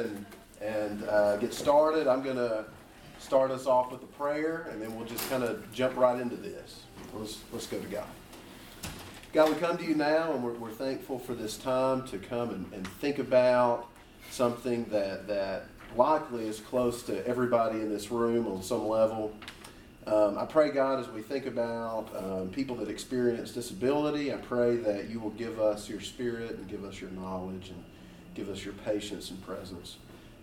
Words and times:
and, 0.00 0.26
and 0.60 1.08
uh, 1.08 1.36
get 1.36 1.54
started. 1.54 2.06
I'm 2.06 2.22
going 2.22 2.36
to 2.36 2.64
start 3.18 3.50
us 3.50 3.66
off 3.66 3.92
with 3.92 4.02
a 4.02 4.06
prayer, 4.06 4.68
and 4.70 4.80
then 4.80 4.96
we'll 4.96 5.06
just 5.06 5.28
kind 5.30 5.42
of 5.42 5.70
jump 5.72 5.96
right 5.96 6.20
into 6.20 6.36
this. 6.36 6.82
Let's, 7.14 7.38
let's 7.52 7.66
go 7.66 7.78
to 7.80 7.86
God. 7.86 8.06
God, 9.32 9.50
we 9.50 9.54
come 9.56 9.78
to 9.78 9.84
you 9.84 9.94
now, 9.94 10.32
and 10.32 10.42
we're, 10.42 10.54
we're 10.54 10.70
thankful 10.70 11.18
for 11.18 11.34
this 11.34 11.56
time 11.56 12.06
to 12.08 12.18
come 12.18 12.50
and, 12.50 12.72
and 12.72 12.86
think 12.86 13.18
about 13.18 13.86
something 14.30 14.84
that, 14.86 15.28
that 15.28 15.66
likely 15.96 16.46
is 16.46 16.60
close 16.60 17.02
to 17.04 17.26
everybody 17.26 17.80
in 17.80 17.90
this 17.90 18.10
room 18.10 18.46
on 18.46 18.62
some 18.62 18.88
level. 18.88 19.32
Um, 20.06 20.38
I 20.38 20.46
pray, 20.46 20.70
God, 20.70 20.98
as 20.98 21.08
we 21.08 21.20
think 21.20 21.46
about 21.46 22.08
um, 22.16 22.48
people 22.48 22.74
that 22.76 22.88
experience 22.88 23.52
disability, 23.52 24.32
I 24.32 24.38
pray 24.38 24.76
that 24.78 25.10
you 25.10 25.20
will 25.20 25.30
give 25.30 25.60
us 25.60 25.88
your 25.88 26.00
spirit 26.00 26.56
and 26.56 26.66
give 26.68 26.84
us 26.84 27.00
your 27.00 27.10
knowledge 27.10 27.70
and 27.70 27.84
give 28.34 28.48
us 28.48 28.64
your 28.64 28.74
patience 28.74 29.30
and 29.30 29.44
presence. 29.44 29.96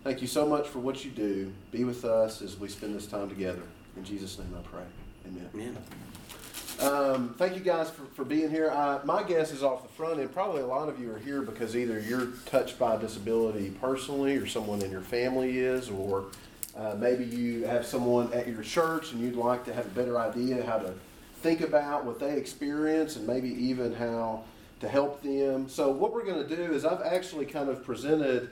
Thank 0.03 0.21
you 0.21 0.27
so 0.27 0.45
much 0.45 0.67
for 0.67 0.79
what 0.79 1.03
you 1.03 1.11
do. 1.11 1.53
Be 1.71 1.83
with 1.83 2.05
us 2.05 2.41
as 2.41 2.57
we 2.57 2.69
spend 2.69 2.95
this 2.95 3.07
time 3.07 3.29
together. 3.29 3.63
In 3.95 4.03
Jesus' 4.03 4.37
name 4.39 4.53
I 4.57 4.61
pray. 4.67 4.83
Amen. 5.27 5.49
Amen. 5.53 5.77
Um, 6.79 7.33
thank 7.37 7.55
you 7.55 7.61
guys 7.61 7.89
for, 7.89 8.03
for 8.13 8.23
being 8.23 8.51
here. 8.51 8.69
Uh, 8.69 8.99
my 9.03 9.23
guess 9.23 9.51
is 9.51 9.63
off 9.63 9.81
the 9.81 9.89
front 9.89 10.19
end. 10.19 10.31
Probably 10.31 10.61
a 10.61 10.67
lot 10.67 10.89
of 10.89 10.99
you 10.99 11.11
are 11.11 11.17
here 11.17 11.41
because 11.41 11.75
either 11.75 11.99
you're 11.99 12.27
touched 12.45 12.77
by 12.77 12.97
disability 12.97 13.71
personally, 13.81 14.37
or 14.37 14.45
someone 14.45 14.81
in 14.83 14.91
your 14.91 15.01
family 15.01 15.57
is, 15.57 15.89
or 15.89 16.25
uh, 16.77 16.95
maybe 16.99 17.25
you 17.25 17.65
have 17.65 17.85
someone 17.85 18.31
at 18.31 18.47
your 18.47 18.61
church 18.61 19.11
and 19.11 19.21
you'd 19.21 19.35
like 19.35 19.65
to 19.65 19.73
have 19.73 19.87
a 19.87 19.89
better 19.89 20.19
idea 20.19 20.63
how 20.63 20.77
to 20.77 20.93
think 21.41 21.61
about 21.61 22.05
what 22.05 22.19
they 22.19 22.37
experience 22.37 23.15
and 23.15 23.25
maybe 23.25 23.49
even 23.49 23.93
how 23.95 24.43
to 24.79 24.87
help 24.87 25.21
them. 25.21 25.69
So, 25.69 25.89
what 25.89 26.13
we're 26.13 26.25
going 26.25 26.47
to 26.47 26.55
do 26.55 26.73
is 26.73 26.85
I've 26.85 27.01
actually 27.01 27.45
kind 27.45 27.69
of 27.69 27.83
presented 27.83 28.49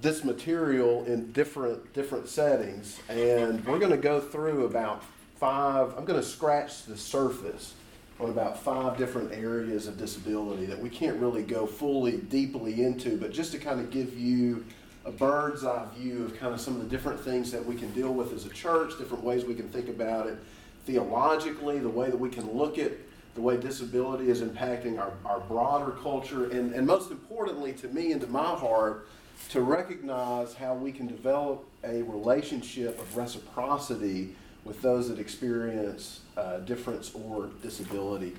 this 0.00 0.22
material 0.24 1.04
in 1.04 1.32
different 1.32 1.92
different 1.92 2.28
settings, 2.28 3.00
and 3.08 3.64
we're 3.66 3.78
going 3.78 3.90
to 3.90 3.96
go 3.96 4.20
through 4.20 4.66
about 4.66 5.02
five. 5.36 5.94
I'm 5.96 6.04
going 6.04 6.20
to 6.20 6.26
scratch 6.26 6.84
the 6.84 6.96
surface 6.96 7.74
on 8.20 8.30
about 8.30 8.60
five 8.62 8.96
different 8.96 9.32
areas 9.32 9.86
of 9.86 9.96
disability 9.96 10.66
that 10.66 10.78
we 10.78 10.90
can't 10.90 11.16
really 11.20 11.42
go 11.42 11.66
fully 11.66 12.18
deeply 12.18 12.82
into, 12.82 13.16
but 13.16 13.32
just 13.32 13.52
to 13.52 13.58
kind 13.58 13.78
of 13.78 13.90
give 13.90 14.18
you 14.18 14.64
a 15.04 15.10
bird's 15.10 15.64
eye 15.64 15.86
view 15.96 16.24
of 16.24 16.36
kind 16.38 16.52
of 16.52 16.60
some 16.60 16.74
of 16.74 16.82
the 16.82 16.88
different 16.88 17.20
things 17.20 17.52
that 17.52 17.64
we 17.64 17.76
can 17.76 17.90
deal 17.92 18.12
with 18.12 18.32
as 18.32 18.44
a 18.44 18.50
church, 18.50 18.98
different 18.98 19.22
ways 19.22 19.44
we 19.44 19.54
can 19.54 19.68
think 19.68 19.88
about 19.88 20.26
it 20.26 20.36
theologically, 20.84 21.78
the 21.78 21.88
way 21.88 22.10
that 22.10 22.18
we 22.18 22.30
can 22.30 22.50
look 22.50 22.78
at 22.78 22.92
the 23.38 23.42
way 23.42 23.56
disability 23.56 24.30
is 24.30 24.42
impacting 24.42 24.98
our, 24.98 25.12
our 25.24 25.38
broader 25.38 25.92
culture, 26.02 26.50
and, 26.50 26.74
and 26.74 26.84
most 26.84 27.12
importantly 27.12 27.72
to 27.72 27.86
me 27.86 28.10
and 28.10 28.20
to 28.20 28.26
my 28.26 28.52
heart, 28.56 29.06
to 29.48 29.60
recognize 29.60 30.54
how 30.54 30.74
we 30.74 30.90
can 30.90 31.06
develop 31.06 31.64
a 31.84 32.02
relationship 32.02 33.00
of 33.00 33.16
reciprocity 33.16 34.34
with 34.64 34.82
those 34.82 35.08
that 35.08 35.20
experience 35.20 36.22
uh, 36.36 36.58
difference 36.58 37.12
or 37.14 37.48
disability. 37.62 38.34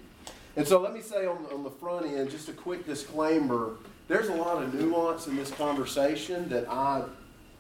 And 0.58 0.68
so 0.68 0.82
let 0.82 0.94
me 0.94 1.00
say 1.00 1.26
on, 1.26 1.46
on 1.54 1.64
the 1.64 1.70
front 1.70 2.06
end, 2.06 2.30
just 2.30 2.50
a 2.50 2.54
quick 2.54 2.86
disclaimer 2.86 3.76
there's 4.10 4.28
a 4.28 4.34
lot 4.34 4.62
of 4.62 4.74
nuance 4.74 5.28
in 5.28 5.36
this 5.36 5.52
conversation 5.52 6.50
that 6.50 6.68
I 6.68 7.04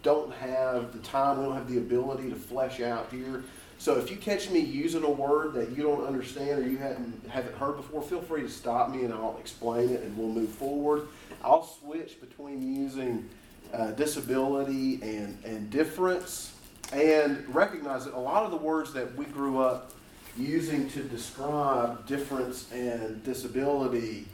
don't 0.03 0.33
have 0.33 0.93
the 0.93 0.99
time, 0.99 1.39
we 1.39 1.45
don't 1.45 1.55
have 1.55 1.69
the 1.69 1.77
ability 1.77 2.29
to 2.29 2.35
flesh 2.35 2.81
out 2.81 3.11
here. 3.11 3.43
So 3.77 3.97
if 3.97 4.11
you 4.11 4.17
catch 4.17 4.49
me 4.49 4.59
using 4.59 5.03
a 5.03 5.09
word 5.09 5.53
that 5.53 5.69
you 5.69 5.83
don't 5.83 6.05
understand 6.05 6.59
or 6.59 6.67
you 6.67 6.77
haven't 6.77 7.29
haven't 7.29 7.55
heard 7.55 7.77
before, 7.77 8.01
feel 8.01 8.21
free 8.21 8.41
to 8.41 8.49
stop 8.49 8.89
me 8.89 9.05
and 9.05 9.13
I'll 9.13 9.37
explain 9.39 9.89
it 9.89 10.01
and 10.01 10.17
we'll 10.17 10.27
move 10.27 10.49
forward. 10.49 11.07
I'll 11.43 11.65
switch 11.65 12.19
between 12.19 12.75
using 12.75 13.29
uh, 13.73 13.91
disability 13.91 14.99
and, 15.01 15.37
and 15.45 15.69
difference 15.69 16.53
and 16.91 17.43
recognize 17.53 18.05
that 18.05 18.15
a 18.15 18.19
lot 18.19 18.43
of 18.43 18.51
the 18.51 18.57
words 18.57 18.93
that 18.93 19.15
we 19.15 19.25
grew 19.25 19.59
up 19.59 19.93
using 20.37 20.89
to 20.89 21.03
describe 21.03 22.05
difference 22.05 22.71
and 22.71 23.23
disability 23.23 24.25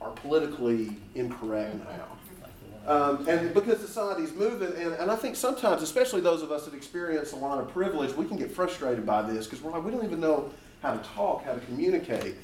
are 0.00 0.10
politically 0.10 0.96
incorrect 1.14 1.76
now. 1.76 2.06
Um, 2.90 3.28
and 3.28 3.54
because 3.54 3.78
society's 3.78 4.32
moving, 4.32 4.72
and, 4.74 4.94
and 4.94 5.12
I 5.12 5.14
think 5.14 5.36
sometimes, 5.36 5.80
especially 5.80 6.22
those 6.22 6.42
of 6.42 6.50
us 6.50 6.64
that 6.64 6.74
experience 6.74 7.30
a 7.30 7.36
lot 7.36 7.60
of 7.60 7.72
privilege, 7.72 8.12
we 8.16 8.24
can 8.24 8.36
get 8.36 8.50
frustrated 8.50 9.06
by 9.06 9.22
this 9.22 9.46
because 9.46 9.62
we're 9.62 9.70
like, 9.70 9.84
we 9.84 9.92
don't 9.92 10.04
even 10.04 10.18
know 10.18 10.50
how 10.82 10.94
to 10.94 11.08
talk, 11.10 11.44
how 11.44 11.52
to 11.52 11.60
communicate. 11.60 12.34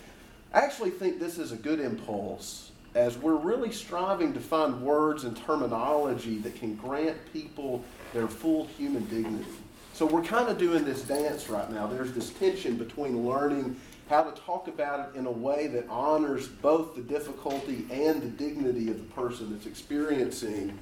I 0.54 0.60
actually 0.60 0.90
think 0.90 1.18
this 1.18 1.38
is 1.38 1.50
a 1.50 1.56
good 1.56 1.80
impulse 1.80 2.70
as 2.94 3.18
we're 3.18 3.34
really 3.34 3.72
striving 3.72 4.32
to 4.34 4.38
find 4.38 4.80
words 4.82 5.24
and 5.24 5.36
terminology 5.36 6.38
that 6.38 6.54
can 6.54 6.76
grant 6.76 7.16
people 7.32 7.82
their 8.14 8.28
full 8.28 8.66
human 8.66 9.04
dignity. 9.06 9.50
So 9.94 10.06
we're 10.06 10.22
kind 10.22 10.48
of 10.48 10.58
doing 10.58 10.84
this 10.84 11.02
dance 11.02 11.50
right 11.50 11.68
now. 11.72 11.88
There's 11.88 12.12
this 12.12 12.30
tension 12.30 12.76
between 12.76 13.26
learning 13.26 13.80
how 14.08 14.22
to 14.22 14.40
talk 14.42 14.68
about 14.68 15.08
it 15.08 15.18
in 15.18 15.26
a 15.26 15.30
way 15.30 15.66
that 15.68 15.88
honors 15.88 16.46
both 16.46 16.94
the 16.94 17.02
difficulty 17.02 17.86
and 17.90 18.22
the 18.22 18.28
dignity 18.28 18.88
of 18.88 18.98
the 18.98 19.14
person 19.14 19.52
that's 19.52 19.66
experiencing 19.66 20.78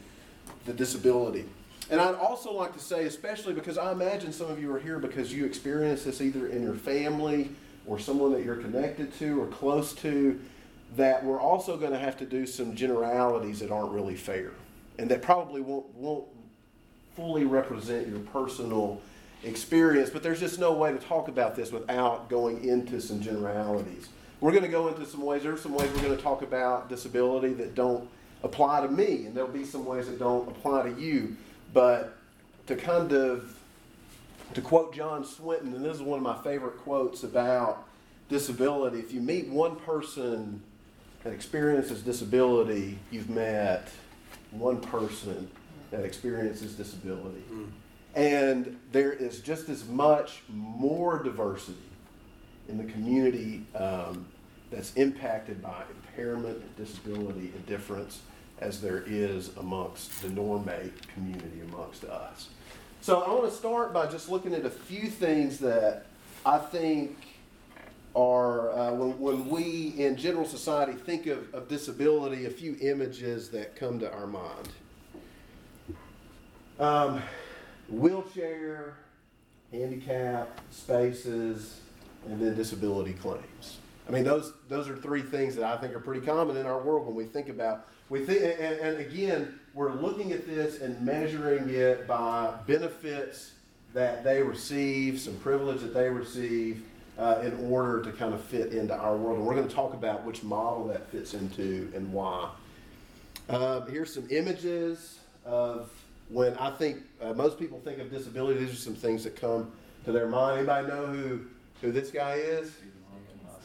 the 0.67 0.73
disability. 0.73 1.45
And 1.91 2.01
I'd 2.01 2.15
also 2.15 2.53
like 2.53 2.73
to 2.75 2.79
say, 2.79 3.05
especially 3.05 3.53
because 3.55 3.79
I 3.79 3.93
imagine 3.93 4.33
some 4.33 4.51
of 4.51 4.61
you 4.61 4.73
are 4.75 4.79
here 4.79 4.99
because 4.99 5.33
you 5.33 5.45
experience 5.45 6.05
this 6.05 6.21
either 6.21 6.49
in 6.49 6.63
your 6.63 6.75
family 6.75 7.51
or 7.87 7.99
someone 7.99 8.33
that 8.33 8.45
you're 8.45 8.57
connected 8.57 9.13
to 9.19 9.41
or 9.41 9.47
close 9.49 9.95
to, 9.97 10.41
that 10.97 11.25
we're 11.25 11.41
also 11.41 11.77
going 11.77 11.93
to 11.93 11.99
have 11.99 12.17
to 12.19 12.25
do 12.25 12.47
some 12.47 12.75
generalities 12.75 13.61
that 13.61 13.71
aren't 13.71 13.91
really 13.91 14.17
fair 14.17 14.53
and 14.99 15.11
that 15.11 15.23
probably 15.23 15.61
won't, 15.61 15.87
won't 15.95 16.25
fully 17.17 17.45
represent 17.45 18.09
your 18.09 18.21
personal 18.21 19.01
experience, 19.45 20.11
but 20.11 20.23
there's 20.23 20.41
just 20.41 20.59
no 20.59 20.73
way 20.73 20.93
to 20.93 20.99
talk 20.99 21.29
about 21.29 21.57
this 21.57 21.71
without 21.71 22.29
going 22.29 22.65
into 22.65 23.01
some 23.01 23.21
generalities. 23.21 24.09
We're 24.41 24.53
going 24.53 24.65
to 24.65 24.69
go 24.71 24.89
into 24.89 25.07
some 25.07 25.23
ways, 25.23 25.43
there 25.43 25.53
are 25.53 25.59
some 25.59 25.75
ways 25.75 25.91
we're 25.95 26.03
going 26.03 26.17
to 26.17 26.23
talk 26.23 26.43
about 26.43 26.89
disability 26.89 27.55
that 27.55 27.75
don't 27.75 28.09
apply 28.43 28.83
to 28.83 28.89
me, 28.89 29.27
and 29.27 29.35
there'll 29.35 29.51
be 29.51 29.65
some 29.65 29.87
ways 29.87 30.07
that 30.07 30.19
don't 30.19 30.49
apply 30.49 30.91
to 30.91 31.01
you. 31.01 31.37
But 31.73 32.17
to 32.67 32.77
kind 32.77 33.13
of, 33.13 33.59
to 34.55 34.61
quote 34.61 34.95
John 34.95 35.25
Swinton, 35.25 35.75
and 35.75 35.85
this 35.85 35.97
is 35.97 36.03
one 36.03 36.19
of 36.19 36.23
my 36.23 36.43
favorite 36.43 36.79
quotes 36.79 37.23
about 37.23 37.87
disability 38.29 38.99
if 38.99 39.13
you 39.13 39.21
meet 39.21 39.49
one 39.49 39.77
person 39.77 40.63
that 41.23 41.33
experiences 41.33 42.03
disability, 42.03 42.99
you've 43.11 43.31
met 43.31 43.89
one 44.51 44.81
person 44.81 45.51
that 45.91 46.05
experiences 46.05 46.75
disability. 46.75 47.43
Mm. 47.51 47.69
And 48.15 48.79
there 48.93 49.13
is 49.13 49.41
just 49.41 49.69
as 49.69 49.87
much 49.87 50.43
more 50.49 51.23
diversity 51.23 51.79
in 52.69 52.79
the 52.79 52.91
community 52.93 53.67
um, 53.75 54.27
that's 54.71 54.95
impacted 54.95 55.61
by 55.63 55.83
impairment 55.91 56.77
disability 56.77 57.53
and 57.55 57.67
difference 57.67 58.21
as 58.61 58.81
there 58.81 59.03
is 59.07 59.51
amongst 59.57 60.23
the 60.23 60.29
normate 60.29 60.93
community 61.13 61.61
amongst 61.69 62.05
us. 62.05 62.49
So 63.01 63.23
I 63.23 63.31
want 63.31 63.51
to 63.51 63.57
start 63.57 63.93
by 63.93 64.07
just 64.07 64.31
looking 64.31 64.55
at 64.55 64.65
a 64.65 64.71
few 64.71 65.09
things 65.09 65.59
that 65.59 66.07
I 66.47 66.59
think 66.59 67.19
are, 68.15 68.71
uh, 68.71 68.93
when, 68.93 69.19
when 69.19 69.49
we 69.51 69.95
in 69.99 70.17
general 70.17 70.47
society 70.47 70.93
think 70.93 71.27
of, 71.27 71.53
of 71.53 71.69
disability, 71.69 72.47
a 72.47 72.51
few 72.51 72.77
images 72.81 73.51
that 73.51 73.77
come 73.77 73.99
to 73.99 74.13
our 74.13 74.27
mind. 74.27 74.69
Um, 76.79 77.23
wheelchair, 77.89 78.97
handicap, 79.73 80.61
spaces, 80.71 81.81
and 82.27 82.41
then 82.41 82.55
disability 82.55 83.13
claims. 83.13 83.79
I 84.09 84.13
mean, 84.13 84.25
those 84.25 84.53
those 84.69 84.89
are 84.89 84.97
three 84.97 85.23
things 85.23 85.57
that 85.57 85.65
I 85.65 85.81
think 85.81 85.95
are 85.95 86.01
pretty 86.01 86.25
common 86.25 86.57
in 86.57 86.67
our 86.67 86.81
world 86.81 87.07
when 87.07 87.15
we 87.15 87.25
think 87.25 87.49
about 87.49 87.89
we 88.11 88.25
think, 88.25 88.43
and, 88.43 88.79
and 88.81 88.99
again, 88.99 89.59
we're 89.73 89.93
looking 89.93 90.33
at 90.33 90.47
this 90.47 90.81
and 90.81 91.01
measuring 91.01 91.71
it 91.71 92.07
by 92.07 92.55
benefits 92.67 93.53
that 93.95 94.25
they 94.25 94.43
receive, 94.43 95.21
some 95.21 95.37
privilege 95.37 95.81
that 95.81 95.95
they 95.95 96.11
receive, 96.11 96.85
uh, 97.19 97.41
in 97.43 97.71
order 97.71 98.03
to 98.03 98.13
kind 98.13 98.35
of 98.35 98.43
fit 98.43 98.73
into 98.73 98.95
our 98.95 99.17
world. 99.17 99.39
And 99.39 99.47
we're 99.47 99.55
going 99.55 99.69
to 99.69 99.75
talk 99.75 99.95
about 99.95 100.25
which 100.25 100.43
model 100.43 100.87
that 100.89 101.09
fits 101.11 101.33
into 101.33 101.91
and 101.95 102.13
why. 102.13 102.51
Uh, 103.49 103.83
here's 103.87 104.13
some 104.13 104.27
images 104.31 105.21
of 105.45 105.91
when 106.29 106.57
I 106.57 106.71
think 106.71 107.03
uh, 107.21 107.33
most 107.33 107.59
people 107.59 107.81
think 107.81 107.99
of 107.99 108.11
disability, 108.11 108.61
these 108.61 108.73
are 108.73 108.77
some 108.77 108.95
things 108.95 109.25
that 109.25 109.37
come 109.37 109.73
to 110.05 110.13
their 110.13 110.27
mind. 110.27 110.59
Anybody 110.59 110.89
know 110.89 111.07
who, 111.07 111.41
who 111.81 111.93
this 111.93 112.11
guy 112.11 112.35
is? 112.35 112.73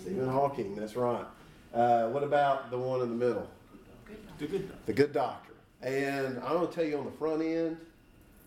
Stephen 0.02 0.30
Hawking, 0.30 0.76
that's 0.76 0.96
right. 0.96 1.26
Uh, 1.74 2.08
what 2.08 2.24
about 2.24 2.72
the 2.72 2.78
one 2.78 3.02
in 3.02 3.10
the 3.10 3.26
middle? 3.26 3.48
The 4.38 4.48
good 4.48 4.68
doctor. 4.68 4.84
The 4.86 4.94
good 4.94 5.14
doctor. 5.14 5.54
And 5.82 6.40
I'm 6.40 6.54
going 6.54 6.68
to 6.68 6.74
tell 6.74 6.86
you 6.86 6.98
on 6.98 7.06
the 7.06 7.12
front 7.12 7.42
end, 7.42 7.78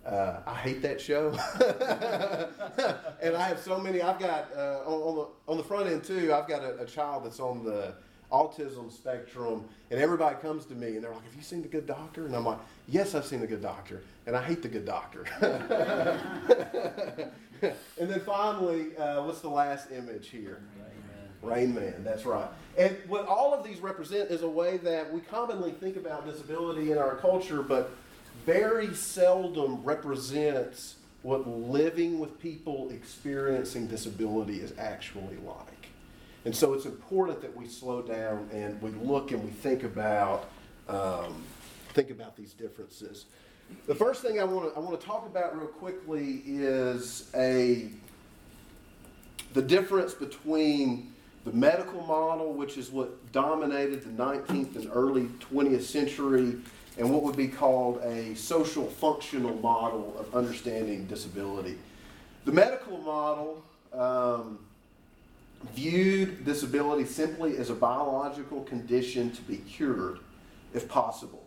uh, 0.05 0.41
I 0.47 0.55
hate 0.55 0.83
that 0.83 1.01
show. 1.01 1.29
and 3.23 3.37
I 3.37 3.49
have 3.49 3.61
so 3.61 3.79
many. 3.79 4.03
I've 4.03 4.19
got 4.19 4.49
uh, 4.57 4.81
on, 4.85 5.03
on, 5.03 5.15
the 5.15 5.27
on 5.53 5.57
the 5.59 5.63
front 5.63 5.89
end 5.89 6.05
too. 6.05 6.33
I've 6.35 6.49
got 6.49 6.63
a, 6.63 6.81
a 6.81 6.87
child 6.87 7.25
that's 7.25 7.39
on 7.39 7.65
the 7.65 7.95
autism 8.33 8.91
spectrum, 8.91 9.65
and 9.91 10.01
everybody 10.01 10.37
comes 10.37 10.65
to 10.67 10.75
me 10.75 10.95
and 10.95 11.05
they're 11.05 11.13
like, 11.13 11.25
"Have 11.25 11.35
you 11.35 11.43
seen 11.43 11.63
the 11.63 11.69
Good 11.69 11.87
Doctor?" 11.87 12.27
And 12.27 12.35
I'm 12.35 12.45
like, 12.45 12.59
"Yes, 12.89 13.15
I've 13.15 13.27
seen 13.27 13.41
the 13.41 13.47
Good 13.47 13.63
Doctor, 13.63 14.03
and 14.27 14.35
I 14.35 14.43
hate 14.43 14.63
the 14.63 14.69
Good 14.69 14.87
Doctor." 14.87 15.25
and 18.01 18.11
then 18.11 18.21
finally, 18.21 18.97
uh, 18.97 19.23
what's 19.25 19.41
the 19.41 19.51
last 19.51 19.91
image 19.93 20.29
here? 20.29 20.63
Rain 21.43 21.75
Man, 21.75 22.05
that's 22.05 22.25
right. 22.25 22.49
And 22.79 22.97
what 23.09 23.27
all 23.27 23.53
of 23.53 23.65
these 23.65 23.81
represent 23.81 24.31
is 24.31 24.43
a 24.43 24.49
way 24.49 24.77
that 24.79 25.13
we 25.13 25.21
commonly 25.21 25.73
think 25.73 25.97
about 25.97 26.25
disability 26.25 26.93
in 26.93 26.99
our 26.99 27.17
culture, 27.17 27.63
but 27.63 27.91
very 28.47 28.95
seldom 28.95 29.83
represents 29.83 30.97
what 31.23 31.47
living 31.49 32.19
with 32.19 32.41
people 32.41 32.91
experiencing 32.91 33.87
disability 33.87 34.61
is 34.61 34.73
actually 34.79 35.37
like. 35.45 35.72
And 36.45 36.55
so 36.55 36.75
it's 36.75 36.87
important 36.87 37.41
that 37.43 37.57
we 37.57 37.69
slow 37.69 38.03
down 38.03 38.49
and 38.53 38.81
we 38.83 38.91
look 38.91 39.31
and 39.31 39.45
we 39.45 39.51
think 39.51 39.85
about 39.85 40.51
um, 40.89 41.43
think 41.93 42.11
about 42.11 42.37
these 42.37 42.53
differences. 42.53 43.27
The 43.87 43.95
first 43.95 44.23
thing 44.23 44.41
I 44.41 44.45
want 44.45 44.73
to 44.73 44.77
I 44.77 44.83
want 44.83 45.01
to 45.01 45.07
talk 45.07 45.27
about 45.27 45.57
real 45.57 45.69
quickly 45.69 46.43
is 46.47 47.31
a 47.35 47.89
the 49.55 49.63
difference 49.63 50.15
between 50.15 51.13
the 51.45 51.53
medical 51.53 52.01
model, 52.03 52.53
which 52.53 52.79
is 52.79 52.91
what 52.91 53.33
dominated 53.33 54.03
the 54.03 54.23
19th 54.23 54.77
and 54.77 54.89
early 54.93 55.25
20th 55.53 55.83
century, 55.83 56.57
and 56.99 57.11
what 57.11 57.23
would 57.23 57.37
be 57.37 57.49
called 57.49 58.01
a 58.03 58.35
social 58.35 58.87
functional 58.87 59.55
model 59.57 60.17
of 60.19 60.35
understanding 60.35 61.05
disability. 61.07 61.77
The 62.45 62.53
medical 62.53 62.99
model 62.99 63.63
um, 63.93 64.59
viewed 65.75 66.45
disability 66.45 67.05
simply 67.05 67.57
as 67.57 67.71
a 67.71 67.75
biological 67.75 68.63
condition 68.65 69.31
to 69.33 69.43
be 69.43 69.59
cured 69.59 70.19
if 70.75 70.89
possible. 70.89 71.45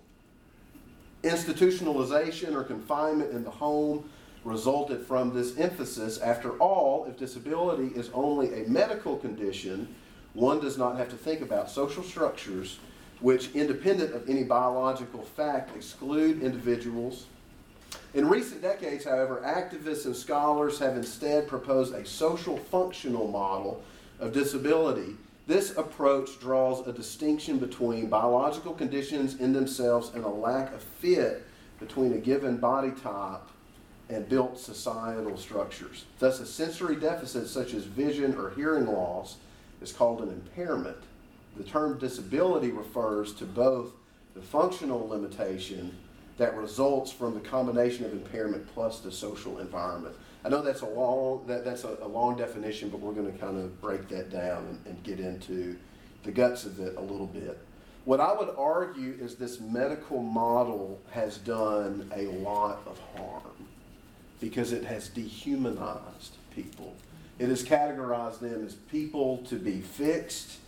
Institutionalization 1.23 2.53
or 2.53 2.63
confinement 2.63 3.31
in 3.31 3.43
the 3.43 3.49
home 3.49 4.09
resulted 4.43 5.01
from 5.01 5.33
this 5.33 5.57
emphasis. 5.57 6.19
After 6.19 6.51
all, 6.59 7.05
if 7.05 7.17
disability 7.17 7.87
is 7.97 8.09
only 8.13 8.63
a 8.63 8.69
medical 8.69 9.17
condition, 9.17 9.93
one 10.33 10.59
does 10.59 10.77
not 10.77 10.97
have 10.97 11.09
to 11.09 11.15
think 11.15 11.41
about 11.41 11.69
social 11.69 12.03
structures 12.03 12.79
which, 13.21 13.49
independent 13.55 14.13
of 14.13 14.29
any 14.29 14.43
biological 14.43 15.23
fact, 15.23 15.75
exclude 15.75 16.43
individuals. 16.43 17.25
In 18.13 18.27
recent 18.27 18.61
decades, 18.61 19.05
however, 19.05 19.41
activists 19.45 20.05
and 20.05 20.15
scholars 20.15 20.77
have 20.79 20.95
instead 20.95 21.47
proposed 21.47 21.95
a 21.95 22.05
social 22.05 22.57
functional 22.57 23.27
model 23.27 23.81
of 24.19 24.33
disability. 24.33 25.15
This 25.47 25.77
approach 25.77 26.39
draws 26.39 26.87
a 26.87 26.93
distinction 26.93 27.59
between 27.59 28.07
biological 28.07 28.73
conditions 28.73 29.39
in 29.39 29.53
themselves 29.53 30.11
and 30.15 30.23
a 30.23 30.29
lack 30.29 30.73
of 30.73 30.81
fit 30.81 31.45
between 31.79 32.13
a 32.13 32.17
given 32.17 32.57
body 32.57 32.91
type 32.91 33.41
and 34.09 34.27
built 34.27 34.59
societal 34.59 35.37
structures. 35.37 36.05
Thus, 36.19 36.39
a 36.39 36.45
sensory 36.45 36.95
deficit 36.95 37.47
such 37.47 37.73
as 37.73 37.83
vision 37.83 38.35
or 38.35 38.51
hearing 38.51 38.87
loss 38.87 39.37
is 39.81 39.91
called 39.91 40.21
an 40.21 40.29
impairment. 40.29 40.97
The 41.57 41.63
term 41.63 41.97
disability 41.99 42.71
refers 42.71 43.33
to 43.35 43.45
both 43.45 43.93
the 44.33 44.41
functional 44.41 45.07
limitation 45.07 45.95
that 46.37 46.57
results 46.57 47.11
from 47.11 47.33
the 47.33 47.39
combination 47.39 48.05
of 48.05 48.11
impairment 48.11 48.67
plus 48.73 48.99
the 48.99 49.11
social 49.11 49.59
environment. 49.59 50.15
I 50.45 50.49
know 50.49 50.61
that's 50.61 50.81
a 50.81 50.85
long 50.87 51.43
that, 51.47 51.65
that's 51.65 51.83
a, 51.85 51.97
a 52.03 52.07
long 52.07 52.37
definition, 52.37 52.89
but 52.89 52.99
we're 52.99 53.13
going 53.13 53.31
to 53.31 53.37
kind 53.39 53.57
of 53.57 53.81
break 53.81 54.07
that 54.09 54.29
down 54.29 54.67
and, 54.67 54.79
and 54.85 55.03
get 55.03 55.19
into 55.19 55.75
the 56.23 56.31
guts 56.31 56.65
of 56.65 56.79
it 56.79 56.95
a 56.97 57.01
little 57.01 57.25
bit. 57.25 57.57
What 58.05 58.19
I 58.19 58.31
would 58.31 58.53
argue 58.55 59.17
is 59.19 59.35
this 59.35 59.59
medical 59.59 60.21
model 60.21 61.01
has 61.09 61.39
done 61.39 62.11
a 62.15 62.27
lot 62.27 62.81
of 62.85 62.99
harm 63.17 63.41
because 64.39 64.71
it 64.71 64.83
has 64.83 65.09
dehumanized 65.09 66.35
people. 66.53 66.93
It 67.39 67.49
has 67.49 67.63
categorized 67.63 68.39
them 68.39 68.63
as 68.63 68.75
people 68.75 69.37
to 69.49 69.55
be 69.55 69.81
fixed 69.81 70.59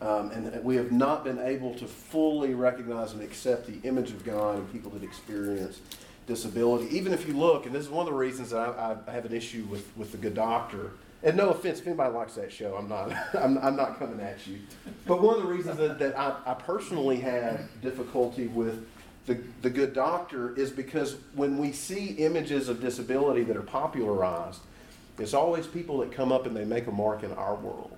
um, 0.00 0.30
and 0.30 0.62
we 0.62 0.76
have 0.76 0.92
not 0.92 1.24
been 1.24 1.38
able 1.38 1.74
to 1.74 1.86
fully 1.86 2.54
recognize 2.54 3.12
and 3.12 3.22
accept 3.22 3.66
the 3.66 3.86
image 3.88 4.10
of 4.10 4.24
God 4.24 4.58
in 4.58 4.66
people 4.66 4.90
that 4.90 5.02
experience 5.02 5.80
disability. 6.26 6.94
Even 6.96 7.12
if 7.12 7.26
you 7.26 7.34
look, 7.34 7.66
and 7.66 7.74
this 7.74 7.84
is 7.84 7.90
one 7.90 8.06
of 8.06 8.12
the 8.12 8.18
reasons 8.18 8.50
that 8.50 8.58
I, 8.58 8.96
I 9.06 9.12
have 9.12 9.24
an 9.24 9.32
issue 9.32 9.64
with, 9.70 9.90
with 9.96 10.12
the 10.12 10.18
good 10.18 10.34
doctor. 10.34 10.90
And 11.22 11.36
no 11.36 11.50
offense, 11.50 11.80
if 11.80 11.86
anybody 11.86 12.12
likes 12.14 12.34
that 12.34 12.52
show, 12.52 12.76
I'm 12.76 12.88
not, 12.88 13.12
I'm, 13.34 13.58
I'm 13.58 13.76
not 13.76 13.98
coming 13.98 14.20
at 14.20 14.46
you. 14.46 14.58
But 15.06 15.22
one 15.22 15.36
of 15.36 15.42
the 15.42 15.48
reasons 15.48 15.78
that, 15.78 15.98
that 15.98 16.18
I, 16.18 16.36
I 16.44 16.54
personally 16.54 17.20
have 17.20 17.60
difficulty 17.80 18.48
with 18.48 18.86
the, 19.26 19.40
the 19.62 19.70
good 19.70 19.92
doctor 19.92 20.54
is 20.56 20.70
because 20.70 21.16
when 21.34 21.58
we 21.58 21.72
see 21.72 22.10
images 22.14 22.68
of 22.68 22.80
disability 22.80 23.42
that 23.44 23.56
are 23.56 23.62
popularized, 23.62 24.60
it's 25.18 25.34
always 25.34 25.66
people 25.66 25.98
that 25.98 26.12
come 26.12 26.30
up 26.30 26.46
and 26.46 26.56
they 26.56 26.64
make 26.64 26.86
a 26.86 26.92
mark 26.92 27.22
in 27.22 27.32
our 27.32 27.54
world. 27.54 27.90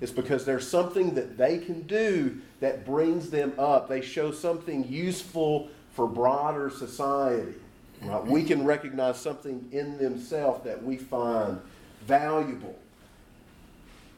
It's 0.00 0.12
because 0.12 0.44
there's 0.44 0.68
something 0.68 1.14
that 1.14 1.36
they 1.36 1.58
can 1.58 1.82
do 1.82 2.38
that 2.60 2.84
brings 2.84 3.30
them 3.30 3.52
up. 3.58 3.88
They 3.88 4.00
show 4.00 4.32
something 4.32 4.86
useful 4.88 5.68
for 5.92 6.06
broader 6.06 6.70
society. 6.70 7.54
Right? 8.02 8.24
We 8.24 8.44
can 8.44 8.64
recognize 8.64 9.20
something 9.20 9.68
in 9.72 9.98
themselves 9.98 10.64
that 10.64 10.82
we 10.82 10.96
find 10.96 11.60
valuable. 12.06 12.78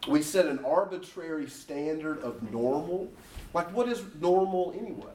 We 0.07 0.21
set 0.21 0.45
an 0.45 0.59
arbitrary 0.65 1.49
standard 1.49 2.19
of 2.19 2.51
normal. 2.51 3.09
Like, 3.53 3.73
what 3.73 3.87
is 3.87 4.01
normal 4.19 4.73
anyway? 4.77 5.11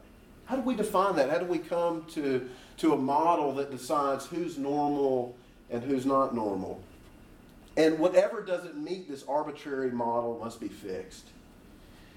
How 0.47 0.57
do 0.57 0.63
we 0.63 0.75
define 0.75 1.17
that? 1.17 1.29
How 1.29 1.39
do 1.39 1.45
we 1.45 1.59
come 1.59 2.07
to, 2.13 2.49
to 2.79 2.95
a 2.95 2.97
model 2.97 3.55
that 3.57 3.71
decides 3.71 4.27
who's 4.27 4.57
normal 4.57 5.37
and 5.71 5.83
who's 5.83 6.07
not 6.07 6.35
normal? 6.35 6.81
And 7.77 7.99
whatever 7.99 8.43
doesn't 8.43 8.77
meet 8.77 9.09
this 9.09 9.25
arbitrary 9.29 9.91
model 9.91 10.41
must 10.43 10.59
be 10.59 10.69
fixed. 10.69 11.27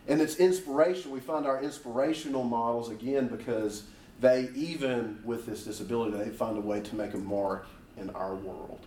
And 0.07 0.21
it's 0.21 0.37
inspiration. 0.37 1.11
We 1.11 1.19
find 1.19 1.45
our 1.45 1.61
inspirational 1.61 2.43
models 2.43 2.89
again 2.89 3.27
because 3.27 3.83
they, 4.21 4.49
even 4.55 5.19
with 5.25 5.45
this 5.45 5.63
disability, 5.63 6.15
they 6.15 6.29
find 6.29 6.57
a 6.57 6.61
way 6.61 6.79
to 6.81 6.95
make 6.95 7.13
a 7.13 7.17
mark 7.17 7.67
in 7.97 8.09
our 8.11 8.35
world. 8.35 8.79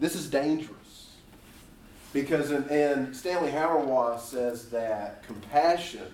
This 0.00 0.14
is 0.14 0.30
dangerous 0.30 1.10
because, 2.12 2.52
in, 2.52 2.62
and 2.64 3.14
Stanley 3.14 3.50
Hauerwas 3.50 4.20
says 4.20 4.70
that 4.70 5.24
compassion 5.24 6.06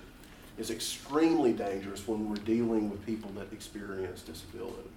is 0.57 0.71
extremely 0.71 1.53
dangerous 1.53 2.09
when 2.09 2.29
we're 2.29 2.37
dealing 2.37 2.91
with 2.91 3.05
people 3.05 3.31
that 3.33 3.53
experience 3.53 4.23
disability. 4.23 4.89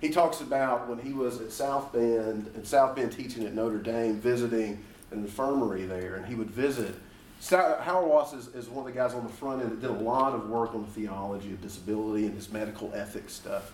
He 0.00 0.10
talks 0.10 0.40
about 0.40 0.88
when 0.88 0.98
he 0.98 1.12
was 1.12 1.40
at 1.40 1.50
South 1.50 1.92
Bend, 1.92 2.52
at 2.56 2.66
South 2.66 2.94
Bend 2.94 3.10
teaching 3.10 3.44
at 3.44 3.54
Notre 3.54 3.78
Dame, 3.78 4.20
visiting 4.20 4.84
an 5.10 5.18
infirmary 5.18 5.84
there, 5.86 6.14
and 6.14 6.26
he 6.26 6.36
would 6.36 6.50
visit. 6.50 6.94
Hauerwas 7.40 8.34
is, 8.34 8.48
is 8.48 8.68
one 8.68 8.86
of 8.86 8.92
the 8.92 8.98
guys 8.98 9.14
on 9.14 9.24
the 9.24 9.32
front 9.32 9.62
end 9.62 9.70
that 9.70 9.80
did 9.80 9.90
a 9.90 10.02
lot 10.02 10.34
of 10.34 10.48
work 10.48 10.74
on 10.74 10.82
the 10.82 10.90
theology 10.90 11.52
of 11.52 11.62
disability 11.62 12.26
and 12.26 12.34
his 12.34 12.50
medical 12.50 12.92
ethics 12.94 13.32
stuff. 13.32 13.72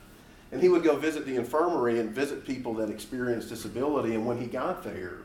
And 0.52 0.60
he 0.62 0.68
would 0.68 0.84
go 0.84 0.96
visit 0.96 1.26
the 1.26 1.36
infirmary 1.36 1.98
and 1.98 2.10
visit 2.10 2.46
people 2.46 2.74
that 2.74 2.90
experienced 2.90 3.48
disability, 3.48 4.14
and 4.14 4.26
when 4.26 4.38
he 4.38 4.46
got 4.46 4.84
there, 4.84 5.18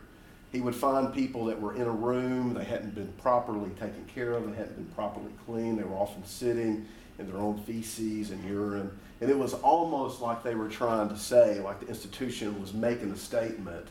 he 0.52 0.62
would 0.62 0.74
find 0.74 1.14
people 1.14 1.46
that 1.46 1.62
were 1.62 1.76
in 1.76 1.84
a 1.84 1.92
room, 1.92 2.56
they 2.56 2.64
hadn't 2.64 2.96
been 2.96 3.12
properly 3.22 3.70
taken 3.72 4.04
care 4.06 4.32
of, 4.32 4.50
they 4.50 4.56
hadn't 4.56 4.76
been 4.76 4.96
properly 4.96 5.32
cleaned, 5.46 5.78
they 5.78 5.84
were 5.84 5.96
often 5.96 6.26
sitting 6.26 6.88
in 7.20 7.28
their 7.28 7.40
own 7.40 7.60
feces 7.60 8.32
and 8.32 8.44
urine. 8.50 8.90
And 9.22 9.30
it 9.30 9.38
was 9.38 9.54
almost 9.54 10.22
like 10.22 10.42
they 10.42 10.56
were 10.56 10.70
trying 10.70 11.10
to 11.10 11.18
say, 11.18 11.60
like 11.60 11.82
the 11.82 11.88
institution 11.88 12.60
was 12.60 12.74
making 12.74 13.12
a 13.12 13.18
statement, 13.18 13.86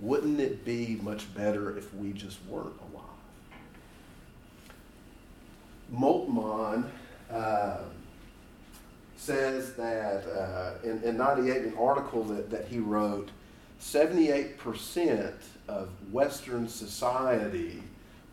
wouldn't 0.00 0.40
it 0.40 0.64
be 0.64 0.98
much 1.02 1.34
better 1.34 1.76
if 1.76 1.92
we 1.94 2.12
just 2.12 2.38
weren't 2.46 2.78
alive? 2.92 3.17
Moltmann 5.92 6.88
uh, 7.30 7.78
says 9.16 9.74
that 9.74 10.24
uh, 10.26 10.72
in, 10.84 11.02
in 11.02 11.16
98, 11.16 11.62
an 11.62 11.74
article 11.78 12.24
that, 12.24 12.50
that 12.50 12.66
he 12.68 12.78
wrote, 12.78 13.30
78% 13.80 15.32
of 15.68 15.88
Western 16.12 16.68
society 16.68 17.82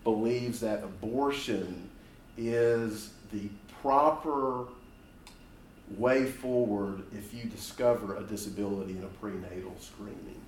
believes 0.04 0.60
that 0.60 0.84
abortion 0.84 1.90
is 2.38 3.12
the 3.32 3.50
proper 3.82 4.66
way 5.98 6.26
forward 6.26 7.04
if 7.12 7.34
you 7.34 7.44
discover 7.50 8.18
a 8.18 8.24
disability 8.24 8.94
in 8.94 9.04
a 9.04 9.20
prenatal 9.20 9.76
screening. 9.80 10.42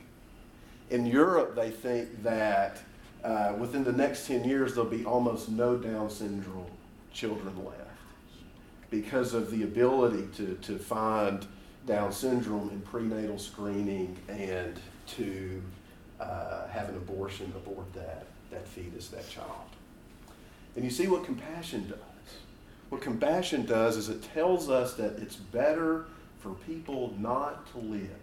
In 0.90 1.06
Europe, 1.06 1.56
they 1.56 1.70
think 1.70 2.24
that 2.24 2.82
uh, 3.24 3.54
within 3.58 3.84
the 3.84 3.92
next 3.92 4.28
10 4.28 4.46
years, 4.46 4.74
there'll 4.74 4.90
be 4.90 5.06
almost 5.06 5.50
no 5.50 5.78
Down 5.78 6.10
syndrome 6.10 6.77
children 7.18 7.66
left 7.66 7.82
because 8.92 9.34
of 9.34 9.50
the 9.52 9.64
ability 9.64 10.28
to, 10.38 10.54
to 10.62 10.78
find 10.78 11.46
Down 11.88 12.12
syndrome 12.12 12.70
in 12.70 12.82
prenatal 12.82 13.40
screening 13.40 14.16
and 14.28 14.80
to 15.08 15.62
uh, 16.20 16.68
have 16.68 16.90
an 16.90 16.96
abortion 16.96 17.52
abort 17.56 17.92
that, 17.94 18.28
that 18.52 18.68
fetus, 18.68 19.08
that 19.10 19.28
child. 19.30 19.48
And 20.76 20.86
you 20.86 20.92
see 20.92 21.08
what 21.08 21.26
compassion 21.26 21.90
does. 21.90 21.98
What 22.90 23.02
compassion 23.02 23.66
does 23.66 23.98
is 23.98 24.10
it 24.10 24.22
tells 24.34 24.70
us 24.70 24.94
that 24.94 25.18
it's 25.18 25.36
better 25.36 26.06
for 26.40 26.52
people 26.68 27.16
not 27.20 27.70
to 27.72 27.80
live 27.80 28.20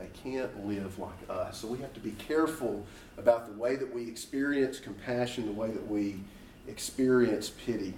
they 0.00 0.30
can't 0.30 0.66
live 0.66 0.98
like 0.98 1.12
us. 1.28 1.58
So 1.58 1.68
we 1.68 1.78
have 1.78 1.92
to 1.92 2.00
be 2.00 2.12
careful 2.12 2.86
about 3.18 3.46
the 3.46 3.60
way 3.60 3.76
that 3.76 3.94
we 3.94 4.08
experience 4.08 4.80
compassion, 4.80 5.44
the 5.44 5.52
way 5.52 5.70
that 5.70 5.86
we 5.86 6.20
experience 6.68 7.50
pity. 7.50 7.94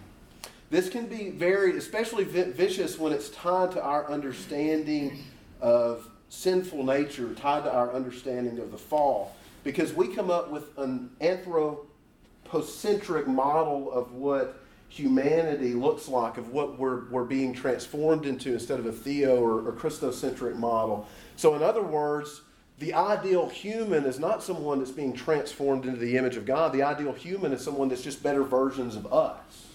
This 0.71 0.89
can 0.89 1.07
be 1.07 1.31
very, 1.31 1.77
especially 1.77 2.25
vicious 2.25 2.99
when 2.99 3.13
it's 3.13 3.29
tied 3.29 3.73
to 3.73 3.83
our 3.83 4.11
understanding 4.11 5.19
of 5.61 6.09
sinful 6.31 6.85
nature, 6.85 7.35
tied 7.35 7.65
to 7.65 7.73
our 7.73 7.93
understanding 7.93 8.59
of 8.59 8.73
the 8.73 8.79
fall. 8.79 9.37
Because 9.65 9.93
we 9.93 10.09
come 10.09 10.31
up 10.31 10.51
with 10.51 10.77
an 10.79 11.11
anthropocentric 11.21 13.27
model 13.27 13.93
of 13.93 14.13
what 14.13 14.63
humanity 14.89 15.75
looks 15.75 16.09
like, 16.09 16.39
of 16.39 16.53
what 16.53 16.79
we're, 16.79 17.09
we're 17.11 17.25
being 17.25 17.53
transformed 17.53 18.27
into 18.27 18.53
instead 18.53 18.79
of 18.79 18.87
a 18.87 18.93
theo 18.93 19.37
or, 19.37 19.69
or 19.69 19.73
Christocentric 19.73 20.57
model. 20.57 21.07
So, 21.37 21.55
in 21.55 21.63
other 21.63 21.83
words, 21.83 22.43
the 22.83 22.95
ideal 22.95 23.49
human 23.49 24.05
is 24.05 24.19
not 24.19 24.43
someone 24.43 24.81
that's 24.81 24.91
being 24.91 25.13
transformed 25.13 25.87
into 25.87 26.01
the 26.01 26.17
image 26.17 26.37
of 26.37 26.45
God. 26.45 26.73
The 26.73 26.83
ideal 26.83 27.13
human 27.13 27.53
is 27.53 27.63
someone 27.63 27.89
that's 27.89 28.03
just 28.03 28.25
better 28.25 28.43
versions 28.43 28.97
of 28.97 29.13
us. 29.13 29.69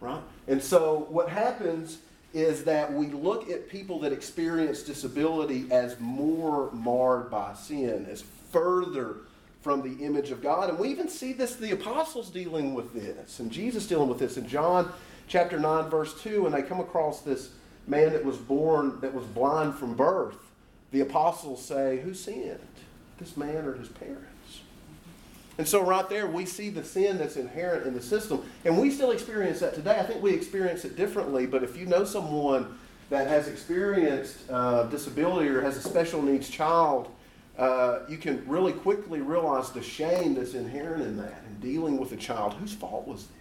Right? 0.00 0.22
And 0.46 0.62
so, 0.62 1.06
what 1.10 1.28
happens 1.28 1.98
is 2.32 2.64
that 2.64 2.90
we 2.90 3.08
look 3.08 3.50
at 3.50 3.68
people 3.68 4.00
that 4.00 4.12
experience 4.14 4.82
disability 4.82 5.66
as 5.70 6.00
more 6.00 6.72
marred 6.72 7.30
by 7.30 7.52
sin, 7.52 8.06
as 8.10 8.24
further 8.52 9.16
from 9.60 9.82
the 9.82 10.02
image 10.02 10.30
of 10.30 10.42
God. 10.42 10.70
And 10.70 10.78
we 10.78 10.88
even 10.88 11.10
see 11.10 11.34
this, 11.34 11.56
the 11.56 11.72
apostles 11.72 12.30
dealing 12.30 12.72
with 12.72 12.94
this, 12.94 13.38
and 13.38 13.52
Jesus 13.52 13.86
dealing 13.86 14.08
with 14.08 14.18
this 14.18 14.38
in 14.38 14.48
John 14.48 14.90
chapter 15.26 15.60
9, 15.60 15.90
verse 15.90 16.18
2, 16.22 16.44
when 16.44 16.52
they 16.52 16.62
come 16.62 16.80
across 16.80 17.20
this 17.20 17.50
man 17.86 18.14
that 18.14 18.24
was 18.24 18.38
born, 18.38 18.98
that 19.02 19.12
was 19.12 19.26
blind 19.26 19.74
from 19.74 19.94
birth. 19.94 20.47
The 20.90 21.00
apostles 21.00 21.64
say, 21.64 22.00
Who 22.00 22.14
sinned? 22.14 22.58
This 23.18 23.36
man 23.36 23.64
or 23.64 23.74
his 23.74 23.88
parents? 23.88 24.28
And 25.58 25.66
so, 25.66 25.84
right 25.84 26.08
there, 26.08 26.28
we 26.28 26.46
see 26.46 26.70
the 26.70 26.84
sin 26.84 27.18
that's 27.18 27.36
inherent 27.36 27.84
in 27.86 27.94
the 27.94 28.00
system. 28.00 28.44
And 28.64 28.78
we 28.78 28.90
still 28.90 29.10
experience 29.10 29.58
that 29.60 29.74
today. 29.74 29.98
I 29.98 30.04
think 30.04 30.22
we 30.22 30.32
experience 30.32 30.84
it 30.84 30.96
differently, 30.96 31.46
but 31.46 31.64
if 31.64 31.76
you 31.76 31.84
know 31.84 32.04
someone 32.04 32.78
that 33.10 33.26
has 33.26 33.48
experienced 33.48 34.38
uh, 34.50 34.84
disability 34.84 35.48
or 35.48 35.60
has 35.60 35.76
a 35.76 35.82
special 35.82 36.22
needs 36.22 36.48
child, 36.48 37.08
uh, 37.58 38.00
you 38.08 38.18
can 38.18 38.46
really 38.46 38.72
quickly 38.72 39.20
realize 39.20 39.72
the 39.72 39.82
shame 39.82 40.34
that's 40.34 40.54
inherent 40.54 41.02
in 41.02 41.16
that 41.16 41.42
and 41.44 41.60
dealing 41.60 41.98
with 41.98 42.12
a 42.12 42.16
child. 42.16 42.54
Whose 42.54 42.72
fault 42.72 43.08
was 43.08 43.24
this? 43.24 43.34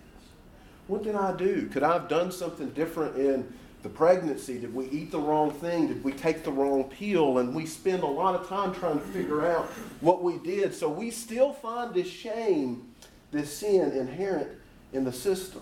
What 0.88 1.04
did 1.04 1.16
I 1.16 1.36
do? 1.36 1.68
Could 1.68 1.84
I 1.84 1.94
have 1.94 2.08
done 2.08 2.32
something 2.32 2.70
different 2.72 3.16
in 3.16 3.54
the 3.84 3.90
pregnancy? 3.90 4.60
Did 4.60 4.74
we 4.74 4.88
eat 4.90 5.12
the 5.12 5.20
wrong 5.20 5.52
thing? 5.52 5.88
Did 5.88 6.04
we 6.04 6.12
take 6.12 6.44
the 6.44 6.52
wrong 6.52 6.86
pill? 6.86 7.38
And 7.38 7.54
we 7.54 7.66
spend 7.66 8.04
a 8.04 8.08
lot 8.08 8.36
of 8.36 8.48
time 8.48 8.74
trying 8.74 9.00
to 9.00 9.06
figure 9.06 9.46
out 9.46 9.66
what 10.02 10.24
we 10.24 10.38
did. 10.40 10.74
So 10.74 10.90
we 10.90 11.12
still 11.12 11.54
find 11.54 11.94
this 11.94 12.10
shame, 12.10 12.92
this 13.32 13.56
sin 13.58 13.92
inherent 13.92 14.50
in 14.94 15.04
the 15.04 15.14
system. 15.14 15.62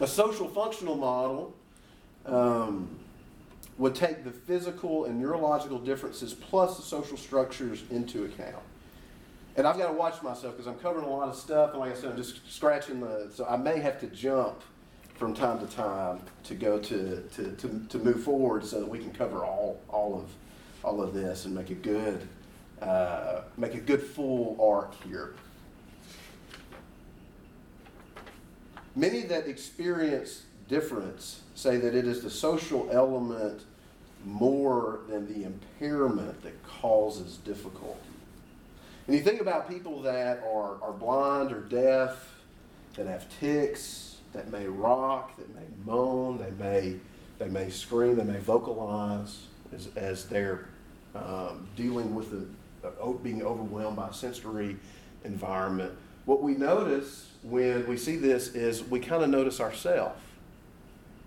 A 0.00 0.06
social 0.06 0.48
functional 0.48 0.96
model 0.96 1.54
um, 2.26 2.88
would 3.78 3.94
take 3.94 4.24
the 4.24 4.30
physical 4.30 5.04
and 5.06 5.20
neurological 5.20 5.78
differences 5.78 6.34
plus 6.34 6.76
the 6.76 6.82
social 6.82 7.16
structures 7.16 7.84
into 7.90 8.24
account. 8.24 8.62
And 9.56 9.66
I've 9.66 9.76
got 9.76 9.88
to 9.88 9.92
watch 9.92 10.22
myself 10.22 10.56
because 10.56 10.68
I'm 10.68 10.78
covering 10.78 11.04
a 11.04 11.10
lot 11.10 11.28
of 11.28 11.34
stuff, 11.34 11.70
and 11.70 11.80
like 11.80 11.90
I 11.90 11.94
said, 11.94 12.10
I'm 12.12 12.16
just 12.16 12.48
scratching 12.48 13.00
the. 13.00 13.28
So 13.34 13.44
I 13.44 13.56
may 13.56 13.80
have 13.80 13.98
to 14.00 14.06
jump 14.06 14.62
from 15.18 15.34
time 15.34 15.58
to 15.58 15.66
time 15.74 16.20
to 16.44 16.54
go 16.54 16.78
to, 16.78 17.22
to, 17.34 17.52
to, 17.56 17.86
to 17.88 17.98
move 17.98 18.22
forward 18.22 18.64
so 18.64 18.80
that 18.80 18.88
we 18.88 18.98
can 18.98 19.12
cover 19.12 19.44
all, 19.44 19.80
all 19.88 20.14
of 20.14 20.30
all 20.84 21.02
of 21.02 21.12
this 21.12 21.44
and 21.44 21.54
make 21.54 21.70
a 21.70 21.74
good 21.74 22.26
uh, 22.80 23.42
make 23.56 23.74
a 23.74 23.80
good 23.80 24.00
full 24.02 24.56
arc 24.60 24.94
here. 25.02 25.34
Many 28.94 29.22
that 29.22 29.48
experience 29.48 30.44
difference 30.68 31.42
say 31.56 31.76
that 31.78 31.94
it 31.94 32.06
is 32.06 32.22
the 32.22 32.30
social 32.30 32.88
element 32.92 33.62
more 34.24 35.00
than 35.08 35.26
the 35.26 35.44
impairment 35.44 36.42
that 36.42 36.62
causes 36.64 37.38
difficulty. 37.38 37.98
And 39.06 39.16
you 39.16 39.22
think 39.22 39.40
about 39.40 39.68
people 39.68 40.02
that 40.02 40.42
are, 40.44 40.82
are 40.82 40.92
blind 40.92 41.50
or 41.50 41.60
deaf, 41.60 42.34
that 42.94 43.06
have 43.06 43.26
tics, 43.40 44.07
that 44.38 44.52
may 44.52 44.68
rock, 44.68 45.36
that 45.36 45.52
may 45.56 45.66
moan, 45.84 46.38
they 46.38 46.52
may, 46.64 46.94
they 47.38 47.48
may 47.48 47.68
scream, 47.68 48.14
they 48.14 48.22
may 48.22 48.38
vocalize 48.38 49.46
as, 49.74 49.88
as 49.96 50.26
they're 50.26 50.68
um, 51.16 51.66
dealing 51.74 52.14
with 52.14 52.30
the, 52.30 52.88
uh, 52.88 53.10
being 53.14 53.42
overwhelmed 53.42 53.96
by 53.96 54.06
a 54.08 54.12
sensory 54.12 54.76
environment. 55.24 55.92
What 56.24 56.40
we 56.40 56.54
notice 56.54 57.30
when 57.42 57.84
we 57.88 57.96
see 57.96 58.14
this 58.14 58.54
is 58.54 58.84
we 58.84 59.00
kind 59.00 59.24
of 59.24 59.30
notice 59.30 59.60
ourselves. 59.60 60.20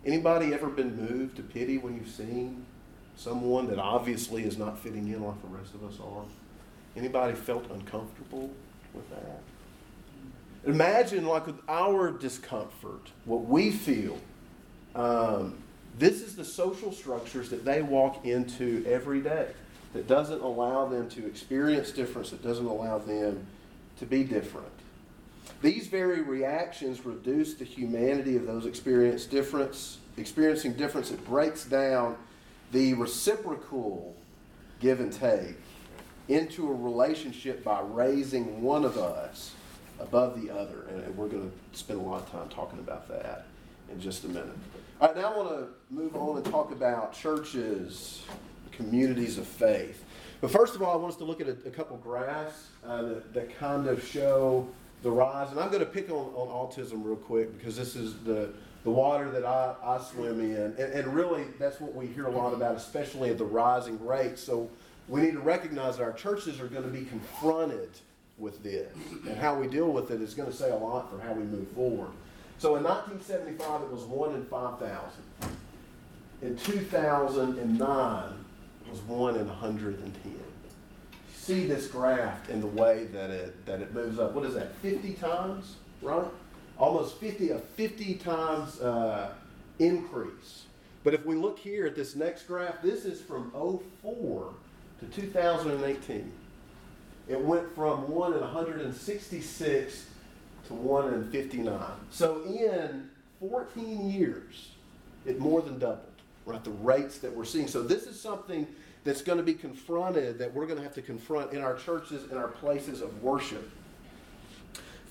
Anybody 0.06 0.54
ever 0.54 0.68
been 0.68 0.96
moved 0.96 1.36
to 1.36 1.44
pity 1.44 1.78
when 1.78 1.96
you've 1.96 2.08
seen 2.08 2.66
someone 3.18 3.68
that 3.68 3.78
obviously 3.78 4.44
is 4.44 4.58
not 4.58 4.80
fitting 4.80 5.10
in 5.10 5.22
like 5.22 5.42
the 5.42 5.50
rest 5.50 5.74
of 5.74 5.84
us 5.84 6.00
are? 6.00 6.24
Anybody 6.96 7.34
felt 7.36 7.70
uncomfortable 7.72 8.50
with 8.94 9.10
that? 9.10 9.42
Imagine, 10.66 11.26
like 11.26 11.48
with 11.48 11.60
our 11.68 12.12
discomfort, 12.12 13.10
what 13.26 13.46
we 13.46 13.72
feel. 13.72 14.18
Um, 14.94 15.58
this 15.98 16.22
is 16.22 16.36
the 16.36 16.46
social 16.46 16.92
structures 16.92 17.50
that 17.50 17.66
they 17.66 17.82
walk 17.82 18.26
into 18.26 18.84
every 18.88 19.22
day 19.22 19.48
that 19.94 20.08
doesn't 20.08 20.42
allow 20.42 20.88
them 20.88 21.10
to 21.10 21.26
experience 21.26 21.92
difference, 21.92 22.30
that 22.30 22.44
doesn't 22.44 22.66
allow 22.66 23.00
them 23.00 23.46
to 24.00 24.06
be 24.06 24.24
different. 24.24 24.72
These 25.62 25.88
very 25.88 26.22
reactions 26.22 27.06
reduce 27.06 27.56
the 27.56 27.66
humanity 27.66 28.36
of 28.38 28.46
those 28.46 28.66
experience 28.66 29.26
difference, 29.26 29.98
experiencing 30.18 30.74
difference. 30.74 31.12
It 31.12 31.26
breaks 31.26 31.66
down 31.66 32.18
the 32.72 32.94
reciprocal 32.94 34.16
give 34.80 35.00
and 35.00 35.12
take 35.12 35.58
into 36.28 36.70
a 36.70 36.74
relationship 36.74 37.64
by 37.64 37.82
raising 37.82 38.62
one 38.62 38.86
of 38.86 38.98
us 38.98 39.54
above 40.02 40.42
the 40.42 40.50
other. 40.50 40.86
And 40.90 41.16
we're 41.16 41.28
going 41.28 41.50
to 41.50 41.78
spend 41.78 42.00
a 42.00 42.04
lot 42.04 42.22
of 42.22 42.32
time 42.32 42.50
talking 42.50 42.80
about 42.80 43.08
that 43.10 43.46
in 43.92 44.00
just 44.00 44.24
a 44.24 44.28
minute. 44.28 44.50
All 45.00 45.08
right, 45.08 45.18
now 45.18 45.34
I 45.34 45.38
want 45.38 45.50
to 45.50 45.68
move 45.90 46.16
on 46.16 46.38
and 46.38 46.46
talk 46.46 46.72
about 46.72 47.14
churches, 47.14 48.24
communities 48.72 49.38
of 49.38 49.48
faith. 49.48 50.04
But 50.42 50.52
first 50.52 50.76
of 50.76 50.82
all, 50.82 50.94
I 50.94 50.96
want 50.96 51.14
us 51.14 51.18
to 51.18 51.24
look 51.24 51.42
at 51.42 51.48
a, 51.48 51.58
a 51.66 51.72
couple 51.72 51.98
graphs 51.98 52.68
uh, 52.86 53.02
that, 53.04 53.34
that 53.34 53.58
kind 53.58 53.88
of 53.88 54.06
show 54.06 54.68
the 55.04 55.12
rise. 55.12 55.52
And 55.52 55.60
I'm 55.60 55.70
going 55.70 55.82
to 55.82 55.86
pick 55.86 56.10
on, 56.10 56.34
on 56.36 56.48
autism 56.48 57.04
real 57.04 57.16
quick 57.16 57.58
because 57.58 57.76
this 57.76 57.96
is 57.96 58.16
the, 58.24 58.52
the 58.84 58.92
water 58.92 59.30
that 59.32 59.46
I, 59.46 59.76
I 59.84 60.00
swim 60.00 60.40
in. 60.40 60.56
And, 60.56 60.80
and 60.80 61.14
really, 61.14 61.46
that's 61.60 61.80
what 61.80 61.94
we 61.94 62.08
hear 62.08 62.28
a 62.28 62.32
lot 62.32 62.54
about, 62.54 62.76
especially 62.76 63.30
at 63.30 63.38
the 63.38 63.46
rising 63.46 64.04
rate. 64.06 64.38
So 64.38 64.70
we 65.08 65.22
need 65.22 65.34
to 65.34 65.40
recognize 65.40 65.98
that 65.98 66.04
our 66.04 66.14
churches 66.14 66.60
are 66.60 66.68
going 66.68 66.84
to 66.84 66.90
be 66.90 67.06
confronted 67.06 67.90
with 68.42 68.64
this. 68.64 68.92
And 69.28 69.38
how 69.38 69.56
we 69.56 69.68
deal 69.68 69.92
with 69.92 70.12
it 70.12 70.22
is 70.22 70.34
going 70.34 70.50
to 70.50 70.56
say 70.56 70.72
a 70.72 70.76
lot 70.76 71.10
for 71.12 71.20
how 71.26 71.34
we 71.34 71.44
move 71.44 71.68
forward. 71.70 72.12
So 72.58 72.76
in 72.76 72.84
1975, 72.84 73.82
it 73.84 73.92
was 73.92 74.04
1 74.04 74.36
in 74.36 74.46
5,000. 74.46 75.56
In 76.42 76.58
2009, 76.58 78.34
it 78.86 78.92
was 78.92 79.00
1 79.02 79.36
in 79.36 79.48
110 79.48 80.42
see 81.42 81.66
this 81.66 81.88
graph 81.88 82.50
in 82.50 82.62
the 82.62 82.68
way 82.68 83.06
that 83.06 83.30
it 83.30 83.66
that 83.66 83.82
it 83.82 83.94
moves 83.94 84.20
up. 84.20 84.34
What 84.34 84.46
is 84.46 84.54
that? 84.54 84.76
50 84.76 85.14
times, 85.14 85.76
right? 86.02 86.28
Almost 86.78 87.18
50 87.18 87.50
a 87.50 87.60
50 87.60 88.16
times 88.16 88.80
uh, 88.80 89.34
increase. 89.80 90.66
But 91.04 91.16
if 91.16 91.26
we 91.26 91.36
look 91.36 91.58
here 91.58 91.88
at 91.88 91.96
this 91.96 92.16
next 92.16 92.44
graph, 92.44 92.82
this 92.84 93.06
is 93.06 93.20
from 93.20 93.52
04 93.52 94.54
to 95.00 95.06
2018. 95.08 96.32
It 97.32 97.40
went 97.40 97.74
from 97.74 98.10
1 98.12 98.34
in 98.34 98.42
166 98.42 100.06
to 100.68 100.74
1 100.74 101.14
in 101.14 101.32
59. 101.32 101.82
So 102.10 102.44
in 102.44 103.10
14 103.40 104.10
years, 104.10 104.72
it 105.26 105.40
more 105.40 105.62
than 105.62 105.80
doubled, 105.80 106.02
right? 106.46 106.62
The 106.62 106.72
rates 106.72 107.20
that 107.20 107.34
we're 107.34 107.46
seeing. 107.46 107.68
So 107.68 107.84
this 107.84 108.04
is 108.04 108.20
something 108.20 108.68
that's 109.06 109.22
going 109.22 109.38
to 109.38 109.46
be 109.46 109.54
confronted, 109.54 110.40
that 110.40 110.54
we're 110.54 110.66
going 110.66 110.78
to 110.78 110.84
have 110.84 110.94
to 110.96 111.02
confront 111.02 111.54
in 111.54 111.62
our 111.62 111.78
churches, 111.78 112.30
in 112.30 112.38
our 112.38 112.50
places 112.50 113.02
of 113.02 113.24
worship. 113.24 113.72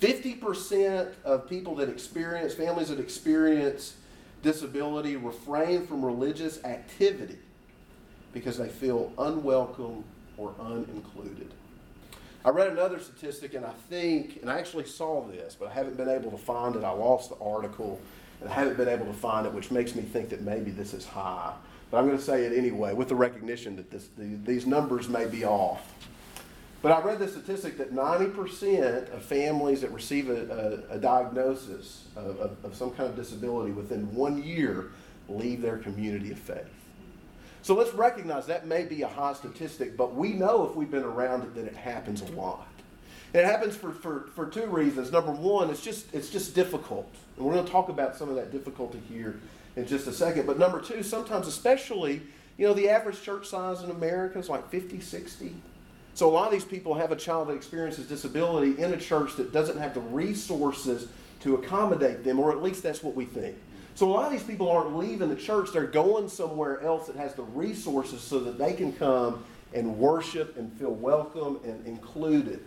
50% 0.01 1.13
of 1.25 1.49
people 1.49 1.75
that 1.77 1.89
experience, 1.89 2.53
families 2.53 2.89
that 2.91 3.01
experience 3.01 3.97
disability, 4.43 5.17
refrain 5.17 5.87
from 5.87 6.05
religious 6.05 6.63
activity 6.65 7.39
because 8.35 8.59
they 8.59 8.69
feel 8.69 9.11
unwelcome 9.19 10.05
or 10.37 10.53
unincluded. 10.61 11.49
I 12.45 12.49
read 12.49 12.69
another 12.69 12.99
statistic, 12.99 13.53
and 13.53 13.67
I 13.67 13.73
think, 13.91 14.39
and 14.41 14.51
I 14.51 14.59
actually 14.59 14.87
saw 14.87 15.27
this, 15.27 15.57
but 15.59 15.69
I 15.69 15.73
haven't 15.73 15.99
been 15.99 16.09
able 16.09 16.31
to 16.31 16.39
find 16.39 16.75
it. 16.75 16.85
I 16.85 16.91
lost 16.91 17.29
the 17.29 17.37
article, 17.37 18.01
and 18.41 18.49
I 18.49 18.53
haven't 18.53 18.79
been 18.79 18.89
able 18.89 19.05
to 19.07 19.13
find 19.13 19.47
it, 19.47 19.53
which 19.53 19.71
makes 19.71 19.95
me 19.95 20.03
think 20.03 20.31
that 20.31 20.41
maybe 20.41 20.71
this 20.71 20.95
is 20.95 21.05
high. 21.05 21.53
But 21.91 21.99
I'm 21.99 22.07
going 22.07 22.17
to 22.17 22.25
say 22.25 22.45
it 22.45 22.57
anyway, 22.57 22.95
with 22.95 23.09
the 23.09 23.15
recognition 23.15 23.77
that 23.77 23.91
this, 23.91 24.09
the, 24.17 24.37
these 24.45 24.67
numbers 24.67 25.09
may 25.09 25.27
be 25.27 25.45
off. 25.45 25.93
But 26.81 26.93
I 26.93 27.03
read 27.03 27.19
the 27.19 27.29
statistic 27.29 27.77
that 27.77 27.93
90% 27.93 29.13
of 29.13 29.23
families 29.23 29.83
that 29.83 29.93
receive 29.93 30.31
a, 30.31 30.87
a, 30.91 30.95
a 30.95 30.99
diagnosis 30.99 32.07
of, 32.17 32.41
of, 32.41 32.65
of 32.65 32.75
some 32.75 32.91
kind 32.93 33.11
of 33.11 33.17
disability 33.17 33.73
within 33.73 34.15
one 34.15 34.43
year 34.43 34.93
leave 35.29 35.61
their 35.61 35.77
community 35.77 36.33
of 36.33 36.39
faith. 36.39 36.80
So 37.63 37.75
let's 37.75 37.93
recognize 37.93 38.47
that 38.47 38.67
may 38.67 38.85
be 38.85 39.03
a 39.03 39.09
high 39.09 39.35
statistic, 39.35 39.97
but 39.97 40.15
we 40.15 40.33
know 40.33 40.67
if 40.67 40.75
we've 40.75 40.91
been 40.91 41.05
around 41.05 41.43
it 41.43 41.55
that 41.55 41.67
it 41.67 41.77
happens 41.77 42.23
a 42.23 42.33
lot. 42.33 42.67
It 43.33 43.45
happens 43.45 43.77
for, 43.77 43.93
for, 43.93 44.29
for 44.35 44.47
two 44.47 44.67
reasons. 44.67 45.13
Number 45.13 45.31
one, 45.31 45.71
it's 45.71 45.83
just, 45.83 46.13
it's 46.15 46.31
just 46.31 46.55
difficult. 46.55 47.13
And 47.37 47.47
we're 47.47 47.53
going 47.53 47.65
to 47.65 47.71
talk 47.71 47.89
about 47.89 48.17
some 48.17 48.29
of 48.29 48.35
that 48.37 48.51
difficulty 48.51 49.01
here 49.09 49.39
in 49.77 49.87
just 49.87 50.07
a 50.07 50.13
second. 50.13 50.47
But 50.47 50.59
number 50.59 50.81
two, 50.81 51.03
sometimes, 51.03 51.47
especially, 51.47 52.23
you 52.57 52.67
know, 52.67 52.75
the 52.75 52.89
average 52.89 53.23
church 53.23 53.47
size 53.47 53.83
in 53.83 53.91
America 53.91 54.39
is 54.39 54.49
like 54.49 54.69
50, 54.71 55.01
60. 55.01 55.55
So 56.15 56.29
a 56.29 56.33
lot 56.33 56.47
of 56.47 56.53
these 56.53 56.65
people 56.65 56.95
have 56.95 57.13
a 57.13 57.17
child 57.17 57.49
that 57.49 57.55
experiences 57.55 58.09
disability 58.09 58.83
in 58.83 58.93
a 58.93 58.97
church 58.97 59.37
that 59.37 59.53
doesn't 59.53 59.79
have 59.79 59.95
the 59.95 60.01
resources 60.01 61.09
to 61.41 61.55
accommodate 61.55 62.25
them, 62.25 62.41
or 62.41 62.51
at 62.51 62.63
least 62.63 62.83
that's 62.83 63.03
what 63.03 63.15
we 63.15 63.25
think. 63.25 63.57
So 64.01 64.09
a 64.09 64.15
lot 64.15 64.25
of 64.25 64.33
these 64.33 64.43
people 64.43 64.71
aren't 64.71 64.97
leaving 64.97 65.29
the 65.29 65.37
church, 65.37 65.73
they're 65.75 65.85
going 65.85 66.31
somewhere 66.31 66.81
else 66.81 67.07
that 67.09 67.17
has 67.17 67.35
the 67.35 67.43
resources 67.43 68.23
so 68.23 68.41
that 68.41 68.57
they 68.57 68.73
can 68.73 68.95
come 68.95 69.45
and 69.75 69.99
worship 69.99 70.57
and 70.57 70.73
feel 70.79 70.95
welcome 70.95 71.61
and 71.65 71.87
included. 71.87 72.65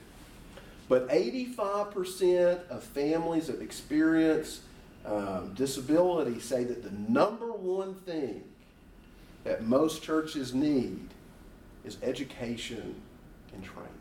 But 0.87 1.09
85% 1.09 2.67
of 2.69 2.83
families 2.83 3.47
that 3.47 3.63
experience 3.63 4.61
um, 5.07 5.55
disability 5.55 6.39
say 6.39 6.65
that 6.65 6.83
the 6.83 6.91
number 7.11 7.51
one 7.51 7.95
thing 7.95 8.43
that 9.43 9.63
most 9.63 10.03
churches 10.03 10.53
need 10.53 10.99
is 11.83 11.97
education 12.03 12.93
and 13.55 13.63
training. 13.63 13.92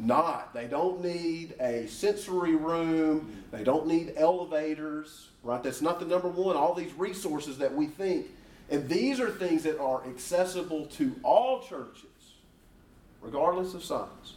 Not, 0.00 0.54
they 0.54 0.66
don't 0.66 1.04
need 1.04 1.54
a 1.60 1.86
sensory 1.86 2.54
room, 2.56 3.44
they 3.50 3.62
don't 3.62 3.86
need 3.86 4.14
elevators, 4.16 5.28
right? 5.42 5.62
That's 5.62 5.82
not 5.82 6.00
the 6.00 6.06
number 6.06 6.28
one. 6.28 6.56
All 6.56 6.72
these 6.74 6.92
resources 6.94 7.58
that 7.58 7.74
we 7.74 7.86
think, 7.86 8.26
and 8.70 8.88
these 8.88 9.20
are 9.20 9.28
things 9.30 9.62
that 9.64 9.78
are 9.78 10.02
accessible 10.08 10.86
to 10.86 11.14
all 11.22 11.60
churches, 11.60 12.06
regardless 13.20 13.74
of 13.74 13.84
size. 13.84 14.36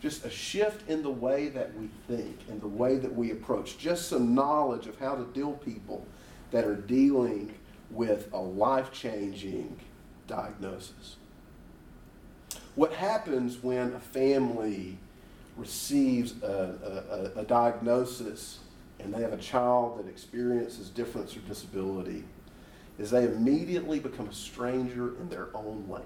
Just 0.00 0.24
a 0.24 0.30
shift 0.30 0.88
in 0.88 1.02
the 1.02 1.10
way 1.10 1.48
that 1.48 1.76
we 1.76 1.90
think 2.08 2.38
and 2.48 2.60
the 2.62 2.68
way 2.68 2.96
that 2.96 3.14
we 3.14 3.32
approach, 3.32 3.76
just 3.76 4.08
some 4.08 4.34
knowledge 4.34 4.86
of 4.86 4.98
how 4.98 5.14
to 5.14 5.24
deal 5.34 5.52
people 5.52 6.06
that 6.52 6.64
are 6.64 6.74
dealing 6.76 7.54
with 7.90 8.32
a 8.32 8.40
life 8.40 8.90
changing 8.92 9.78
diagnosis. 10.26 11.16
What 12.74 12.94
happens 12.94 13.62
when 13.62 13.92
a 13.92 14.00
family 14.00 14.96
receives 15.56 16.42
a, 16.42 17.32
a, 17.36 17.40
a, 17.40 17.44
diagnosis 17.44 18.60
and 18.98 19.12
they 19.12 19.20
have 19.20 19.32
a 19.32 19.38
child 19.38 19.98
that 19.98 20.08
experiences 20.08 20.88
difference 20.88 21.36
or 21.36 21.40
disability 21.40 22.24
is 22.98 23.10
they 23.10 23.24
immediately 23.24 23.98
become 23.98 24.28
a 24.28 24.32
stranger 24.32 25.16
in 25.20 25.28
their 25.28 25.48
own 25.54 25.84
land. 25.88 26.04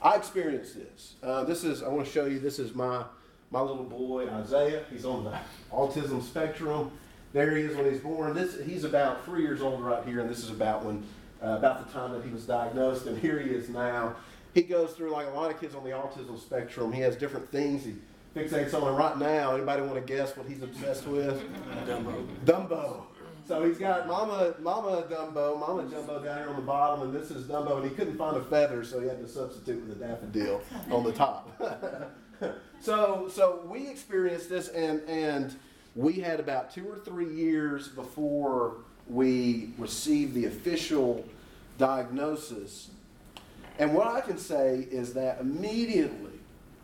I 0.00 0.16
experienced 0.16 0.76
this. 0.76 1.14
Uh, 1.22 1.44
this 1.44 1.64
is, 1.64 1.82
I 1.82 1.88
want 1.88 2.06
to 2.06 2.12
show 2.12 2.26
you, 2.26 2.38
this 2.38 2.58
is 2.58 2.74
my, 2.74 3.04
my 3.50 3.60
little 3.60 3.84
boy, 3.84 4.28
Isaiah. 4.28 4.84
He's 4.90 5.04
on 5.04 5.24
the 5.24 5.38
autism 5.72 6.22
spectrum. 6.22 6.92
There 7.32 7.56
he 7.56 7.62
is 7.62 7.76
when 7.76 7.90
he's 7.90 8.00
born. 8.00 8.34
This, 8.34 8.58
he's 8.64 8.84
about 8.84 9.24
three 9.24 9.42
years 9.42 9.60
old 9.60 9.82
right 9.82 10.04
here, 10.04 10.20
and 10.20 10.30
this 10.30 10.38
is 10.38 10.50
about 10.50 10.84
when, 10.84 11.04
uh, 11.42 11.56
about 11.58 11.86
the 11.86 11.92
time 11.92 12.12
that 12.12 12.24
he 12.24 12.30
was 12.30 12.46
diagnosed, 12.46 13.06
and 13.06 13.18
here 13.18 13.38
he 13.38 13.50
is 13.50 13.68
now 13.68 14.16
he 14.54 14.62
goes 14.62 14.92
through 14.92 15.10
like 15.10 15.26
a 15.26 15.30
lot 15.30 15.50
of 15.50 15.60
kids 15.60 15.74
on 15.74 15.84
the 15.84 15.90
autism 15.90 16.38
spectrum. 16.38 16.92
He 16.92 17.00
has 17.02 17.16
different 17.16 17.50
things 17.50 17.84
he 17.84 17.94
fixates 18.34 18.74
on. 18.74 18.94
right 18.94 19.18
now, 19.18 19.54
anybody 19.54 19.82
want 19.82 19.94
to 19.94 20.00
guess 20.00 20.36
what 20.36 20.46
he's 20.46 20.62
obsessed 20.62 21.06
with? 21.06 21.42
Dumbo. 21.86 22.26
Dumbo. 22.44 23.02
So 23.46 23.66
he's 23.66 23.78
got 23.78 24.06
Mama, 24.06 24.54
Mama 24.60 25.04
Dumbo, 25.10 25.58
Mama 25.58 25.88
Jumbo 25.90 26.22
down 26.22 26.38
here 26.38 26.48
on 26.50 26.56
the 26.56 26.62
bottom, 26.62 27.02
and 27.02 27.14
this 27.14 27.30
is 27.30 27.44
Dumbo, 27.44 27.80
and 27.80 27.88
he 27.88 27.96
couldn't 27.96 28.18
find 28.18 28.36
a 28.36 28.44
feather, 28.44 28.84
so 28.84 29.00
he 29.00 29.08
had 29.08 29.20
to 29.20 29.28
substitute 29.28 29.86
with 29.86 29.96
a 29.96 30.06
daffodil 30.06 30.60
on 30.90 31.02
the 31.02 31.12
top. 31.12 31.50
so, 32.80 33.26
so 33.32 33.62
we 33.66 33.88
experienced 33.88 34.50
this, 34.50 34.68
and 34.68 35.00
and 35.08 35.56
we 35.96 36.14
had 36.14 36.40
about 36.40 36.70
two 36.70 36.86
or 36.88 36.96
three 36.96 37.32
years 37.32 37.88
before 37.88 38.76
we 39.08 39.70
received 39.78 40.34
the 40.34 40.44
official 40.44 41.24
diagnosis 41.78 42.90
and 43.78 43.94
what 43.94 44.06
I 44.06 44.20
can 44.20 44.38
say 44.38 44.86
is 44.90 45.14
that 45.14 45.40
immediately 45.40 46.32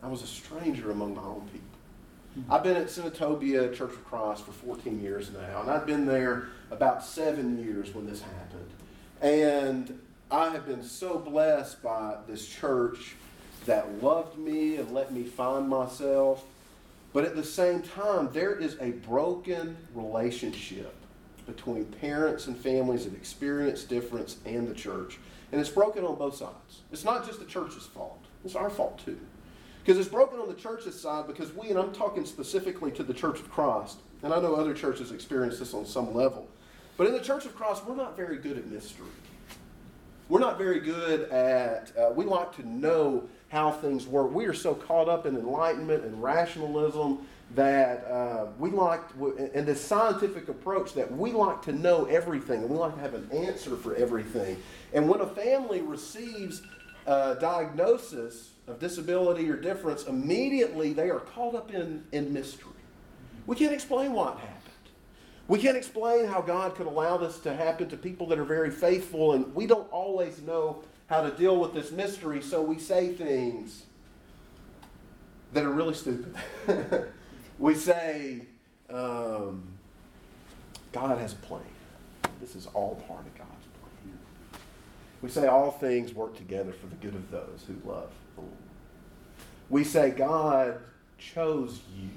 I 0.01 0.07
was 0.07 0.21
a 0.21 0.27
stranger 0.27 0.91
among 0.91 1.15
my 1.15 1.23
own 1.23 1.47
people. 1.51 1.67
Mm-hmm. 2.39 2.53
I've 2.53 2.63
been 2.63 2.77
at 2.77 2.87
Senatobia 2.87 3.73
Church 3.73 3.91
of 3.91 4.05
Christ 4.05 4.45
for 4.45 4.51
14 4.51 5.01
years 5.01 5.31
now, 5.31 5.61
and 5.61 5.69
I've 5.69 5.85
been 5.85 6.05
there 6.05 6.49
about 6.71 7.03
seven 7.03 7.63
years 7.63 7.93
when 7.93 8.05
this 8.05 8.21
happened. 8.21 8.69
And 9.21 9.99
I 10.29 10.49
have 10.49 10.65
been 10.65 10.83
so 10.83 11.17
blessed 11.17 11.81
by 11.81 12.17
this 12.27 12.47
church 12.47 13.15
that 13.65 14.03
loved 14.03 14.37
me 14.37 14.77
and 14.77 14.91
let 14.91 15.13
me 15.13 15.23
find 15.23 15.67
myself. 15.67 16.43
But 17.13 17.25
at 17.25 17.35
the 17.35 17.43
same 17.43 17.81
time, 17.81 18.29
there 18.33 18.55
is 18.55 18.77
a 18.81 18.91
broken 18.91 19.77
relationship 19.93 20.93
between 21.45 21.85
parents 21.85 22.47
and 22.47 22.57
families 22.57 23.05
that 23.05 23.13
experience 23.13 23.83
difference 23.83 24.37
and 24.45 24.67
the 24.67 24.73
church. 24.73 25.19
And 25.55 25.61
it's 25.61 25.69
broken 25.69 26.03
on 26.03 26.15
both 26.15 26.35
sides. 26.35 26.81
It's 26.91 27.05
not 27.05 27.25
just 27.25 27.39
the 27.39 27.45
church's 27.45 27.85
fault, 27.85 28.21
it's 28.43 28.55
our 28.55 28.69
fault 28.69 28.99
too. 29.05 29.17
Because 29.81 29.97
it's 29.97 30.09
broken 30.09 30.37
on 30.37 30.49
the 30.49 30.53
church's 30.53 30.99
side 30.99 31.27
because 31.27 31.55
we, 31.55 31.69
and 31.69 31.79
I'm 31.79 31.93
talking 31.93 32.25
specifically 32.25 32.91
to 32.91 33.03
the 33.03 33.13
Church 33.13 33.39
of 33.39 33.49
Christ, 33.49 33.99
and 34.21 34.33
I 34.33 34.41
know 34.41 34.55
other 34.55 34.73
churches 34.73 35.13
experience 35.13 35.57
this 35.57 35.73
on 35.73 35.85
some 35.85 36.13
level, 36.13 36.45
but 36.97 37.07
in 37.07 37.13
the 37.13 37.21
Church 37.21 37.45
of 37.45 37.55
Christ, 37.55 37.85
we're 37.85 37.95
not 37.95 38.17
very 38.17 38.35
good 38.35 38.57
at 38.57 38.67
mystery. 38.67 39.07
We're 40.27 40.41
not 40.41 40.57
very 40.57 40.81
good 40.81 41.29
at, 41.29 41.93
uh, 41.97 42.11
we 42.13 42.25
like 42.25 42.53
to 42.57 42.67
know 42.67 43.29
how 43.47 43.71
things 43.71 44.07
work. 44.07 44.33
We 44.33 44.47
are 44.47 44.53
so 44.53 44.75
caught 44.75 45.07
up 45.07 45.25
in 45.25 45.37
enlightenment 45.37 46.03
and 46.03 46.21
rationalism 46.21 47.25
that 47.53 48.05
uh, 48.05 48.47
we 48.57 48.71
like, 48.71 49.01
and 49.53 49.67
this 49.67 49.79
scientific 49.79 50.49
approach 50.49 50.93
that 50.93 51.11
we 51.11 51.31
like 51.31 51.61
to 51.61 51.71
know 51.71 52.05
everything 52.05 52.61
and 52.61 52.69
we 52.69 52.77
like 52.77 52.95
to 52.95 53.01
have 53.01 53.13
an 53.13 53.29
answer 53.31 53.75
for 53.75 53.95
everything. 53.95 54.61
And 54.93 55.07
when 55.07 55.21
a 55.21 55.27
family 55.27 55.81
receives 55.81 56.63
a 57.05 57.35
diagnosis 57.39 58.49
of 58.67 58.79
disability 58.79 59.49
or 59.49 59.55
difference, 59.55 60.05
immediately 60.05 60.91
they 60.91 61.09
are 61.09 61.19
caught 61.19 61.55
up 61.55 61.71
in, 61.73 62.03
in 62.11 62.33
mystery. 62.33 62.71
We 63.45 63.55
can't 63.55 63.73
explain 63.73 64.13
what 64.13 64.39
happened. 64.39 64.61
We 65.47 65.59
can't 65.59 65.77
explain 65.77 66.25
how 66.25 66.41
God 66.41 66.73
could 66.73 66.87
allow 66.87 67.17
this 67.17 67.37
to 67.39 67.53
happen 67.53 67.87
to 67.89 67.97
people 67.97 68.25
that 68.27 68.39
are 68.39 68.45
very 68.45 68.71
faithful, 68.71 69.33
and 69.33 69.53
we 69.53 69.67
don't 69.67 69.87
always 69.91 70.41
know 70.41 70.83
how 71.07 71.21
to 71.21 71.29
deal 71.29 71.57
with 71.59 71.75
this 71.75 71.91
mystery, 71.91 72.41
so 72.41 72.63
we 72.63 72.79
say 72.79 73.13
things 73.13 73.83
that 75.53 75.63
are 75.63 75.71
really 75.71 75.93
stupid. 75.93 76.35
we 77.59 77.75
say, 77.75 78.41
um, 78.89 79.63
God 80.91 81.17
has 81.17 81.33
a 81.33 81.37
plan. 81.37 81.61
This 82.39 82.55
is 82.55 82.67
all 82.67 82.95
part 83.07 83.25
of 83.25 83.35
God's 83.37 83.49
plan. 83.49 84.61
We 85.21 85.29
say 85.29 85.47
all 85.47 85.71
things 85.71 86.13
work 86.13 86.35
together 86.35 86.71
for 86.71 86.87
the 86.87 86.95
good 86.95 87.15
of 87.15 87.31
those 87.31 87.65
who 87.67 87.73
love 87.89 88.11
the 88.35 88.41
Lord. 88.41 88.53
We 89.69 89.83
say 89.83 90.11
God 90.11 90.79
chose 91.17 91.79
you 91.97 92.09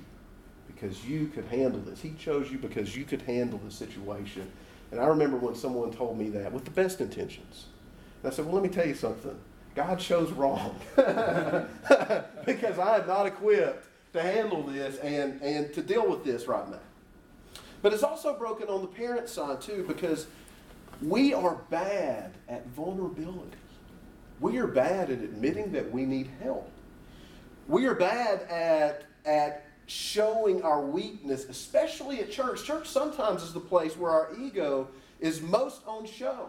because 0.66 1.04
you 1.04 1.28
could 1.28 1.46
handle 1.46 1.80
this. 1.80 2.00
He 2.00 2.12
chose 2.18 2.50
you 2.50 2.58
because 2.58 2.96
you 2.96 3.04
could 3.04 3.22
handle 3.22 3.60
the 3.64 3.70
situation. 3.70 4.50
And 4.90 5.00
I 5.00 5.06
remember 5.06 5.36
when 5.36 5.54
someone 5.54 5.92
told 5.92 6.18
me 6.18 6.28
that 6.30 6.52
with 6.52 6.64
the 6.64 6.70
best 6.70 7.00
intentions. 7.00 7.66
And 8.22 8.32
I 8.32 8.34
said, 8.34 8.44
Well, 8.44 8.54
let 8.54 8.62
me 8.62 8.68
tell 8.68 8.86
you 8.86 8.94
something. 8.94 9.36
God 9.74 9.98
chose 9.98 10.30
wrong 10.32 10.74
because 10.96 12.78
I 12.78 12.98
am 12.98 13.06
not 13.06 13.26
equipped 13.26 13.87
to 14.12 14.22
handle 14.22 14.62
this 14.62 14.96
and, 14.98 15.40
and 15.42 15.72
to 15.74 15.82
deal 15.82 16.08
with 16.08 16.24
this 16.24 16.46
right 16.46 16.68
now. 16.70 16.80
But 17.82 17.92
it's 17.92 18.02
also 18.02 18.36
broken 18.36 18.68
on 18.68 18.80
the 18.80 18.88
parent 18.88 19.28
side 19.28 19.60
too 19.60 19.84
because 19.86 20.26
we 21.02 21.32
are 21.34 21.60
bad 21.70 22.32
at 22.48 22.66
vulnerability. 22.68 23.56
We 24.40 24.58
are 24.58 24.66
bad 24.66 25.10
at 25.10 25.18
admitting 25.18 25.72
that 25.72 25.90
we 25.92 26.04
need 26.04 26.28
help. 26.42 26.70
We 27.68 27.86
are 27.86 27.94
bad 27.94 28.42
at, 28.42 29.04
at 29.24 29.66
showing 29.86 30.62
our 30.62 30.80
weakness, 30.80 31.44
especially 31.48 32.20
at 32.20 32.30
church. 32.30 32.64
Church 32.64 32.88
sometimes 32.88 33.42
is 33.42 33.52
the 33.52 33.60
place 33.60 33.96
where 33.96 34.10
our 34.10 34.30
ego 34.40 34.88
is 35.20 35.40
most 35.42 35.82
on 35.86 36.06
show. 36.06 36.48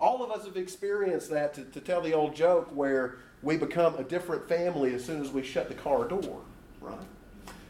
all 0.00 0.24
of 0.24 0.30
us 0.30 0.46
have 0.46 0.56
experienced 0.56 1.30
that 1.30 1.54
to, 1.54 1.64
to 1.64 1.80
tell 1.80 2.00
the 2.00 2.12
old 2.14 2.34
joke 2.34 2.68
where 2.74 3.16
we 3.42 3.56
become 3.56 3.94
a 3.96 4.02
different 4.04 4.48
family 4.48 4.94
as 4.94 5.04
soon 5.04 5.20
as 5.20 5.30
we 5.30 5.42
shut 5.42 5.68
the 5.68 5.74
car 5.74 6.08
door, 6.08 6.40
right? 6.80 6.98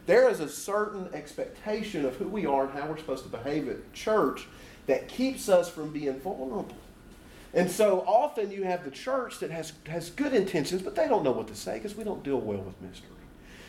There 0.07 0.29
is 0.29 0.41
a 0.41 0.49
certain 0.49 1.09
expectation 1.13 2.05
of 2.05 2.17
who 2.17 2.27
we 2.27 2.47
are 2.47 2.65
and 2.67 2.79
how 2.79 2.89
we're 2.89 2.99
supposed 2.99 3.25
to 3.25 3.31
behave 3.31 3.69
at 3.69 3.93
church 3.93 4.47
that 4.87 5.09
keeps 5.09 5.49
us 5.49 5.69
from 5.69 5.93
being 5.93 6.19
vulnerable. 6.19 6.77
And 7.53 7.71
so 7.71 8.01
often 8.07 8.51
you 8.51 8.65
have 8.65 8.85
the 8.85 8.91
church 8.91 9.41
that 9.41 9.51
has, 9.51 9.73
has 9.87 10.11
good 10.11 10.35
intentions, 10.35 10.83
but 10.83 10.95
they 10.95 11.09
don't 11.09 11.25
know 11.25 11.33
what 11.33 11.49
to 11.49 11.55
say 11.55 11.75
because 11.75 11.97
we 11.97 12.05
don't 12.05 12.23
deal 12.23 12.41
well 12.41 12.59
with 12.59 12.81
mystery. 12.81 13.09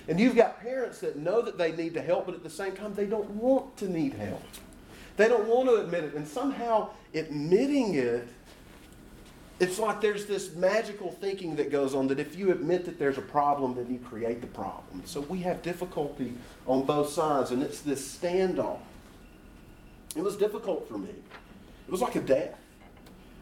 And 0.08 0.20
you've 0.20 0.36
got 0.36 0.60
parents 0.62 1.00
that 1.00 1.18
know 1.18 1.42
that 1.42 1.58
they 1.58 1.72
need 1.72 1.94
to 1.94 2.02
help, 2.02 2.26
but 2.26 2.36
at 2.36 2.44
the 2.44 2.50
same 2.50 2.74
time, 2.74 2.94
they 2.94 3.06
don't 3.06 3.30
want 3.32 3.78
to 3.78 3.88
need 3.88 4.14
help. 4.14 4.44
They 5.18 5.28
don't 5.28 5.48
want 5.48 5.70
to 5.70 5.76
admit 5.76 6.04
it. 6.06 6.14
And 6.16 6.28
somehow, 6.28 6.90
admitting 7.14 7.94
it, 7.96 8.28
it's 9.62 9.78
like 9.78 10.02
there's 10.02 10.26
this 10.26 10.56
magical 10.56 11.12
thinking 11.12 11.56
that 11.58 11.70
goes 11.70 11.94
on 11.94 12.08
that 12.08 12.20
if 12.20 12.36
you 12.36 12.52
admit 12.52 12.84
that 12.86 12.98
there's 12.98 13.20
a 13.20 13.22
problem, 13.22 13.76
then 13.76 13.94
you 13.94 14.00
create 14.00 14.42
the 14.42 14.48
problem. 14.48 15.04
So 15.06 15.22
we 15.22 15.38
have 15.42 15.62
difficulty 15.62 16.34
on 16.66 16.84
both 16.84 17.12
sides, 17.12 17.52
and 17.52 17.62
it's 17.62 17.82
this 17.82 18.18
standoff. 18.18 18.80
It 20.16 20.24
was 20.24 20.36
difficult 20.36 20.88
for 20.90 20.98
me. 20.98 21.10
It 21.10 21.92
was 21.92 22.02
like 22.02 22.16
a 22.16 22.22
death. 22.22 22.58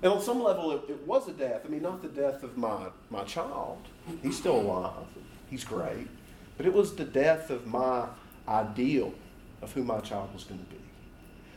And 0.03 0.11
on 0.11 0.21
some 0.21 0.43
level, 0.43 0.73
it, 0.73 0.89
it 0.89 1.07
was 1.07 1.29
a 1.29 1.31
death. 1.31 1.61
I 1.65 1.69
mean, 1.69 1.83
not 1.83 2.01
the 2.01 2.09
death 2.09 2.43
of 2.43 2.57
my, 2.57 2.87
my 3.09 3.23
child. 3.23 3.81
He's 4.21 4.37
still 4.37 4.59
alive. 4.59 5.07
He's 5.49 5.63
great. 5.63 6.09
But 6.57 6.65
it 6.65 6.73
was 6.73 6.95
the 6.95 7.05
death 7.05 7.49
of 7.49 7.65
my 7.65 8.07
ideal 8.45 9.13
of 9.61 9.71
who 9.71 9.85
my 9.85 10.01
child 10.01 10.33
was 10.33 10.43
going 10.43 10.59
to 10.59 10.69
be. 10.69 10.81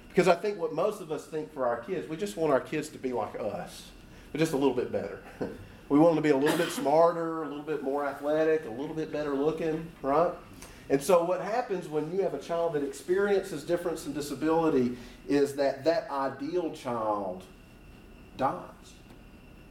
Because 0.09 0.29
I 0.29 0.37
think 0.37 0.57
what 0.59 0.73
most 0.73 1.01
of 1.01 1.11
us 1.11 1.27
think 1.27 1.53
for 1.53 1.67
our 1.67 1.79
kids, 1.79 2.09
we 2.09 2.17
just 2.17 2.37
want 2.37 2.53
our 2.53 2.61
kids 2.61 2.89
to 2.91 2.99
be 2.99 3.13
like 3.13 3.35
us, 3.41 3.91
but 4.33 4.39
just 4.39 4.53
a 4.53 4.57
little 4.57 4.75
bit 4.75 4.91
better. 4.91 5.21
we 5.89 5.99
want 5.99 6.15
them 6.15 6.23
to 6.25 6.29
be 6.29 6.35
a 6.35 6.37
little 6.37 6.57
bit 6.57 6.71
smarter, 6.71 7.43
a 7.43 7.49
little 7.49 7.63
bit 7.63 7.83
more 7.83 8.07
athletic, 8.07 8.65
a 8.65 8.71
little 8.71 8.97
bit 8.97 9.13
better 9.13 9.35
looking, 9.35 9.87
right? 10.01 10.33
And 10.89 11.03
so 11.03 11.25
what 11.25 11.41
happens 11.41 11.89
when 11.89 12.13
you 12.13 12.23
have 12.23 12.35
a 12.35 12.39
child 12.39 12.73
that 12.75 12.83
experiences 12.83 13.63
difference 13.63 14.07
and 14.07 14.15
disability 14.15 14.97
is 15.29 15.55
that 15.57 15.85
that 15.85 16.11
ideal 16.11 16.71
child 16.73 17.45
dies. 18.37 18.59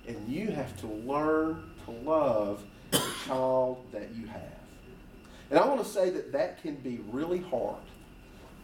And 0.08 0.28
you 0.28 0.47
have 0.52 0.76
to 0.82 0.88
learn 0.88 1.71
to 1.86 1.91
love 1.91 2.63
the 2.91 3.02
child 3.26 3.86
that 3.91 4.15
you 4.15 4.28
have. 4.28 4.41
And 5.50 5.60
I 5.60 5.67
want 5.67 5.84
to 5.84 5.88
say 5.88 6.10
that 6.12 6.32
that 6.32 6.62
can 6.62 6.76
be 6.76 7.02
really 7.12 7.41
hard, 7.41 7.84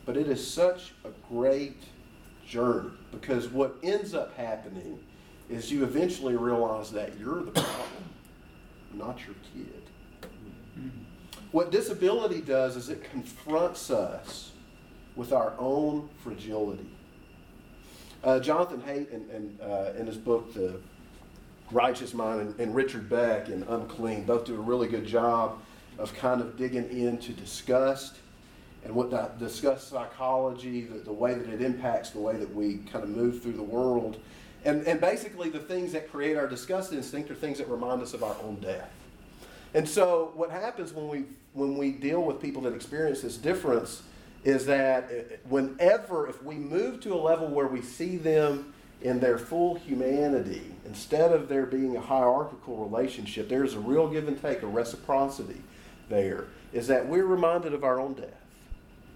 but 0.06 0.16
it 0.16 0.28
is 0.28 0.46
such 0.46 0.94
a 1.04 1.10
great 1.30 1.84
journey 2.46 2.92
because 3.12 3.50
what 3.50 3.76
ends 3.84 4.14
up 4.14 4.36
happening 4.38 4.98
is 5.50 5.72
you 5.72 5.84
eventually 5.84 6.36
realize 6.36 6.92
that 6.92 7.18
you're 7.18 7.44
the 7.44 7.52
problem, 7.52 8.04
not 8.94 9.20
your 9.26 9.36
kid. 9.54 9.82
What 11.52 11.72
disability 11.72 12.42
does 12.42 12.76
is 12.76 12.90
it 12.90 13.04
confronts 13.10 13.90
us 13.90 14.52
with 15.16 15.32
our 15.32 15.54
own 15.58 16.10
fragility. 16.24 16.90
Uh, 18.24 18.40
Jonathan 18.40 18.82
Haidt, 18.82 19.10
in, 19.12 19.30
in, 19.30 19.60
uh, 19.62 19.94
in, 19.98 20.06
his 20.06 20.18
book, 20.18 20.54
The 20.54 20.80
Righteous 21.72 22.14
Mind, 22.14 22.42
and, 22.42 22.60
and, 22.60 22.76
Richard 22.76 23.10
Beck 23.10 23.48
in 23.48 23.64
Unclean, 23.64 24.24
both 24.26 24.46
do 24.46 24.56
a 24.56 24.60
really 24.60 24.88
good 24.88 25.06
job 25.06 25.60
of 25.98 26.14
kind 26.16 26.42
of 26.42 26.58
digging 26.58 26.90
into 26.90 27.32
disgust 27.32 28.18
and 28.84 28.94
what 28.94 29.10
that 29.12 29.40
disgust 29.40 29.90
psychology, 29.90 30.82
the, 30.82 31.00
the 31.00 31.14
way 31.14 31.34
that 31.34 31.50
it 31.50 31.62
impacts 31.62 32.12
the 32.12 32.20
way 32.20 32.36
that 32.36 32.54
we 32.54 32.78
kind 32.92 33.04
of 33.04 33.10
move 33.10 33.42
through 33.42 33.54
the 33.54 33.64
world. 33.64 34.18
And, 34.68 34.86
and 34.86 35.00
basically, 35.00 35.50
the 35.50 35.60
things 35.60 35.94
that 35.94 36.12
create 36.12 36.36
our 36.36 36.46
disgust 36.46 36.92
instinct 36.92 37.32
are 37.32 37.36
things 37.36 37.58
that 37.60 37.70
remind 37.70 38.02
us 38.02 38.14
of 38.14 38.22
our 38.22 38.36
own 38.44 38.56
death. 38.56 38.92
And 39.74 39.88
so, 39.88 40.34
what 40.36 40.52
happens 40.52 40.92
when 40.92 41.08
we 41.08 41.24
when 41.54 41.78
we 41.78 41.92
deal 41.92 42.22
with 42.22 42.42
people 42.42 42.62
that 42.64 42.74
experience 42.74 43.22
this 43.22 43.38
difference 43.38 44.04
is 44.44 44.66
that 44.66 45.06
uh, 45.06 45.36
whenever, 45.48 46.28
if 46.28 46.44
we 46.44 46.56
move 46.56 47.00
to 47.02 47.14
a 47.14 47.16
level 47.16 47.48
where 47.48 47.68
we 47.68 47.82
see 47.82 48.18
them 48.18 48.74
in 49.02 49.22
their 49.22 49.38
full 49.38 49.76
humanity, 49.76 50.74
instead 50.86 51.32
of 51.32 51.48
there 51.48 51.66
being 51.66 51.96
a 51.96 52.02
hierarchical 52.02 52.76
relationship, 52.76 53.48
there's 53.48 53.74
a 53.74 53.80
real 53.80 54.10
give 54.10 54.28
and 54.28 54.42
take, 54.42 54.64
a 54.64 54.68
reciprocity 54.68 55.62
there, 56.10 56.48
is 56.74 56.88
that 56.88 57.08
we're 57.08 57.26
reminded 57.26 57.74
of 57.74 57.86
our 57.86 58.02
own 58.02 58.16
death. 58.16 58.42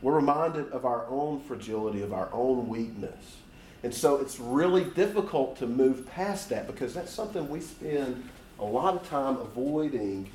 We're 0.02 0.16
reminded 0.16 0.70
of 0.70 0.86
our 0.86 1.06
own 1.08 1.42
fragility, 1.42 2.02
of 2.04 2.14
our 2.14 2.30
own 2.32 2.70
weakness. 2.70 3.41
And 3.84 3.94
so 3.94 4.18
it's 4.18 4.40
really 4.40 4.84
difficult 4.84 5.58
to 5.58 5.68
move 5.68 6.08
past 6.08 6.50
that 6.50 6.68
because 6.68 6.94
that's 6.94 7.12
something 7.12 7.50
we 7.50 7.62
spend 7.62 8.24
a 8.60 8.66
lot 8.66 8.96
of 8.96 9.08
time 9.10 9.38
avoiding 9.38 10.30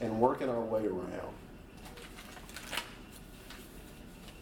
and 0.00 0.20
working 0.20 0.48
our 0.48 0.60
way 0.60 0.86
around. 0.86 1.34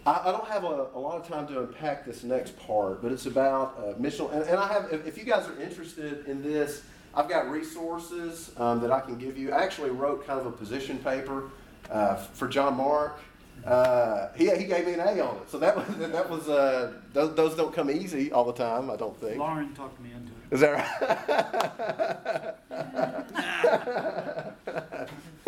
I, 0.06 0.28
I 0.28 0.32
don't 0.32 0.48
have 0.48 0.64
a, 0.64 0.86
a, 0.94 0.98
lot 0.98 1.20
of 1.20 1.28
time 1.28 1.46
to 1.48 1.60
unpack 1.60 2.06
this 2.06 2.24
next 2.24 2.58
part, 2.58 3.02
but 3.02 3.12
it's 3.12 3.26
about 3.26 3.78
uh, 3.78 3.92
missional. 4.00 4.32
And, 4.32 4.42
and, 4.44 4.56
I 4.56 4.72
have, 4.72 4.90
if, 5.06 5.18
you 5.18 5.24
guys 5.24 5.46
are 5.46 5.60
interested 5.60 6.26
in 6.26 6.42
this, 6.42 6.82
I've 7.14 7.28
got 7.28 7.50
resources 7.50 8.50
um, 8.56 8.80
that 8.80 8.90
I 8.90 9.00
can 9.00 9.18
give 9.18 9.36
you. 9.36 9.52
I 9.52 9.62
actually 9.62 9.90
wrote 9.90 10.26
kind 10.26 10.40
of 10.40 10.46
a 10.46 10.52
position 10.52 10.98
paper 10.98 11.50
uh, 11.90 12.16
for 12.16 12.48
John 12.48 12.76
Mark. 12.76 13.20
Uh, 13.64 14.28
he, 14.34 14.50
he 14.56 14.64
gave 14.64 14.86
me 14.86 14.94
an 14.94 15.00
A 15.00 15.20
on 15.20 15.36
it, 15.36 15.50
so 15.50 15.58
that 15.58 15.76
was 15.76 15.86
that 15.98 16.30
was 16.30 16.48
uh, 16.48 16.92
those, 17.12 17.34
those 17.34 17.54
don't 17.56 17.74
come 17.74 17.90
easy 17.90 18.32
all 18.32 18.44
the 18.44 18.52
time. 18.52 18.90
I 18.90 18.96
don't 18.96 19.18
think. 19.18 19.38
Lauren 19.38 19.74
talked 19.74 20.00
me 20.00 20.10
into 20.12 20.32
it. 20.32 20.54
Is 20.54 20.60
that 20.60 22.54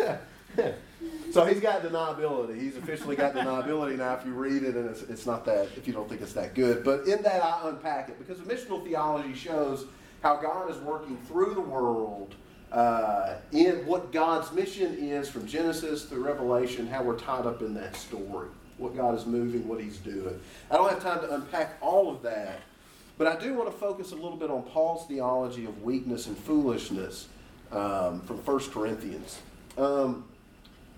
right? 0.07 0.67
So 1.31 1.45
he's 1.45 1.61
got 1.61 1.81
deniability. 1.81 2.59
He's 2.59 2.75
officially 2.75 3.15
got 3.15 3.33
deniability 3.33 3.97
now 3.97 4.15
if 4.15 4.25
you 4.25 4.33
read 4.33 4.63
it 4.63 4.75
and 4.75 4.89
it's, 4.89 5.01
it's 5.03 5.25
not 5.25 5.45
that, 5.45 5.69
if 5.77 5.87
you 5.87 5.93
don't 5.93 6.09
think 6.09 6.21
it's 6.21 6.33
that 6.33 6.53
good. 6.55 6.83
But 6.83 7.07
in 7.07 7.21
that, 7.23 7.41
I 7.41 7.69
unpack 7.69 8.09
it 8.09 8.19
because 8.19 8.43
the 8.43 8.53
missional 8.53 8.83
theology 8.83 9.33
shows 9.33 9.85
how 10.21 10.35
God 10.35 10.69
is 10.69 10.77
working 10.79 11.17
through 11.27 11.53
the 11.53 11.61
world 11.61 12.35
uh, 12.71 13.35
in 13.51 13.85
what 13.85 14.11
God's 14.11 14.51
mission 14.51 14.95
is 14.97 15.29
from 15.29 15.45
Genesis 15.45 16.05
through 16.05 16.23
Revelation, 16.25 16.87
how 16.87 17.03
we're 17.03 17.19
tied 17.19 17.45
up 17.45 17.61
in 17.61 17.73
that 17.73 17.95
story, 17.95 18.47
what 18.77 18.95
God 18.95 19.15
is 19.15 19.25
moving, 19.25 19.67
what 19.67 19.81
He's 19.81 19.97
doing. 19.97 20.39
I 20.69 20.77
don't 20.77 20.89
have 20.89 21.03
time 21.03 21.19
to 21.21 21.35
unpack 21.35 21.77
all 21.81 22.09
of 22.09 22.21
that, 22.23 22.61
but 23.17 23.27
I 23.27 23.37
do 23.37 23.53
want 23.53 23.69
to 23.69 23.77
focus 23.77 24.13
a 24.13 24.15
little 24.15 24.37
bit 24.37 24.49
on 24.49 24.63
Paul's 24.63 25.05
theology 25.07 25.65
of 25.65 25.83
weakness 25.83 26.27
and 26.27 26.37
foolishness 26.37 27.27
um, 27.71 28.21
from 28.21 28.37
1 28.37 28.59
Corinthians. 28.71 29.39
Um, 29.77 30.25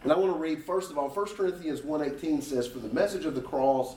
and 0.03 0.11
I 0.11 0.17
want 0.17 0.33
to 0.33 0.39
read, 0.39 0.63
first 0.63 0.91
of 0.91 0.97
all, 0.97 1.09
1 1.09 1.25
Corinthians 1.35 1.81
1.18 1.81 2.43
says, 2.43 2.67
For 2.67 2.79
the 2.79 2.93
message 2.93 3.25
of 3.25 3.35
the 3.35 3.41
cross 3.41 3.95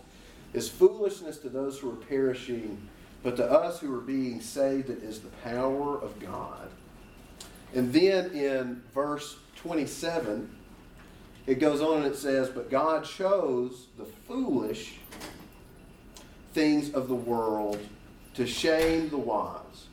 is 0.54 0.68
foolishness 0.68 1.38
to 1.38 1.48
those 1.48 1.78
who 1.78 1.90
are 1.90 1.96
perishing, 1.96 2.88
but 3.22 3.36
to 3.36 3.44
us 3.44 3.80
who 3.80 3.94
are 3.94 4.00
being 4.00 4.40
saved, 4.40 4.88
it 4.88 5.02
is 5.02 5.20
the 5.20 5.28
power 5.44 5.98
of 6.00 6.18
God. 6.20 6.70
And 7.76 7.92
then 7.92 8.30
in 8.30 8.82
verse 8.94 9.36
27, 9.56 10.50
it 11.46 11.56
goes 11.56 11.82
on 11.82 11.98
and 11.98 12.06
it 12.06 12.16
says, 12.16 12.48
But 12.48 12.70
God 12.70 13.04
chose 13.04 13.88
the 13.98 14.06
foolish 14.26 14.94
things 16.54 16.94
of 16.94 17.08
the 17.08 17.14
world 17.14 17.78
to 18.32 18.46
shame 18.46 19.10
the 19.10 19.18
wise. 19.18 19.88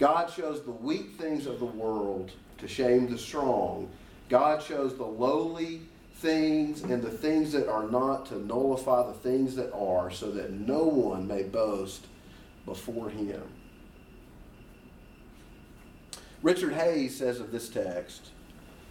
God 0.00 0.26
chose 0.26 0.62
the 0.62 0.72
weak 0.72 1.14
things 1.20 1.46
of 1.46 1.60
the 1.60 1.66
world 1.66 2.32
to 2.58 2.66
shame 2.66 3.08
the 3.08 3.16
strong. 3.16 3.88
God 4.28 4.60
chose 4.60 4.96
the 4.96 5.06
lowly 5.06 5.82
things 6.16 6.82
and 6.82 7.00
the 7.00 7.10
things 7.10 7.52
that 7.52 7.68
are 7.68 7.88
not 7.88 8.26
to 8.26 8.44
nullify 8.44 9.06
the 9.06 9.12
things 9.12 9.54
that 9.54 9.72
are, 9.72 10.10
so 10.10 10.32
that 10.32 10.50
no 10.50 10.82
one 10.82 11.28
may 11.28 11.44
boast 11.44 12.08
before 12.66 13.08
him. 13.08 13.42
Richard 16.42 16.72
Hays 16.72 17.16
says 17.16 17.38
of 17.38 17.52
this 17.52 17.68
text 17.68 18.30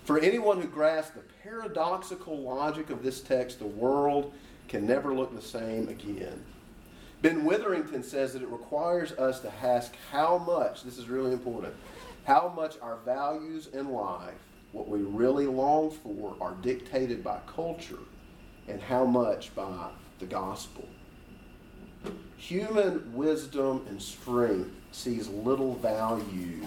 For 0.03 0.19
anyone 0.19 0.61
who 0.61 0.67
grasps 0.67 1.15
the 1.15 1.23
paradoxical 1.43 2.37
logic 2.37 2.89
of 2.91 3.01
this 3.01 3.21
text, 3.21 3.59
the 3.59 3.65
world 3.65 4.33
can 4.67 4.85
never 4.85 5.13
look 5.15 5.35
the 5.35 5.41
same 5.41 5.89
again. 5.89 6.43
Ben 7.21 7.43
Witherington 7.43 8.03
says 8.03 8.33
that 8.33 8.43
it 8.43 8.49
requires 8.49 9.11
us 9.13 9.39
to 9.41 9.51
ask 9.61 9.93
how 10.11 10.37
much, 10.37 10.83
this 10.83 10.97
is 10.97 11.09
really 11.09 11.33
important, 11.33 11.73
how 12.25 12.53
much 12.55 12.75
our 12.81 12.97
values 13.03 13.67
in 13.73 13.91
life 13.91 14.35
what 14.71 14.87
we 14.87 14.99
really 14.99 15.47
long 15.47 15.89
for 15.89 16.35
are 16.39 16.53
dictated 16.61 17.23
by 17.23 17.39
culture 17.47 17.99
and 18.67 18.79
how 18.79 19.03
much 19.03 19.53
by 19.55 19.89
the 20.19 20.25
gospel. 20.27 20.87
Human 22.37 23.11
wisdom 23.13 23.85
and 23.89 23.99
strength 23.99 24.69
sees 24.91 25.27
little 25.27 25.73
value 25.75 26.61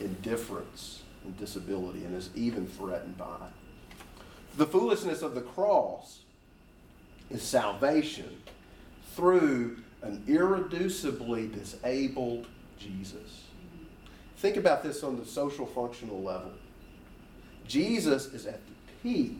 in 0.00 0.14
difference 0.22 1.02
and 1.24 1.36
disability 1.38 2.04
and 2.04 2.16
is 2.16 2.30
even 2.34 2.66
threatened 2.66 3.16
by 3.18 3.24
it. 3.36 4.24
The 4.56 4.66
foolishness 4.66 5.22
of 5.22 5.34
the 5.34 5.40
cross 5.40 6.20
is 7.30 7.42
salvation 7.42 8.42
through 9.14 9.78
an 10.02 10.22
irreducibly 10.26 11.52
disabled 11.52 12.46
Jesus. 12.78 13.44
Think 14.38 14.56
about 14.56 14.82
this 14.82 15.02
on 15.02 15.18
the 15.18 15.24
social 15.26 15.66
functional 15.66 16.22
level. 16.22 16.52
Jesus 17.68 18.26
is 18.32 18.46
at 18.46 18.60
the 18.66 18.72
peak 19.02 19.38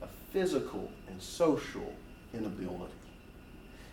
of 0.00 0.08
physical 0.32 0.90
and 1.08 1.20
social 1.20 1.92
inability. 2.32 2.92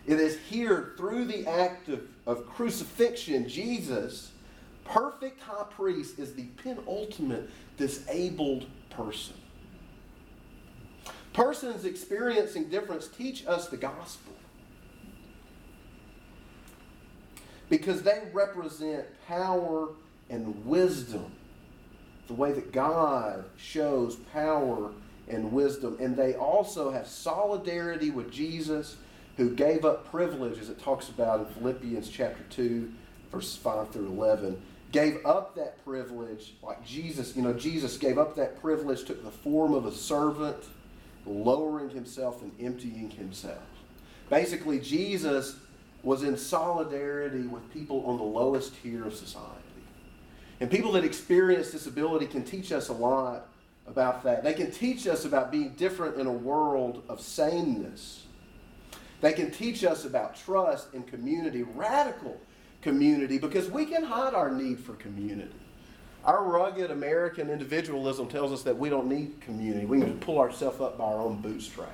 It 0.06 0.20
is 0.20 0.38
here 0.38 0.92
through 0.96 1.24
the 1.24 1.46
act 1.46 1.88
of, 1.88 2.02
of 2.26 2.46
crucifixion, 2.46 3.48
Jesus, 3.48 4.30
perfect 4.84 5.40
high 5.40 5.64
priest, 5.70 6.18
is 6.18 6.34
the 6.34 6.46
penultimate 6.56 7.50
disabled 7.76 8.66
person. 8.90 9.34
Persons 11.32 11.84
experiencing 11.84 12.68
difference 12.68 13.08
teach 13.08 13.46
us 13.46 13.68
the 13.68 13.76
gospel 13.76 14.34
because 17.68 18.02
they 18.02 18.22
represent 18.32 19.04
power 19.26 19.88
and 20.30 20.64
wisdom, 20.64 21.32
the 22.28 22.34
way 22.34 22.52
that 22.52 22.72
God 22.72 23.44
shows 23.56 24.16
power 24.32 24.90
and 25.28 25.52
wisdom. 25.52 25.96
And 26.00 26.16
they 26.16 26.34
also 26.34 26.90
have 26.90 27.06
solidarity 27.06 28.10
with 28.10 28.30
Jesus, 28.30 28.96
who 29.36 29.50
gave 29.54 29.84
up 29.84 30.08
privilege, 30.10 30.58
as 30.58 30.68
it 30.68 30.80
talks 30.80 31.08
about 31.08 31.40
in 31.40 31.46
Philippians 31.46 32.08
chapter 32.08 32.44
2, 32.50 32.92
verses 33.32 33.56
5 33.56 33.90
through 33.90 34.06
11. 34.06 34.62
Gave 34.94 35.26
up 35.26 35.56
that 35.56 35.84
privilege, 35.84 36.54
like 36.62 36.86
Jesus, 36.86 37.34
you 37.34 37.42
know, 37.42 37.52
Jesus 37.52 37.98
gave 37.98 38.16
up 38.16 38.36
that 38.36 38.60
privilege, 38.60 39.02
took 39.02 39.24
the 39.24 39.30
form 39.32 39.74
of 39.74 39.86
a 39.86 39.90
servant 39.90 40.62
lowering 41.26 41.90
himself 41.90 42.42
and 42.42 42.52
emptying 42.60 43.10
himself. 43.10 43.58
Basically, 44.30 44.78
Jesus 44.78 45.56
was 46.04 46.22
in 46.22 46.36
solidarity 46.36 47.48
with 47.48 47.68
people 47.72 48.06
on 48.06 48.18
the 48.18 48.22
lowest 48.22 48.80
tier 48.84 49.04
of 49.04 49.16
society. 49.16 49.50
And 50.60 50.70
people 50.70 50.92
that 50.92 51.02
experience 51.02 51.72
disability 51.72 52.26
can 52.26 52.44
teach 52.44 52.70
us 52.70 52.88
a 52.88 52.92
lot 52.92 53.48
about 53.88 54.22
that. 54.22 54.44
They 54.44 54.54
can 54.54 54.70
teach 54.70 55.08
us 55.08 55.24
about 55.24 55.50
being 55.50 55.70
different 55.70 56.18
in 56.20 56.28
a 56.28 56.32
world 56.32 57.02
of 57.08 57.20
sameness. 57.20 58.26
They 59.20 59.32
can 59.32 59.50
teach 59.50 59.82
us 59.82 60.04
about 60.04 60.36
trust 60.36 60.94
and 60.94 61.04
community, 61.04 61.64
radical 61.64 62.38
community, 62.84 63.38
because 63.38 63.68
we 63.68 63.86
can 63.86 64.04
hide 64.04 64.34
our 64.34 64.52
need 64.52 64.78
for 64.78 64.92
community. 64.94 65.50
Our 66.24 66.44
rugged 66.44 66.90
American 66.90 67.50
individualism 67.50 68.28
tells 68.28 68.52
us 68.52 68.62
that 68.62 68.78
we 68.78 68.88
don't 68.88 69.08
need 69.08 69.40
community. 69.40 69.86
We 69.86 70.00
can 70.00 70.18
pull 70.20 70.38
ourselves 70.38 70.80
up 70.80 70.98
by 70.98 71.04
our 71.04 71.18
own 71.18 71.40
bootstraps. 71.40 71.90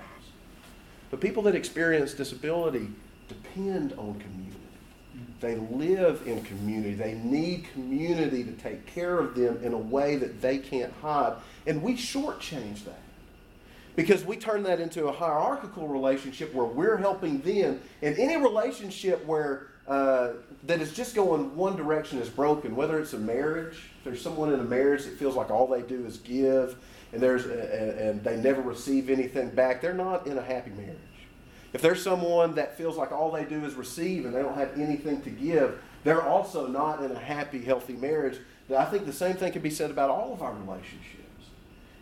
But 1.10 1.20
people 1.20 1.44
that 1.44 1.54
experience 1.54 2.12
disability 2.12 2.88
depend 3.28 3.92
on 3.94 4.20
community. 4.20 4.56
They 5.40 5.56
live 5.56 6.22
in 6.26 6.42
community. 6.42 6.94
They 6.94 7.14
need 7.14 7.66
community 7.72 8.44
to 8.44 8.52
take 8.52 8.86
care 8.86 9.18
of 9.18 9.34
them 9.34 9.58
in 9.62 9.72
a 9.72 9.78
way 9.78 10.16
that 10.16 10.42
they 10.42 10.58
can't 10.58 10.92
hide. 11.00 11.36
And 11.66 11.82
we 11.82 11.94
shortchange 11.94 12.84
that 12.84 13.02
because 13.96 14.24
we 14.24 14.36
turn 14.36 14.62
that 14.64 14.80
into 14.80 15.06
a 15.06 15.12
hierarchical 15.12 15.88
relationship 15.88 16.52
where 16.52 16.66
we're 16.66 16.96
helping 16.96 17.40
them. 17.40 17.80
And 18.02 18.16
any 18.18 18.36
relationship 18.36 19.24
where 19.24 19.69
uh, 19.90 20.34
that 20.66 20.80
is 20.80 20.92
just 20.92 21.16
going 21.16 21.54
one 21.56 21.74
direction 21.74 22.20
is 22.20 22.28
broken, 22.28 22.76
whether 22.76 23.00
it's 23.00 23.12
a 23.12 23.18
marriage, 23.18 23.74
if 23.98 24.04
there's 24.04 24.22
someone 24.22 24.52
in 24.52 24.60
a 24.60 24.64
marriage 24.64 25.04
that 25.04 25.18
feels 25.18 25.34
like 25.34 25.50
all 25.50 25.66
they 25.66 25.82
do 25.82 26.06
is 26.06 26.18
give 26.18 26.76
and, 27.12 27.20
there's, 27.20 27.44
and 27.44 28.22
they 28.22 28.36
never 28.36 28.62
receive 28.62 29.10
anything 29.10 29.50
back, 29.50 29.82
they're 29.82 29.92
not 29.92 30.28
in 30.28 30.38
a 30.38 30.42
happy 30.42 30.70
marriage. 30.70 30.96
If 31.72 31.82
there's 31.82 32.00
someone 32.00 32.54
that 32.54 32.78
feels 32.78 32.96
like 32.96 33.10
all 33.10 33.32
they 33.32 33.44
do 33.44 33.64
is 33.64 33.74
receive 33.74 34.26
and 34.26 34.34
they 34.34 34.42
don't 34.42 34.56
have 34.56 34.78
anything 34.78 35.22
to 35.22 35.30
give, 35.30 35.82
they're 36.04 36.22
also 36.22 36.68
not 36.68 37.02
in 37.02 37.10
a 37.10 37.18
happy, 37.18 37.60
healthy 37.60 37.94
marriage. 37.94 38.38
I 38.76 38.84
think 38.84 39.06
the 39.06 39.12
same 39.12 39.34
thing 39.34 39.50
can 39.50 39.62
be 39.62 39.70
said 39.70 39.90
about 39.90 40.08
all 40.08 40.32
of 40.32 40.40
our 40.40 40.52
relationships. 40.52 41.16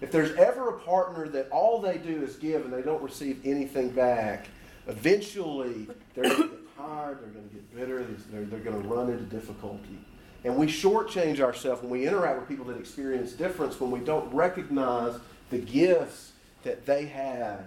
If 0.03 0.13
there's 0.13 0.37
ever 0.37 0.69
a 0.69 0.79
partner 0.81 1.27
that 1.29 1.49
all 1.51 1.81
they 1.81 1.97
do 1.97 2.23
is 2.23 2.37
give 2.37 2.67
and 2.67 2.73
they 2.73 2.83
don't 2.83 3.03
receive 3.03 3.41
anything 3.47 3.89
back, 3.89 4.49
eventually 4.87 5.89
they're 6.15 6.37
tired, 6.79 7.21
they're 7.21 7.29
going 7.31 7.49
to 7.49 7.55
get 7.55 7.77
bitter, 7.77 8.07
they're, 8.31 8.45
they're 8.45 8.61
going 8.61 8.81
to 8.81 8.89
run 8.89 9.11
into 9.11 9.25
difficulty. 9.25 9.99
And 10.45 10.57
we 10.57 10.67
shortchange 10.67 11.41
ourselves 11.41 11.83
when 11.83 11.91
we 11.91 12.07
interact 12.07 12.41
with 12.41 12.49
people 12.49 12.65
that 12.67 12.79
experience 12.79 13.33
difference, 13.33 13.81
when 13.81 13.91
we 13.91 14.01
don't 14.01 14.33
recognize 14.33 15.19
the 15.51 15.59
gifts 15.59 16.33
that 16.63 16.87
they 16.87 17.07
have 17.07 17.65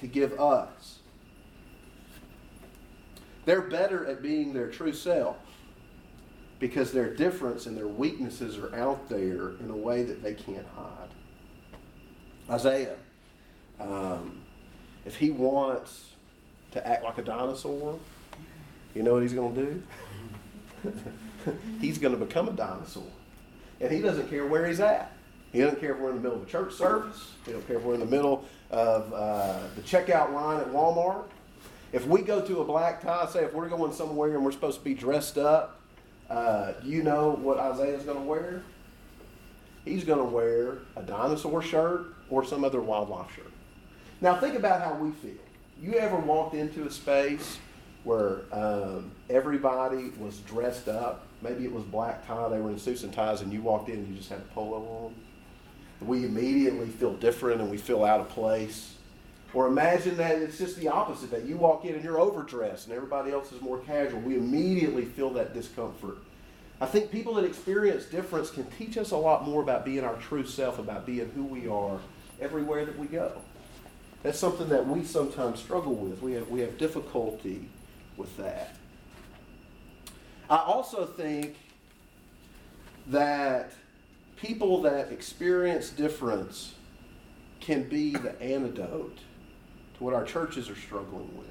to 0.00 0.06
give 0.06 0.40
us. 0.40 1.00
They're 3.44 3.60
better 3.60 4.06
at 4.06 4.22
being 4.22 4.54
their 4.54 4.70
true 4.70 4.94
self 4.94 5.36
because 6.58 6.92
their 6.92 7.14
difference 7.14 7.66
and 7.66 7.76
their 7.76 7.88
weaknesses 7.88 8.56
are 8.56 8.74
out 8.74 9.08
there 9.08 9.50
in 9.60 9.68
a 9.68 9.76
way 9.76 10.02
that 10.02 10.22
they 10.22 10.32
can't 10.32 10.66
hide. 10.74 11.08
Isaiah, 12.48 12.96
um, 13.78 14.40
if 15.04 15.16
he 15.16 15.30
wants 15.30 16.12
to 16.70 16.86
act 16.86 17.04
like 17.04 17.18
a 17.18 17.22
dinosaur, 17.22 17.98
you 18.94 19.02
know 19.02 19.12
what 19.14 19.22
he's 19.22 19.32
going 19.32 19.54
to 19.54 19.62
do? 19.62 19.82
he's 21.80 21.98
going 21.98 22.18
to 22.18 22.24
become 22.24 22.48
a 22.48 22.52
dinosaur. 22.52 23.02
And 23.80 23.90
he 23.90 24.00
doesn't 24.00 24.28
care 24.30 24.46
where 24.46 24.66
he's 24.66 24.80
at. 24.80 25.12
He 25.52 25.60
doesn't 25.60 25.80
care 25.80 25.94
if 25.94 26.00
we're 26.00 26.10
in 26.10 26.16
the 26.16 26.22
middle 26.22 26.38
of 26.38 26.48
a 26.48 26.50
church 26.50 26.74
service. 26.74 27.32
He 27.44 27.52
doesn't 27.52 27.66
care 27.66 27.76
if 27.76 27.82
we're 27.82 27.94
in 27.94 28.00
the 28.00 28.06
middle 28.06 28.44
of 28.70 29.12
uh, 29.12 29.60
the 29.76 29.82
checkout 29.82 30.32
line 30.32 30.60
at 30.60 30.68
Walmart. 30.68 31.24
If 31.92 32.06
we 32.06 32.22
go 32.22 32.40
to 32.40 32.60
a 32.60 32.64
black 32.64 33.02
tie, 33.02 33.26
say 33.26 33.44
if 33.44 33.52
we're 33.52 33.68
going 33.68 33.92
somewhere 33.92 34.34
and 34.34 34.44
we're 34.44 34.52
supposed 34.52 34.78
to 34.78 34.84
be 34.84 34.94
dressed 34.94 35.38
up, 35.38 35.80
uh, 36.28 36.72
you 36.82 37.02
know 37.02 37.30
what 37.30 37.58
Isaiah's 37.58 38.02
going 38.02 38.18
to 38.18 38.24
wear? 38.24 38.62
He's 39.84 40.02
going 40.02 40.18
to 40.18 40.24
wear 40.24 40.78
a 40.96 41.02
dinosaur 41.02 41.62
shirt 41.62 42.06
or 42.30 42.44
some 42.44 42.64
other 42.64 42.80
wildlife 42.80 43.32
shirt. 43.36 43.52
Now 44.20 44.40
think 44.40 44.56
about 44.56 44.80
how 44.80 44.94
we 44.94 45.10
feel. 45.12 45.38
You 45.80 45.94
ever 45.94 46.16
walked 46.16 46.54
into 46.54 46.86
a 46.86 46.90
space 46.90 47.58
where 48.04 48.42
um, 48.52 49.10
everybody 49.28 50.10
was 50.18 50.38
dressed 50.40 50.88
up? 50.88 51.26
Maybe 51.42 51.64
it 51.64 51.72
was 51.72 51.84
black 51.84 52.26
tie, 52.26 52.48
they 52.48 52.60
were 52.60 52.70
in 52.70 52.78
suits 52.78 53.02
and 53.02 53.12
ties, 53.12 53.40
and 53.40 53.52
you 53.52 53.62
walked 53.62 53.88
in 53.88 53.96
and 53.96 54.08
you 54.08 54.14
just 54.14 54.28
had 54.28 54.38
a 54.38 54.54
polo 54.54 54.78
on. 55.06 55.14
We 56.06 56.24
immediately 56.24 56.88
feel 56.88 57.14
different 57.14 57.60
and 57.60 57.70
we 57.70 57.78
feel 57.78 58.04
out 58.04 58.20
of 58.20 58.28
place. 58.28 58.94
Or 59.54 59.68
imagine 59.68 60.16
that 60.16 60.42
it's 60.42 60.58
just 60.58 60.76
the 60.76 60.88
opposite 60.88 61.30
that 61.30 61.44
you 61.44 61.56
walk 61.56 61.84
in 61.84 61.94
and 61.94 62.02
you're 62.02 62.18
overdressed 62.18 62.88
and 62.88 62.96
everybody 62.96 63.30
else 63.30 63.52
is 63.52 63.62
more 63.62 63.78
casual. 63.78 64.20
We 64.20 64.36
immediately 64.36 65.04
feel 65.04 65.30
that 65.30 65.54
discomfort. 65.54 66.18
I 66.80 66.86
think 66.86 67.10
people 67.12 67.34
that 67.34 67.44
experience 67.44 68.04
difference 68.06 68.50
can 68.50 68.64
teach 68.72 68.98
us 68.98 69.12
a 69.12 69.16
lot 69.16 69.46
more 69.46 69.62
about 69.62 69.84
being 69.84 70.02
our 70.02 70.16
true 70.16 70.44
self, 70.44 70.78
about 70.78 71.06
being 71.06 71.30
who 71.30 71.44
we 71.44 71.68
are 71.68 71.98
everywhere 72.40 72.84
that 72.84 72.98
we 72.98 73.06
go. 73.06 73.32
That's 74.24 74.38
something 74.38 74.68
that 74.70 74.86
we 74.86 75.04
sometimes 75.04 75.60
struggle 75.60 75.94
with. 75.94 76.20
We 76.20 76.32
have, 76.32 76.48
we 76.48 76.60
have 76.60 76.76
difficulty 76.76 77.68
with 78.16 78.36
that. 78.36 78.76
I 80.48 80.56
also 80.56 81.06
think 81.06 81.56
that 83.08 83.72
people 84.36 84.82
that 84.82 85.10
experience 85.10 85.90
difference 85.90 86.74
can 87.60 87.88
be 87.88 88.12
the 88.12 88.40
antidote 88.42 89.18
to 89.96 90.04
what 90.04 90.14
our 90.14 90.24
churches 90.24 90.68
are 90.68 90.76
struggling 90.76 91.36
with. 91.36 91.46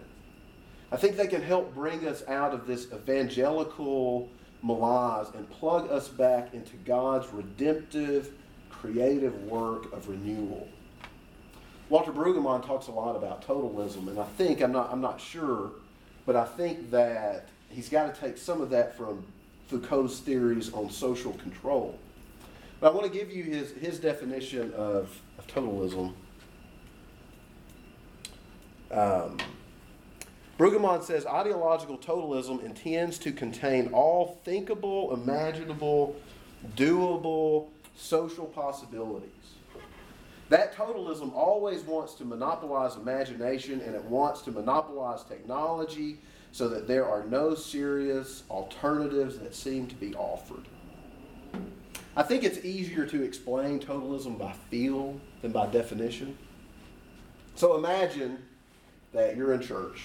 I 0.92 0.98
think 0.98 1.18
they 1.18 1.28
can 1.28 1.42
help 1.42 1.74
bring 1.74 2.08
us 2.08 2.24
out 2.28 2.54
of 2.54 2.68
this 2.68 2.92
evangelical 2.94 4.30
malaise 4.62 5.28
and 5.36 5.50
plug 5.50 5.92
us 5.92 6.08
back 6.08 6.54
into 6.54 6.76
God's 6.86 7.28
redemptive, 7.34 8.32
creative 8.70 9.44
work 9.44 9.92
of 9.92 10.08
renewal. 10.08 10.68
Walter 11.90 12.12
Brueggemann 12.12 12.66
talks 12.66 12.88
a 12.88 12.92
lot 12.92 13.16
about 13.16 13.46
totalism, 13.46 14.08
and 14.08 14.20
I 14.20 14.26
think, 14.38 14.62
I'm 14.62 14.72
not, 14.72 14.92
I'm 14.92 15.02
not 15.02 15.20
sure, 15.20 15.72
but 16.26 16.36
I 16.36 16.46
think 16.46 16.92
that 16.92 17.50
he's 17.70 17.90
got 17.90 18.14
to 18.14 18.22
take 18.22 18.38
some 18.38 18.62
of 18.62 18.70
that 18.72 18.96
from 18.96 19.26
Foucault's 19.68 20.20
theories 20.20 20.72
on 20.74 20.90
social 20.90 21.34
control. 21.34 21.98
But 22.80 22.92
I 22.92 22.96
want 22.96 23.12
to 23.12 23.18
give 23.18 23.32
you 23.32 23.44
his, 23.44 23.72
his 23.72 24.00
definition 24.00 24.74
of, 24.74 25.20
of 25.38 25.48
totalism 25.48 26.14
um, 28.94 29.38
Brueggemann 30.58 31.04
says 31.04 31.26
ideological 31.26 31.98
totalism 31.98 32.64
intends 32.64 33.18
to 33.20 33.32
contain 33.32 33.88
all 33.92 34.40
thinkable, 34.46 35.14
imaginable, 35.14 36.16
doable 36.76 37.70
social 37.96 38.46
possibilities. 38.46 39.30
That 40.54 40.76
totalism 40.76 41.34
always 41.34 41.82
wants 41.82 42.14
to 42.14 42.26
monopolize 42.26 42.96
imagination 42.96 43.82
and 43.82 43.96
it 43.96 44.04
wants 44.04 44.44
to 44.44 44.52
monopolize 44.52 45.24
technology 45.24 46.20
so 46.52 46.70
that 46.70 46.88
there 46.88 47.10
are 47.10 47.24
no 47.24 47.56
serious 47.56 48.44
alternatives 48.52 49.40
that 49.40 49.56
seem 49.56 49.88
to 49.88 49.96
be 49.96 50.14
offered. 50.14 50.68
I 52.16 52.22
think 52.22 52.44
it's 52.44 52.64
easier 52.64 53.08
to 53.08 53.24
explain 53.24 53.80
totalism 53.80 54.38
by 54.38 54.54
feel 54.70 55.20
than 55.42 55.52
by 55.52 55.66
definition. 55.66 56.38
So 57.56 57.76
imagine 57.76 58.38
that 59.12 59.36
you're 59.36 59.54
in 59.54 59.62
church. 59.62 60.04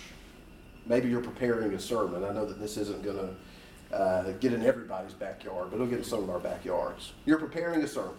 Maybe 0.87 1.11
you're 1.11 1.21
preparing 1.21 1.75
a 1.75 1.79
sermon. 1.79 2.25
I 2.25 2.33
know 2.33 2.47
that 2.47 2.59
this 2.59 2.79
isn't 2.79 3.03
going 3.03 3.19
to 3.19 3.95
uh, 3.95 4.33
get 4.41 4.55
in 4.55 4.65
everybody's 4.65 5.13
backyard, 5.13 5.69
but 5.69 5.75
it'll 5.77 5.89
get 5.89 5.99
in 5.99 6.05
some 6.07 6.23
of 6.23 6.31
our 6.31 6.41
backyards. 6.41 7.13
You're 7.27 7.37
preparing 7.37 7.83
a 7.83 7.87
sermon, 7.87 8.17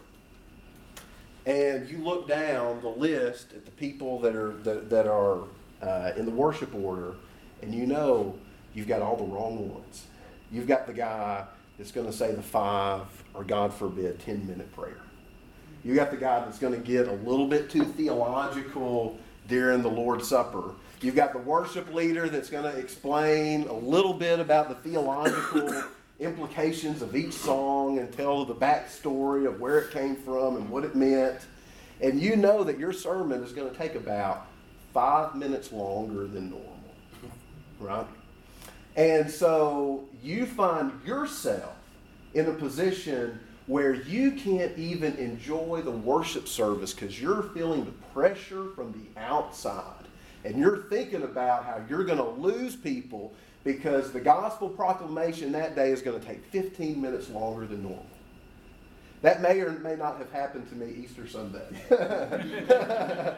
and 1.46 1.90
you 1.90 1.98
look 2.00 2.28
down 2.28 2.82
the 2.82 2.90
list 2.90 3.54
at 3.54 3.66
the 3.66 3.72
people 3.72 4.20
that 4.20 4.36
are 4.36 4.54
that, 4.64 4.90
that 4.90 5.08
are 5.08 5.44
uh, 5.82 6.12
in 6.18 6.26
the 6.26 6.32
worship 6.32 6.74
order, 6.76 7.16
and 7.62 7.74
you 7.74 7.86
know 7.86 8.38
you've 8.74 8.88
got 8.88 9.02
all 9.02 9.16
the 9.16 9.24
wrong 9.24 9.70
ones. 9.74 10.06
You've 10.52 10.68
got 10.68 10.88
the 10.88 10.94
guy 10.94 11.46
that's 11.78 11.92
going 11.92 12.08
to 12.08 12.14
say 12.14 12.34
the 12.34 12.42
five, 12.42 13.06
or 13.34 13.44
God 13.44 13.74
forbid, 13.74 14.20
ten 14.20 14.46
minute 14.48 14.74
prayer. 14.76 15.02
You 15.84 15.96
got 15.96 16.12
the 16.12 16.18
guy 16.18 16.40
that's 16.42 16.60
going 16.60 16.74
to 16.74 16.80
get 16.80 17.08
a 17.08 17.14
little 17.14 17.48
bit 17.48 17.70
too 17.70 17.86
theological 17.86 19.18
during 19.48 19.82
the 19.82 19.90
Lord's 19.90 20.28
Supper. 20.28 20.74
You've 21.02 21.16
got 21.16 21.32
the 21.32 21.40
worship 21.40 21.94
leader 21.94 22.28
that's 22.28 22.50
going 22.50 22.70
to 22.70 22.78
explain 22.78 23.64
a 23.68 23.74
little 23.74 24.14
bit 24.14 24.40
about 24.40 24.68
the 24.68 24.76
theological 24.76 25.84
implications 26.20 27.02
of 27.02 27.16
each 27.16 27.34
song 27.34 27.98
and 27.98 28.12
tell 28.12 28.46
the 28.46 28.56
backstory 28.56 29.48
of 29.48 29.60
where 29.60 29.80
it 29.80 29.92
came 29.92 30.16
from 30.16 30.58
and 30.58 30.70
what 30.70 30.84
it 30.84 30.96
meant. 30.96 31.40
And 32.02 32.20
you 32.20 32.36
know 32.36 32.64
that 32.64 32.78
your 32.78 32.94
sermon 32.94 33.44
is 33.44 33.52
going 33.52 33.70
to 33.70 33.76
take 33.76 33.96
about 33.96 34.48
five 34.94 35.36
minutes 35.36 35.72
longer 35.72 36.28
than 36.28 36.50
normal, 36.50 36.80
right? 37.80 38.08
And 38.96 39.30
so 39.30 40.06
you 40.24 40.46
find 40.46 40.92
yourself 41.06 41.76
in 42.34 42.48
a 42.48 42.54
position 42.54 43.40
where 43.68 43.94
you 43.94 44.32
can't 44.32 44.78
even 44.78 45.16
enjoy 45.18 45.82
the 45.84 45.92
worship 45.92 46.48
service 46.48 46.94
because 46.94 47.22
you're 47.22 47.44
feeling 47.44 47.86
the 47.86 47.92
pressure 48.14 48.70
from 48.76 48.92
the 48.92 49.22
outside. 49.22 50.06
And 50.44 50.58
you're 50.58 50.84
thinking 50.90 51.24
about 51.24 51.66
how 51.66 51.82
you're 51.88 52.04
going 52.04 52.18
to 52.18 52.30
lose 52.42 52.76
people 52.76 53.34
because 53.64 54.12
the 54.12 54.20
gospel 54.20 54.70
proclamation 54.70 55.52
that 55.52 55.76
day 55.76 55.92
is 55.92 56.02
going 56.02 56.20
to 56.20 56.26
take 56.26 56.44
15 56.46 57.02
minutes 57.02 57.30
longer 57.30 57.66
than 57.66 57.84
normal. 57.84 58.06
That 59.22 59.42
may 59.42 59.60
or 59.60 59.72
may 59.72 59.96
not 59.96 60.18
have 60.18 60.32
happened 60.32 60.70
to 60.70 60.76
me 60.76 60.94
Easter 61.04 61.28
Sunday. 61.28 61.68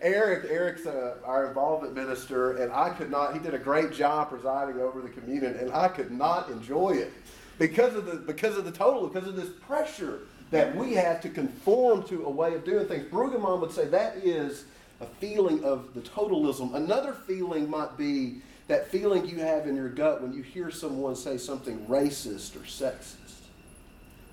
Eric, 0.00 0.50
Eric's 0.50 0.86
uh, 0.86 1.16
our 1.24 1.48
involvement 1.48 1.94
minister, 1.94 2.56
and 2.56 2.72
I 2.72 2.90
could 2.90 3.10
not. 3.10 3.34
He 3.34 3.38
did 3.38 3.52
a 3.52 3.58
great 3.58 3.92
job 3.92 4.30
presiding 4.30 4.80
over 4.80 5.02
the 5.02 5.10
communion, 5.10 5.54
and 5.56 5.70
I 5.70 5.88
could 5.88 6.10
not 6.10 6.48
enjoy 6.48 6.92
it 6.92 7.12
because 7.58 7.94
of 7.94 8.06
the 8.06 8.16
because 8.16 8.56
of 8.56 8.64
the 8.64 8.72
total, 8.72 9.06
because 9.06 9.28
of 9.28 9.36
this 9.36 9.50
pressure 9.66 10.20
that 10.50 10.74
we 10.74 10.94
have 10.94 11.20
to 11.22 11.28
conform 11.28 12.04
to 12.04 12.24
a 12.24 12.30
way 12.30 12.54
of 12.54 12.64
doing 12.64 12.86
things. 12.86 13.04
Brueggemann 13.10 13.60
would 13.60 13.72
say 13.72 13.86
that 13.86 14.16
is 14.18 14.64
a 15.02 15.06
feeling 15.06 15.62
of 15.62 15.92
the 15.94 16.00
totalism. 16.00 16.74
Another 16.74 17.12
feeling 17.12 17.68
might 17.68 17.98
be 17.98 18.40
that 18.68 18.88
feeling 18.88 19.26
you 19.26 19.38
have 19.38 19.66
in 19.66 19.76
your 19.76 19.88
gut 19.88 20.22
when 20.22 20.32
you 20.32 20.42
hear 20.42 20.70
someone 20.70 21.16
say 21.16 21.36
something 21.36 21.84
racist 21.86 22.56
or 22.56 22.60
sexist, 22.60 23.16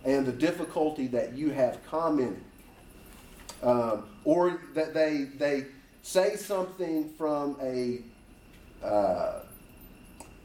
and 0.05 0.25
the 0.25 0.31
difficulty 0.31 1.07
that 1.07 1.33
you 1.33 1.49
have 1.49 1.79
commenting, 1.87 2.43
um, 3.63 4.05
or 4.23 4.61
that 4.73 4.93
they 4.93 5.23
they 5.37 5.65
say 6.01 6.35
something 6.35 7.09
from 7.17 7.57
a 7.61 8.01
uh, 8.85 9.41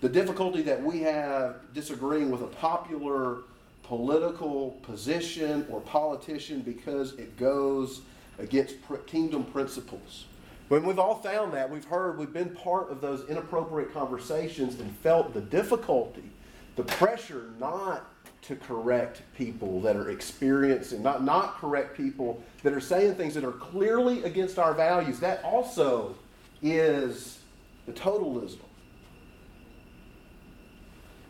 the 0.00 0.08
difficulty 0.08 0.62
that 0.62 0.82
we 0.82 1.00
have 1.00 1.72
disagreeing 1.72 2.30
with 2.30 2.42
a 2.42 2.46
popular 2.46 3.38
political 3.84 4.72
position 4.82 5.66
or 5.70 5.80
politician 5.80 6.60
because 6.62 7.12
it 7.14 7.36
goes 7.36 8.00
against 8.38 8.76
kingdom 9.06 9.44
principles. 9.44 10.24
When 10.68 10.84
we've 10.84 10.98
all 10.98 11.16
found 11.16 11.52
that, 11.52 11.70
we've 11.70 11.84
heard, 11.84 12.18
we've 12.18 12.32
been 12.32 12.50
part 12.50 12.90
of 12.90 13.00
those 13.00 13.28
inappropriate 13.28 13.92
conversations 13.92 14.80
and 14.80 14.96
felt 14.98 15.34
the 15.34 15.40
difficulty, 15.40 16.30
the 16.76 16.84
pressure 16.84 17.50
not 17.60 18.06
to 18.42 18.56
correct 18.56 19.22
people 19.36 19.80
that 19.82 19.96
are 19.96 20.10
experiencing, 20.10 21.02
not, 21.02 21.22
not 21.22 21.58
correct 21.58 21.96
people 21.96 22.42
that 22.62 22.72
are 22.72 22.80
saying 22.80 23.14
things 23.14 23.34
that 23.34 23.44
are 23.44 23.52
clearly 23.52 24.22
against 24.24 24.58
our 24.58 24.72
values. 24.74 25.20
That 25.20 25.42
also 25.44 26.14
is 26.62 27.38
the 27.86 27.92
totalism. 27.92 28.58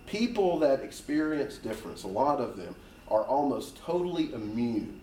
People 0.06 0.60
that 0.60 0.80
experience 0.80 1.58
difference, 1.58 2.04
a 2.04 2.08
lot 2.08 2.40
of 2.40 2.56
them, 2.56 2.74
are 3.08 3.22
almost 3.22 3.76
totally 3.78 4.32
immune 4.32 5.00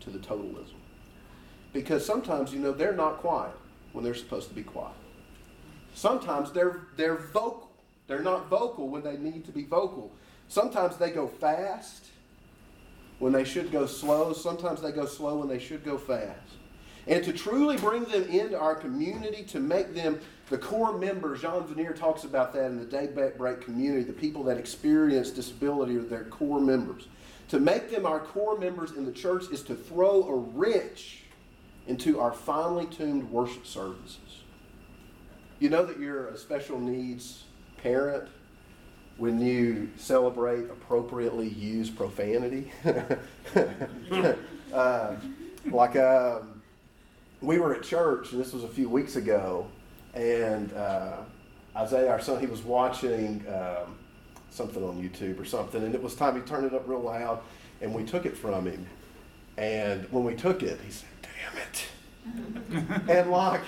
to 0.00 0.10
the 0.10 0.18
totalism. 0.18 0.74
Because 1.72 2.04
sometimes, 2.04 2.52
you 2.52 2.58
know, 2.58 2.72
they're 2.72 2.94
not 2.94 3.18
quiet 3.18 3.54
when 3.92 4.04
they're 4.04 4.14
supposed 4.14 4.48
to 4.48 4.54
be 4.54 4.62
quiet. 4.62 4.94
Sometimes 5.94 6.52
they're, 6.52 6.82
they're 6.96 7.16
vocal. 7.16 7.70
They're 8.06 8.22
not 8.22 8.48
vocal 8.48 8.88
when 8.88 9.02
they 9.02 9.16
need 9.16 9.44
to 9.46 9.52
be 9.52 9.64
vocal. 9.64 10.12
Sometimes 10.48 10.96
they 10.96 11.10
go 11.10 11.26
fast 11.26 12.06
when 13.18 13.32
they 13.32 13.44
should 13.44 13.70
go 13.70 13.86
slow. 13.86 14.32
Sometimes 14.32 14.80
they 14.80 14.92
go 14.92 15.04
slow 15.04 15.36
when 15.38 15.48
they 15.48 15.58
should 15.58 15.84
go 15.84 15.98
fast. 15.98 16.40
And 17.06 17.24
to 17.24 17.32
truly 17.32 17.76
bring 17.78 18.04
them 18.04 18.24
into 18.24 18.58
our 18.58 18.74
community, 18.74 19.42
to 19.44 19.60
make 19.60 19.94
them 19.94 20.20
the 20.50 20.58
core 20.58 20.96
members, 20.96 21.42
Jean 21.42 21.62
Vanier 21.64 21.96
talks 21.96 22.24
about 22.24 22.52
that 22.54 22.66
in 22.66 22.78
the 22.78 22.84
Daybreak 22.84 23.60
community, 23.60 24.02
the 24.02 24.12
people 24.12 24.42
that 24.44 24.56
experience 24.56 25.30
disability 25.30 25.96
are 25.96 26.02
their 26.02 26.24
core 26.24 26.60
members. 26.60 27.08
To 27.48 27.58
make 27.58 27.90
them 27.90 28.04
our 28.04 28.20
core 28.20 28.58
members 28.58 28.92
in 28.92 29.04
the 29.04 29.12
church 29.12 29.44
is 29.50 29.62
to 29.64 29.74
throw 29.74 30.22
a 30.24 30.34
wrench 30.36 31.22
into 31.88 32.20
our 32.20 32.32
finely 32.32 32.86
tuned 32.86 33.30
worship 33.30 33.66
services. 33.66 34.42
You 35.58 35.70
know 35.70 35.84
that 35.84 35.98
you're 35.98 36.28
a 36.28 36.38
special 36.38 36.78
needs 36.78 37.44
parent 37.78 38.28
when 39.16 39.40
you 39.40 39.90
celebrate 39.96 40.70
appropriately 40.70 41.48
used 41.48 41.96
profanity. 41.96 42.70
uh, 44.72 45.16
like 45.64 45.96
um, 45.96 46.62
we 47.40 47.58
were 47.58 47.74
at 47.74 47.82
church, 47.82 48.32
and 48.32 48.40
this 48.40 48.52
was 48.52 48.62
a 48.62 48.68
few 48.68 48.88
weeks 48.88 49.16
ago, 49.16 49.66
and 50.14 50.72
uh, 50.74 51.16
Isaiah, 51.74 52.10
our 52.10 52.20
son, 52.20 52.38
he 52.38 52.46
was 52.46 52.62
watching 52.62 53.44
um, 53.48 53.96
something 54.50 54.84
on 54.84 55.02
YouTube 55.02 55.40
or 55.40 55.44
something, 55.44 55.82
and 55.82 55.94
it 55.94 56.02
was 56.02 56.14
time 56.14 56.36
he 56.36 56.42
turned 56.42 56.66
it 56.66 56.74
up 56.74 56.86
real 56.86 57.00
loud, 57.00 57.40
and 57.80 57.92
we 57.92 58.04
took 58.04 58.26
it 58.26 58.36
from 58.36 58.66
him. 58.66 58.86
And 59.56 60.04
when 60.12 60.22
we 60.22 60.34
took 60.34 60.62
it, 60.62 60.78
he 60.84 60.92
said, 60.92 61.08
"Damn 61.52 61.62
it!" 61.62 63.08
and 63.08 63.30
like 63.30 63.62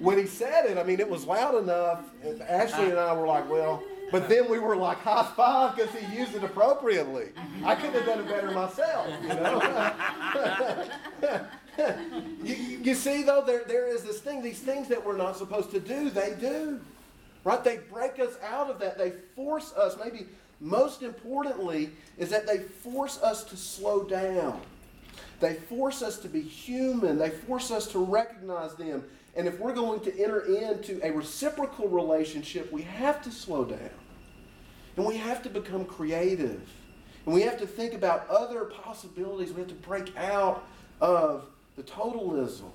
when 0.00 0.18
he 0.18 0.26
said 0.26 0.66
it, 0.66 0.78
I 0.78 0.82
mean, 0.82 1.00
it 1.00 1.08
was 1.08 1.26
loud 1.26 1.62
enough. 1.62 2.00
Ashley 2.48 2.90
and 2.90 2.98
I 2.98 3.12
were 3.14 3.26
like, 3.26 3.48
"Well." 3.50 3.82
But 4.10 4.28
then 4.28 4.50
we 4.50 4.58
were 4.58 4.76
like 4.76 4.98
high 4.98 5.22
five 5.36 5.76
because 5.76 5.94
he 5.94 6.16
used 6.16 6.34
it 6.34 6.42
appropriately. 6.42 7.28
I 7.64 7.76
couldn't 7.76 7.94
have 7.94 8.06
done 8.06 8.18
it 8.18 8.26
better 8.26 8.50
myself, 8.50 9.08
you 9.22 9.28
know. 9.28 9.60
you, 12.42 12.54
you 12.82 12.94
see, 12.94 13.22
though, 13.22 13.44
there, 13.46 13.62
there 13.68 13.86
is 13.86 14.02
this 14.02 14.20
thing, 14.20 14.42
these 14.42 14.58
things 14.58 14.88
that 14.88 15.04
we're 15.04 15.16
not 15.16 15.36
supposed 15.36 15.70
to 15.70 15.80
do, 15.80 16.10
they 16.10 16.34
do. 16.40 16.80
Right? 17.44 17.62
They 17.62 17.78
break 17.90 18.18
us 18.18 18.36
out 18.44 18.68
of 18.68 18.80
that. 18.80 18.98
They 18.98 19.12
force 19.34 19.72
us, 19.74 19.96
maybe 20.02 20.26
most 20.60 21.02
importantly, 21.02 21.90
is 22.18 22.30
that 22.30 22.46
they 22.46 22.58
force 22.58 23.20
us 23.22 23.44
to 23.44 23.56
slow 23.56 24.04
down. 24.04 24.60
They 25.40 25.54
force 25.54 26.02
us 26.02 26.18
to 26.18 26.28
be 26.28 26.42
human. 26.42 27.18
They 27.18 27.30
force 27.30 27.70
us 27.70 27.86
to 27.88 27.98
recognize 27.98 28.74
them. 28.74 29.04
And 29.34 29.48
if 29.48 29.58
we're 29.58 29.74
going 29.74 30.00
to 30.00 30.22
enter 30.22 30.40
into 30.40 31.00
a 31.02 31.10
reciprocal 31.10 31.88
relationship, 31.88 32.70
we 32.70 32.82
have 32.82 33.22
to 33.22 33.30
slow 33.30 33.64
down. 33.64 33.90
And 34.96 35.06
we 35.06 35.16
have 35.16 35.42
to 35.44 35.48
become 35.48 35.84
creative. 35.86 36.60
And 37.24 37.34
we 37.34 37.42
have 37.42 37.58
to 37.58 37.66
think 37.66 37.94
about 37.94 38.28
other 38.28 38.64
possibilities. 38.64 39.52
We 39.52 39.60
have 39.60 39.68
to 39.68 39.74
break 39.74 40.14
out 40.16 40.66
of 41.00 41.46
the 41.76 41.82
totalism. 41.82 42.70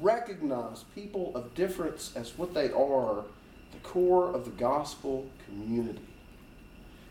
Recognize 0.00 0.84
people 0.94 1.32
of 1.34 1.54
difference 1.54 2.12
as 2.16 2.36
what 2.36 2.52
they 2.52 2.70
are, 2.72 3.24
the 3.72 3.78
core 3.82 4.26
of 4.26 4.44
the 4.44 4.50
gospel 4.52 5.26
community. 5.46 6.00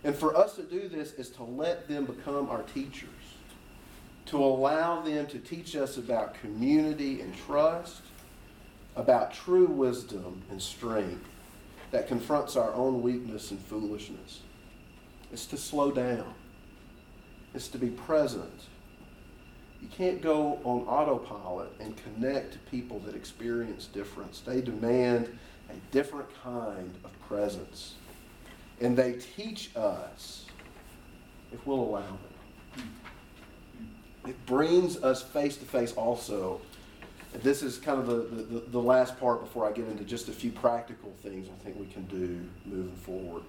And 0.04 0.16
for 0.16 0.36
us 0.36 0.56
to 0.56 0.64
do 0.64 0.88
this 0.88 1.14
is 1.14 1.30
to 1.32 1.44
let 1.44 1.88
them 1.88 2.06
become 2.06 2.50
our 2.50 2.64
teachers, 2.64 3.10
to 4.28 4.38
allow 4.38 5.02
them 5.02 5.28
to 5.28 5.40
teach 5.40 5.76
us 5.76 5.98
about 5.98 6.36
community 6.36 7.22
and 7.22 7.36
trust, 7.36 8.02
about 8.96 9.34
true 9.34 9.68
wisdom 9.68 10.42
and 10.50 10.62
strength 10.62 11.26
that 11.92 12.08
confronts 12.08 12.56
our 12.56 12.74
own 12.74 13.02
weakness 13.02 13.52
and 13.52 13.60
foolishness. 13.60 14.42
It's 15.32 15.46
to 15.48 15.58
slow 15.58 15.92
down, 15.92 16.34
it's 17.54 17.68
to 17.70 17.78
be 17.78 17.90
present 17.90 18.68
you 19.84 19.90
can't 19.90 20.22
go 20.22 20.60
on 20.64 20.88
autopilot 20.88 21.70
and 21.82 21.94
connect 22.06 22.54
to 22.54 22.60
people 22.72 23.00
that 23.00 23.16
experience 23.16 23.88
difference. 23.88 24.40
They 24.40 24.62
demand 24.62 25.38
a 25.70 25.74
different 25.92 26.30
kind 26.42 26.94
of 27.04 27.28
presence. 27.28 27.96
And 28.80 28.96
they 28.96 29.20
teach 29.36 29.76
us 29.76 30.46
if 31.52 31.68
we'll 31.68 31.82
allow 31.82 32.00
them. 32.00 32.33
It 34.28 34.46
brings 34.46 34.98
us 35.04 35.22
face 35.22 35.58
to 35.58 35.66
face 35.66 35.92
also. 35.94 36.62
This 37.42 37.64
is 37.64 37.78
kind 37.78 38.00
of 38.00 38.08
the, 38.08 38.44
the, 38.44 38.60
the 38.68 38.80
last 38.80 39.20
part 39.20 39.42
before 39.42 39.68
I 39.68 39.72
get 39.72 39.88
into 39.88 40.04
just 40.04 40.30
a 40.30 40.32
few 40.32 40.52
practical 40.52 41.12
things 41.24 41.48
I 41.50 41.64
think 41.64 41.80
we 41.80 41.88
can 41.88 42.06
do 42.06 42.48
moving 42.66 42.96
forward. 42.96 43.44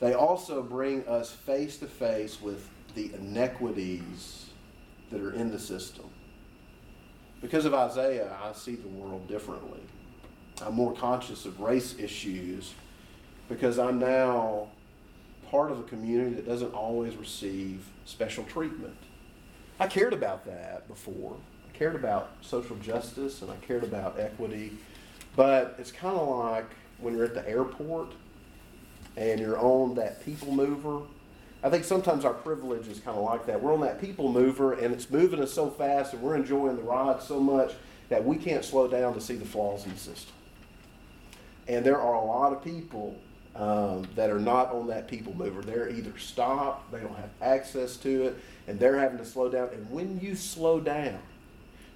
they 0.00 0.12
also 0.12 0.62
bring 0.62 1.06
us 1.06 1.30
face 1.30 1.78
to 1.78 1.86
face 1.86 2.40
with 2.42 2.68
the 2.94 3.12
inequities 3.14 4.46
that 5.10 5.20
are 5.20 5.32
in 5.32 5.50
the 5.50 5.58
system. 5.58 6.06
Because 7.40 7.64
of 7.64 7.74
Isaiah, 7.74 8.36
I 8.42 8.52
see 8.52 8.74
the 8.74 8.88
world 8.88 9.28
differently. 9.28 9.80
I'm 10.62 10.74
more 10.74 10.94
conscious 10.94 11.44
of 11.44 11.60
race 11.60 11.98
issues 11.98 12.74
because 13.48 13.78
I'm 13.78 13.98
now 13.98 14.68
part 15.50 15.70
of 15.70 15.78
a 15.78 15.82
community 15.84 16.34
that 16.36 16.46
doesn't 16.46 16.72
always 16.72 17.16
receive 17.16 17.86
special 18.04 18.44
treatment. 18.44 18.96
I 19.80 19.86
cared 19.88 20.12
about 20.12 20.44
that 20.46 20.86
before. 20.86 21.36
I 21.68 21.76
cared 21.76 21.96
about 21.96 22.30
social 22.42 22.76
justice 22.76 23.42
and 23.42 23.50
I 23.50 23.56
cared 23.56 23.82
about 23.82 24.18
equity. 24.18 24.72
But 25.34 25.74
it's 25.78 25.90
kind 25.90 26.16
of 26.16 26.28
like 26.28 26.70
when 26.98 27.16
you're 27.16 27.24
at 27.24 27.34
the 27.34 27.48
airport 27.48 28.12
and 29.16 29.40
you're 29.40 29.58
on 29.58 29.94
that 29.96 30.24
people 30.24 30.52
mover. 30.52 31.00
I 31.62 31.70
think 31.70 31.84
sometimes 31.84 32.24
our 32.24 32.34
privilege 32.34 32.86
is 32.88 33.00
kind 33.00 33.16
of 33.16 33.24
like 33.24 33.46
that. 33.46 33.60
We're 33.60 33.72
on 33.72 33.80
that 33.80 34.00
people 34.00 34.30
mover 34.30 34.74
and 34.74 34.94
it's 34.94 35.10
moving 35.10 35.40
us 35.40 35.52
so 35.52 35.70
fast 35.70 36.12
and 36.12 36.22
we're 36.22 36.36
enjoying 36.36 36.76
the 36.76 36.82
ride 36.82 37.22
so 37.22 37.40
much 37.40 37.72
that 38.10 38.24
we 38.24 38.36
can't 38.36 38.64
slow 38.64 38.86
down 38.86 39.14
to 39.14 39.20
see 39.20 39.34
the 39.34 39.46
flaws 39.46 39.84
in 39.86 39.92
the 39.92 39.98
system. 39.98 40.34
And 41.66 41.84
there 41.84 42.00
are 42.00 42.14
a 42.14 42.24
lot 42.24 42.52
of 42.52 42.62
people 42.62 43.16
um, 43.56 44.06
that 44.16 44.30
are 44.30 44.40
not 44.40 44.72
on 44.72 44.88
that 44.88 45.08
people 45.08 45.34
mover. 45.34 45.62
They're 45.62 45.88
either 45.88 46.16
stopped, 46.18 46.90
they 46.90 47.00
don't 47.00 47.16
have 47.16 47.30
access 47.40 47.96
to 47.98 48.24
it, 48.24 48.36
and 48.66 48.78
they're 48.78 48.98
having 48.98 49.18
to 49.18 49.24
slow 49.24 49.48
down. 49.48 49.68
And 49.72 49.90
when 49.90 50.18
you 50.20 50.34
slow 50.34 50.80
down, 50.80 51.18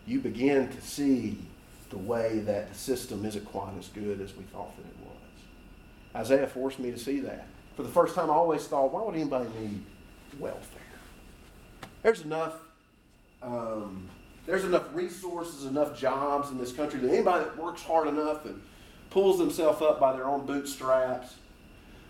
you 0.07 0.21
begin 0.21 0.69
to 0.69 0.81
see 0.81 1.39
the 1.91 1.99
way 1.99 2.41
that 2.41 2.73
the 2.73 2.79
system 2.79 3.25
isn't 3.25 3.45
quite 3.47 3.73
as 3.79 3.89
good 3.89 4.21
as 4.21 4.37
we 4.37 4.45
thought 4.45 4.77
that 4.77 4.85
it 4.85 4.97
was. 5.01 6.27
Isaiah 6.27 6.47
forced 6.47 6.79
me 6.79 6.91
to 6.91 6.99
see 6.99 7.21
that. 7.21 7.47
For 7.77 7.83
the 7.83 7.89
first 7.89 8.15
time, 8.15 8.31
I 8.31 8.35
always 8.35 8.67
thought, 8.67 8.93
why 8.93 9.03
would 9.03 9.15
anybody 9.15 9.49
need 9.59 9.85
welfare? 10.39 10.83
There's 12.03 12.23
enough. 12.23 12.55
Um, 13.43 14.09
there's 14.47 14.65
enough 14.65 14.87
resources, 14.95 15.67
enough 15.67 15.99
jobs 15.99 16.51
in 16.51 16.59
this 16.59 16.73
country 16.73 16.99
that 17.01 17.13
anybody 17.13 17.45
that 17.45 17.59
works 17.59 17.83
hard 17.83 18.09
enough 18.09 18.47
and 18.47 18.63
pulls 19.11 19.39
themselves 19.39 19.83
up 19.83 20.01
by 20.01 20.13
their 20.13 20.25
own 20.25 20.47
bootstraps. 20.47 21.35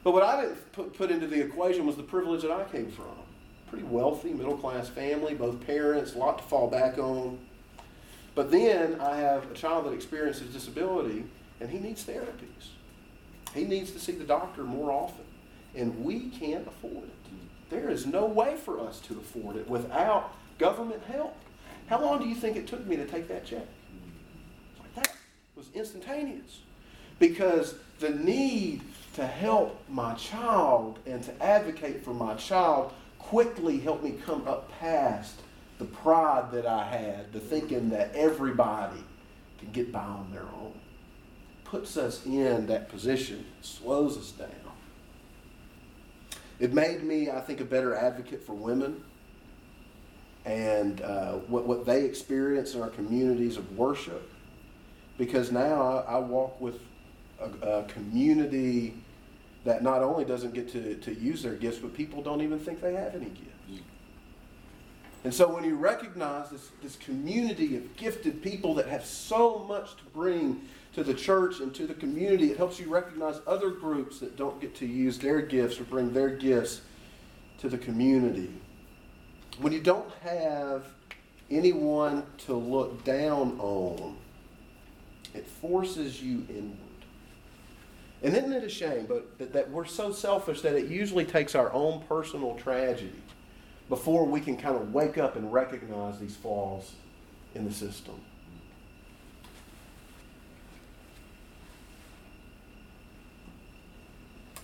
But 0.08 0.14
what 0.14 0.22
I 0.22 0.40
didn't 0.40 0.72
put, 0.72 0.96
put 0.96 1.10
into 1.10 1.26
the 1.26 1.38
equation 1.38 1.84
was 1.84 1.96
the 1.96 2.02
privilege 2.02 2.40
that 2.40 2.50
I 2.50 2.64
came 2.64 2.90
from. 2.90 3.12
Pretty 3.68 3.84
wealthy, 3.84 4.32
middle 4.32 4.56
class 4.56 4.88
family, 4.88 5.34
both 5.34 5.60
parents, 5.66 6.14
a 6.14 6.18
lot 6.18 6.38
to 6.38 6.44
fall 6.44 6.66
back 6.66 6.96
on. 6.96 7.38
But 8.34 8.50
then 8.50 9.02
I 9.02 9.16
have 9.16 9.50
a 9.50 9.54
child 9.54 9.84
that 9.84 9.92
experiences 9.92 10.50
disability, 10.50 11.26
and 11.60 11.68
he 11.68 11.78
needs 11.78 12.06
therapies. 12.06 12.70
He 13.52 13.64
needs 13.64 13.90
to 13.90 14.00
see 14.00 14.12
the 14.12 14.24
doctor 14.24 14.64
more 14.64 14.90
often, 14.90 15.26
and 15.74 16.02
we 16.02 16.30
can't 16.30 16.66
afford 16.66 17.04
it. 17.04 17.68
There 17.68 17.90
is 17.90 18.06
no 18.06 18.24
way 18.24 18.56
for 18.56 18.80
us 18.80 19.00
to 19.00 19.18
afford 19.18 19.56
it 19.56 19.68
without 19.68 20.34
government 20.56 21.02
help. 21.02 21.36
How 21.88 22.00
long 22.00 22.18
do 22.18 22.26
you 22.26 22.34
think 22.34 22.56
it 22.56 22.66
took 22.66 22.86
me 22.86 22.96
to 22.96 23.04
take 23.04 23.28
that 23.28 23.44
check? 23.44 23.66
That 24.94 25.12
was 25.54 25.66
instantaneous 25.74 26.60
because 27.18 27.74
the 28.00 28.10
need 28.10 28.82
to 29.14 29.26
help 29.26 29.82
my 29.88 30.14
child 30.14 30.98
and 31.06 31.22
to 31.24 31.42
advocate 31.42 32.04
for 32.04 32.14
my 32.14 32.34
child 32.34 32.92
quickly 33.18 33.78
helped 33.78 34.04
me 34.04 34.12
come 34.24 34.46
up 34.46 34.70
past 34.78 35.40
the 35.78 35.84
pride 35.84 36.50
that 36.52 36.66
I 36.66 36.84
had, 36.84 37.32
the 37.32 37.40
thinking 37.40 37.90
that 37.90 38.14
everybody 38.14 39.02
can 39.58 39.70
get 39.72 39.92
by 39.92 40.04
on 40.04 40.30
their 40.32 40.42
own. 40.42 40.72
Puts 41.64 41.96
us 41.96 42.24
in 42.24 42.66
that 42.66 42.88
position, 42.88 43.44
slows 43.60 44.16
us 44.16 44.32
down. 44.32 44.48
It 46.58 46.72
made 46.72 47.04
me, 47.04 47.30
I 47.30 47.40
think, 47.40 47.60
a 47.60 47.64
better 47.64 47.94
advocate 47.94 48.42
for 48.44 48.54
women 48.54 49.02
and 50.44 51.00
uh, 51.02 51.34
what, 51.34 51.66
what 51.66 51.84
they 51.84 52.04
experience 52.04 52.74
in 52.74 52.80
our 52.80 52.88
communities 52.88 53.56
of 53.56 53.76
worship. 53.76 54.30
Because 55.18 55.52
now 55.52 55.82
I, 55.82 56.14
I 56.14 56.18
walk 56.18 56.60
with 56.60 56.80
a, 57.40 57.68
a, 57.68 57.82
community 57.84 58.94
that 59.64 59.82
not 59.82 60.02
only 60.02 60.24
doesn't 60.24 60.54
get 60.54 60.70
to, 60.72 60.94
to 60.96 61.14
use 61.14 61.42
their 61.42 61.54
gifts, 61.54 61.78
but 61.78 61.94
people 61.94 62.22
don't 62.22 62.40
even 62.40 62.58
think 62.58 62.80
they 62.80 62.94
have 62.94 63.14
any 63.14 63.26
gifts. 63.26 63.82
And 65.24 65.34
so 65.34 65.52
when 65.52 65.64
you 65.64 65.74
recognize 65.74 66.50
this, 66.50 66.70
this 66.82 66.96
community 66.96 67.76
of 67.76 67.96
gifted 67.96 68.40
people 68.42 68.74
that 68.74 68.86
have 68.86 69.04
so 69.04 69.64
much 69.68 69.96
to 69.96 70.04
bring 70.14 70.62
to 70.94 71.02
the 71.02 71.12
church 71.12 71.60
and 71.60 71.74
to 71.74 71.86
the 71.86 71.94
community, 71.94 72.50
it 72.50 72.56
helps 72.56 72.78
you 72.78 72.88
recognize 72.88 73.40
other 73.46 73.70
groups 73.70 74.20
that 74.20 74.36
don't 74.36 74.60
get 74.60 74.74
to 74.76 74.86
use 74.86 75.18
their 75.18 75.42
gifts 75.42 75.80
or 75.80 75.84
bring 75.84 76.12
their 76.12 76.30
gifts 76.30 76.82
to 77.58 77.68
the 77.68 77.78
community. 77.78 78.50
When 79.60 79.72
you 79.72 79.80
don't 79.80 80.10
have 80.22 80.86
anyone 81.50 82.24
to 82.46 82.54
look 82.54 83.04
down 83.04 83.58
on, 83.58 84.16
it 85.34 85.46
forces 85.46 86.22
you 86.22 86.46
inward. 86.48 86.87
And 88.22 88.36
isn't 88.36 88.52
it 88.52 88.64
a 88.64 88.68
shame 88.68 89.06
but 89.06 89.38
that, 89.38 89.52
that 89.52 89.70
we're 89.70 89.84
so 89.84 90.12
selfish 90.12 90.60
that 90.62 90.74
it 90.74 90.88
usually 90.88 91.24
takes 91.24 91.54
our 91.54 91.72
own 91.72 92.02
personal 92.08 92.54
tragedy 92.56 93.22
before 93.88 94.26
we 94.26 94.40
can 94.40 94.56
kind 94.56 94.76
of 94.76 94.92
wake 94.92 95.18
up 95.18 95.36
and 95.36 95.52
recognize 95.52 96.18
these 96.18 96.36
flaws 96.36 96.92
in 97.54 97.64
the 97.64 97.72
system? 97.72 98.20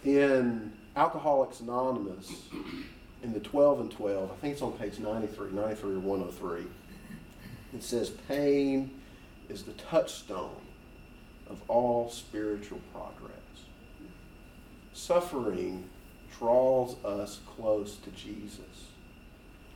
In 0.04 0.72
Alcoholics 0.96 1.60
Anonymous, 1.60 2.30
in 3.22 3.32
the 3.32 3.40
12 3.40 3.80
and 3.80 3.90
12, 3.90 4.30
I 4.30 4.34
think 4.34 4.52
it's 4.52 4.62
on 4.62 4.72
page 4.72 4.98
93, 4.98 5.52
93 5.52 5.94
or 5.94 5.98
103, 6.00 6.66
it 7.72 7.82
says, 7.82 8.10
Pain 8.28 9.00
is 9.48 9.62
the 9.62 9.72
touchstone 9.72 10.60
of 11.48 11.62
all 11.68 12.10
spiritual 12.10 12.80
progress. 12.92 13.43
Suffering 14.94 15.84
draws 16.38 16.96
us 17.04 17.40
close 17.56 17.96
to 17.96 18.10
Jesus. 18.10 18.60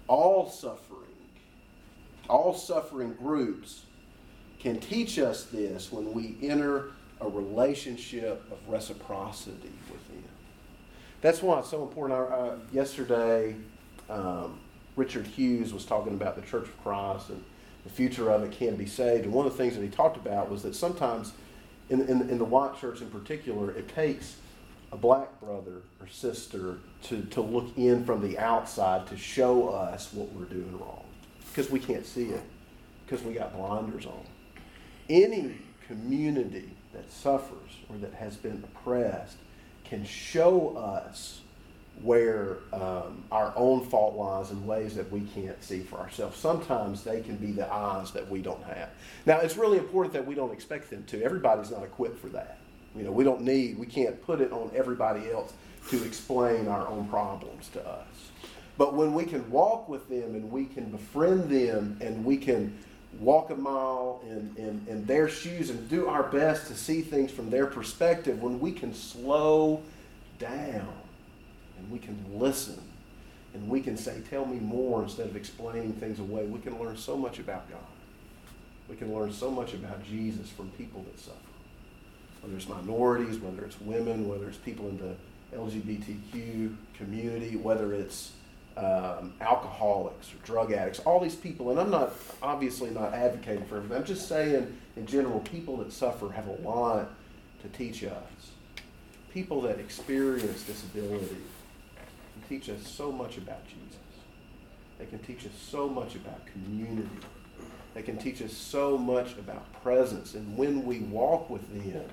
All 0.06 0.48
suffering, 0.48 1.00
all 2.30 2.54
suffering 2.54 3.12
groups 3.14 3.82
can 4.60 4.78
teach 4.78 5.18
us 5.18 5.44
this 5.44 5.92
when 5.92 6.12
we 6.12 6.36
enter 6.40 6.92
a 7.20 7.28
relationship 7.28 8.44
of 8.50 8.58
reciprocity 8.68 9.72
with 9.90 10.08
them. 10.08 10.22
That's 11.20 11.42
why 11.42 11.58
it's 11.58 11.70
so 11.70 11.82
important. 11.82 12.20
Uh, 12.20 12.54
yesterday, 12.72 13.56
um, 14.08 14.60
Richard 14.94 15.26
Hughes 15.26 15.72
was 15.74 15.84
talking 15.84 16.14
about 16.14 16.36
the 16.36 16.42
Church 16.42 16.68
of 16.68 16.82
Christ 16.82 17.30
and 17.30 17.44
the 17.82 17.90
future 17.90 18.30
of 18.30 18.44
it 18.44 18.52
can 18.52 18.76
be 18.76 18.86
saved. 18.86 19.24
And 19.24 19.32
one 19.32 19.46
of 19.46 19.52
the 19.52 19.58
things 19.58 19.74
that 19.74 19.82
he 19.82 19.88
talked 19.88 20.16
about 20.16 20.48
was 20.48 20.62
that 20.62 20.76
sometimes 20.76 21.32
in, 21.90 22.02
in, 22.02 22.30
in 22.30 22.38
the 22.38 22.44
white 22.44 22.78
church 22.80 23.00
in 23.00 23.10
particular, 23.10 23.72
it 23.72 23.88
takes 23.88 24.36
a 24.93 24.97
black 24.97 25.41
brother 25.41 25.82
or 26.01 26.09
sister 26.09 26.78
to, 27.03 27.22
to 27.22 27.41
look 27.41 27.76
in 27.76 28.05
from 28.05 28.20
the 28.26 28.39
outside 28.39 29.07
to 29.09 29.16
show 29.16 29.68
us 29.68 30.12
what 30.12 30.32
we're 30.32 30.45
doing 30.45 30.78
wrong 30.78 31.05
because 31.49 31.70
we 31.70 31.78
can't 31.78 32.07
see 32.07 32.26
it 32.26 32.43
because 33.05 33.24
we 33.24 33.34
got 33.34 33.55
blinders 33.57 34.07
on. 34.07 34.24
Any 35.09 35.57
community 35.86 36.70
that 36.93 37.11
suffers 37.11 37.76
or 37.89 37.97
that 37.99 38.14
has 38.14 38.36
been 38.36 38.62
oppressed 38.64 39.36
can 39.84 40.05
show 40.05 40.76
us 40.76 41.41
where 42.03 42.59
um, 42.72 43.24
our 43.32 43.53
own 43.57 43.84
fault 43.86 44.14
lies 44.14 44.51
in 44.51 44.66
ways 44.66 44.95
that 44.95 45.11
we 45.11 45.20
can't 45.34 45.62
see 45.62 45.80
for 45.80 45.99
ourselves. 45.99 46.39
Sometimes 46.39 47.03
they 47.03 47.20
can 47.20 47.36
be 47.36 47.51
the 47.51 47.70
eyes 47.72 48.12
that 48.12 48.28
we 48.30 48.41
don't 48.41 48.62
have. 48.64 48.91
Now, 49.26 49.39
it's 49.39 49.57
really 49.57 49.78
important 49.78 50.12
that 50.12 50.26
we 50.26 50.34
don't 50.34 50.53
expect 50.53 50.91
them 50.91 51.05
to. 51.07 51.22
Everybody's 51.22 51.70
not 51.70 51.82
equipped 51.82 52.20
for 52.20 52.28
that. 52.28 52.59
You 52.99 53.05
know, 53.05 53.12
we 53.12 53.24
don't 53.24 53.42
need, 53.42 53.78
we 53.78 53.86
can't 53.86 54.20
put 54.22 54.40
it 54.40 54.53
on 54.53 54.70
everybody 54.74 55.30
else 55.30 55.53
to 55.90 56.05
explain 56.05 56.68
our 56.68 56.86
own 56.88 57.09
problems 57.09 57.68
to 57.68 57.86
us. 57.86 58.07
But 58.76 58.94
when 58.94 59.14
we 59.14 59.24
can 59.24 59.49
walk 59.51 59.88
with 59.88 60.09
them 60.09 60.34
and 60.34 60.51
we 60.51 60.66
can 60.66 60.90
befriend 60.90 61.49
them 61.49 61.99
and 62.01 62.24
we 62.24 62.36
can 62.36 62.76
walk 63.18 63.51
a 63.51 63.55
mile 63.55 64.22
in, 64.24 64.55
in, 64.57 64.84
in 64.88 65.07
their 65.07 65.28
shoes 65.28 65.70
and 65.70 65.88
do 65.88 66.09
our 66.09 66.24
best 66.24 66.66
to 66.68 66.74
see 66.74 67.03
things 67.03 67.30
from 67.30 67.51
their 67.51 67.66
perspective, 67.66 68.40
when 68.42 68.61
we 68.61 68.72
can 68.72 68.92
slow 68.92 69.82
down 70.38 70.92
and 71.78 71.90
we 71.90 71.99
can 71.99 72.24
listen 72.32 72.80
and 73.55 73.68
we 73.68 73.80
can 73.80 73.96
say, 73.96 74.20
Tell 74.28 74.44
me 74.44 74.59
more 74.59 75.03
instead 75.03 75.26
of 75.26 75.36
explaining 75.36 75.94
things 75.94 76.18
away, 76.18 76.44
we 76.46 76.61
can 76.61 76.78
learn 76.78 76.96
so 76.96 77.16
much 77.16 77.38
about 77.38 77.68
God. 77.70 77.80
We 78.88 78.96
can 78.96 79.14
learn 79.14 79.32
so 79.32 79.51
much 79.51 79.74
about 79.74 80.05
Jesus 80.05 80.49
from 80.51 80.70
people 80.72 81.05
that 81.11 81.18
suffer. 81.18 81.47
Whether 82.43 82.57
it's 82.57 82.68
minorities, 82.68 83.39
whether 83.39 83.64
it's 83.64 83.80
women, 83.80 84.28
whether 84.28 84.49
it's 84.49 84.59
people 84.59 84.89
in 84.89 84.99
the 84.99 85.14
LGBTQ 85.57 86.76
community, 86.95 87.57
whether 87.57 87.93
it's 87.95 88.32
um, 88.76 89.32
alcoholics 89.41 90.32
or 90.32 90.36
drug 90.45 90.72
addicts, 90.72 91.01
all 91.01 91.18
these 91.20 91.34
people, 91.34 91.70
and 91.70 91.80
I'm 91.80 91.91
not 91.91 92.12
obviously 92.43 92.91
not 92.91 93.12
advocating 93.12 93.64
for 93.66 93.76
them, 93.80 93.91
I'm 93.93 94.05
just 94.05 94.28
saying, 94.28 94.76
in 94.97 95.07
general, 95.07 95.41
people 95.41 95.76
that 95.78 95.93
suffer 95.93 96.30
have 96.30 96.47
a 96.47 96.53
lot 96.62 97.11
to 97.62 97.68
teach 97.68 98.05
us. 98.05 98.53
people 99.32 99.61
that 99.62 99.78
experience 99.78 100.62
disability 100.62 101.26
can 101.26 102.43
teach 102.49 102.68
us 102.70 102.86
so 102.86 103.11
much 103.12 103.36
about 103.36 103.64
Jesus. 103.66 103.99
They 104.99 105.07
can 105.07 105.18
teach 105.20 105.45
us 105.45 105.53
so 105.61 105.89
much 105.89 106.14
about 106.14 106.47
community. 106.47 107.09
They 107.95 108.03
can 108.03 108.16
teach 108.16 108.43
us 108.43 108.53
so 108.53 108.97
much 108.97 109.32
about 109.32 109.82
presence. 109.82 110.34
And 110.34 110.57
when 110.57 110.84
we 110.84 111.01
walk 111.01 111.51
with 111.51 111.68
them, 111.72 112.05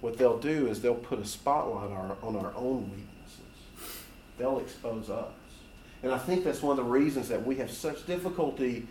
what 0.00 0.18
they'll 0.18 0.38
do 0.38 0.66
is 0.68 0.80
they'll 0.80 0.94
put 0.94 1.18
a 1.18 1.24
spotlight 1.24 1.90
on 1.90 1.92
our, 1.92 2.16
on 2.22 2.36
our 2.36 2.52
own 2.54 2.90
weaknesses. 2.90 4.02
They'll 4.38 4.58
expose 4.58 5.10
us. 5.10 5.32
And 6.02 6.12
I 6.12 6.18
think 6.18 6.44
that's 6.44 6.62
one 6.62 6.78
of 6.78 6.84
the 6.84 6.90
reasons 6.90 7.28
that 7.28 7.44
we 7.44 7.56
have 7.56 7.70
such 7.70 8.06
difficulty 8.06 8.86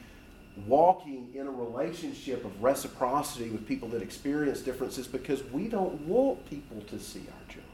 walking 0.65 1.29
in 1.35 1.47
a 1.47 1.51
relationship 1.51 2.43
of 2.45 2.63
reciprocity 2.63 3.49
with 3.49 3.67
people 3.67 3.87
that 3.89 4.01
experience 4.01 4.61
differences 4.61 5.05
because 5.05 5.43
we 5.51 5.67
don't 5.67 5.99
want 6.01 6.49
people 6.49 6.81
to 6.81 6.99
see 6.99 7.19
our 7.19 7.53
junk. 7.53 7.65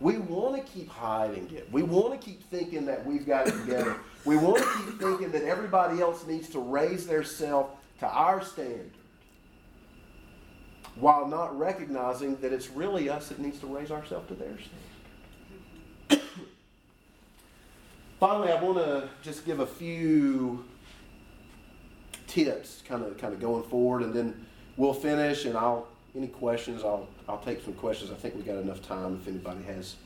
We 0.00 0.18
want 0.18 0.56
to 0.56 0.72
keep 0.72 0.88
hiding 0.88 1.50
it. 1.52 1.68
We 1.70 1.82
want 1.82 2.20
to 2.20 2.26
keep 2.26 2.42
thinking 2.50 2.84
that 2.86 3.06
we've 3.06 3.26
got 3.26 3.46
it 3.46 3.52
together. 3.52 3.96
We 4.24 4.36
want 4.36 4.58
to 4.58 4.64
keep 4.64 4.98
thinking 4.98 5.30
that 5.32 5.44
everybody 5.44 6.00
else 6.00 6.26
needs 6.26 6.48
to 6.50 6.58
raise 6.58 7.06
their 7.06 7.22
self 7.22 7.70
to 8.00 8.08
our 8.08 8.42
standard 8.42 8.90
while 10.96 11.26
not 11.26 11.56
recognizing 11.58 12.36
that 12.36 12.52
it's 12.52 12.70
really 12.70 13.08
us 13.08 13.28
that 13.28 13.38
needs 13.38 13.58
to 13.60 13.66
raise 13.66 13.90
ourselves 13.90 14.28
to 14.28 14.34
their 14.34 14.56
standard. 16.08 16.26
Finally, 18.20 18.52
I 18.52 18.62
want 18.62 18.78
to 18.78 19.08
just 19.22 19.44
give 19.44 19.60
a 19.60 19.66
few 19.66 20.64
tips 22.26 22.82
kind 22.86 23.04
of 23.04 23.16
kind 23.18 23.32
of 23.32 23.40
going 23.40 23.62
forward 23.64 24.02
and 24.02 24.12
then 24.12 24.46
we'll 24.76 24.94
finish 24.94 25.44
and 25.44 25.56
I'll 25.56 25.86
any 26.16 26.26
questions 26.26 26.82
I'll 26.82 27.08
I'll 27.28 27.38
take 27.38 27.62
some 27.62 27.74
questions. 27.74 28.10
I 28.10 28.14
think 28.14 28.34
we 28.34 28.42
got 28.42 28.56
enough 28.56 28.82
time 28.82 29.18
if 29.20 29.28
anybody 29.28 29.62
has 29.64 29.96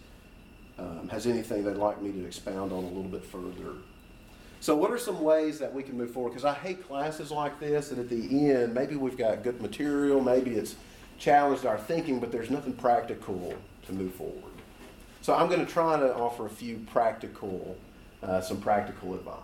um, 0.79 1.09
has 1.09 1.27
anything 1.27 1.65
they'd 1.65 1.77
like 1.77 2.01
me 2.01 2.13
to 2.13 2.25
expound 2.25 2.73
on 2.73 2.85
a 2.85 2.87
little 2.87 3.03
bit 3.03 3.25
further. 3.25 3.75
So, 4.61 4.75
what 4.75 4.91
are 4.91 4.99
some 4.99 5.23
ways 5.23 5.59
that 5.61 5.73
we 5.73 5.83
can 5.83 5.97
move 5.97 6.11
forward? 6.11 6.31
Because 6.31 6.45
I 6.45 6.55
hate 6.55 6.87
classes 6.87 7.31
like 7.31 7.61
this, 7.61 7.93
and 7.93 8.01
at 8.01 8.09
the 8.09 8.51
end, 8.51 8.75
maybe 8.75 8.97
we've 8.97 9.17
got 9.17 9.45
good 9.45 9.63
material, 9.63 10.21
maybe 10.21 10.53
it's 10.53 10.75
challenged 11.19 11.65
our 11.65 11.79
thinking, 11.79 12.19
but 12.19 12.33
there's 12.33 12.51
nothing 12.51 12.73
practical 12.73 13.55
to 13.87 13.93
move 13.93 14.15
forward. 14.15 14.53
So, 15.21 15.35
I'm 15.35 15.49
going 15.49 15.65
to 15.65 15.73
try 15.73 15.99
to 15.99 16.15
offer 16.17 16.47
a 16.47 16.51
few 16.51 16.79
practical, 16.91 17.77
uh, 18.23 18.41
some 18.41 18.61
practical 18.61 19.15
advice. 19.15 19.37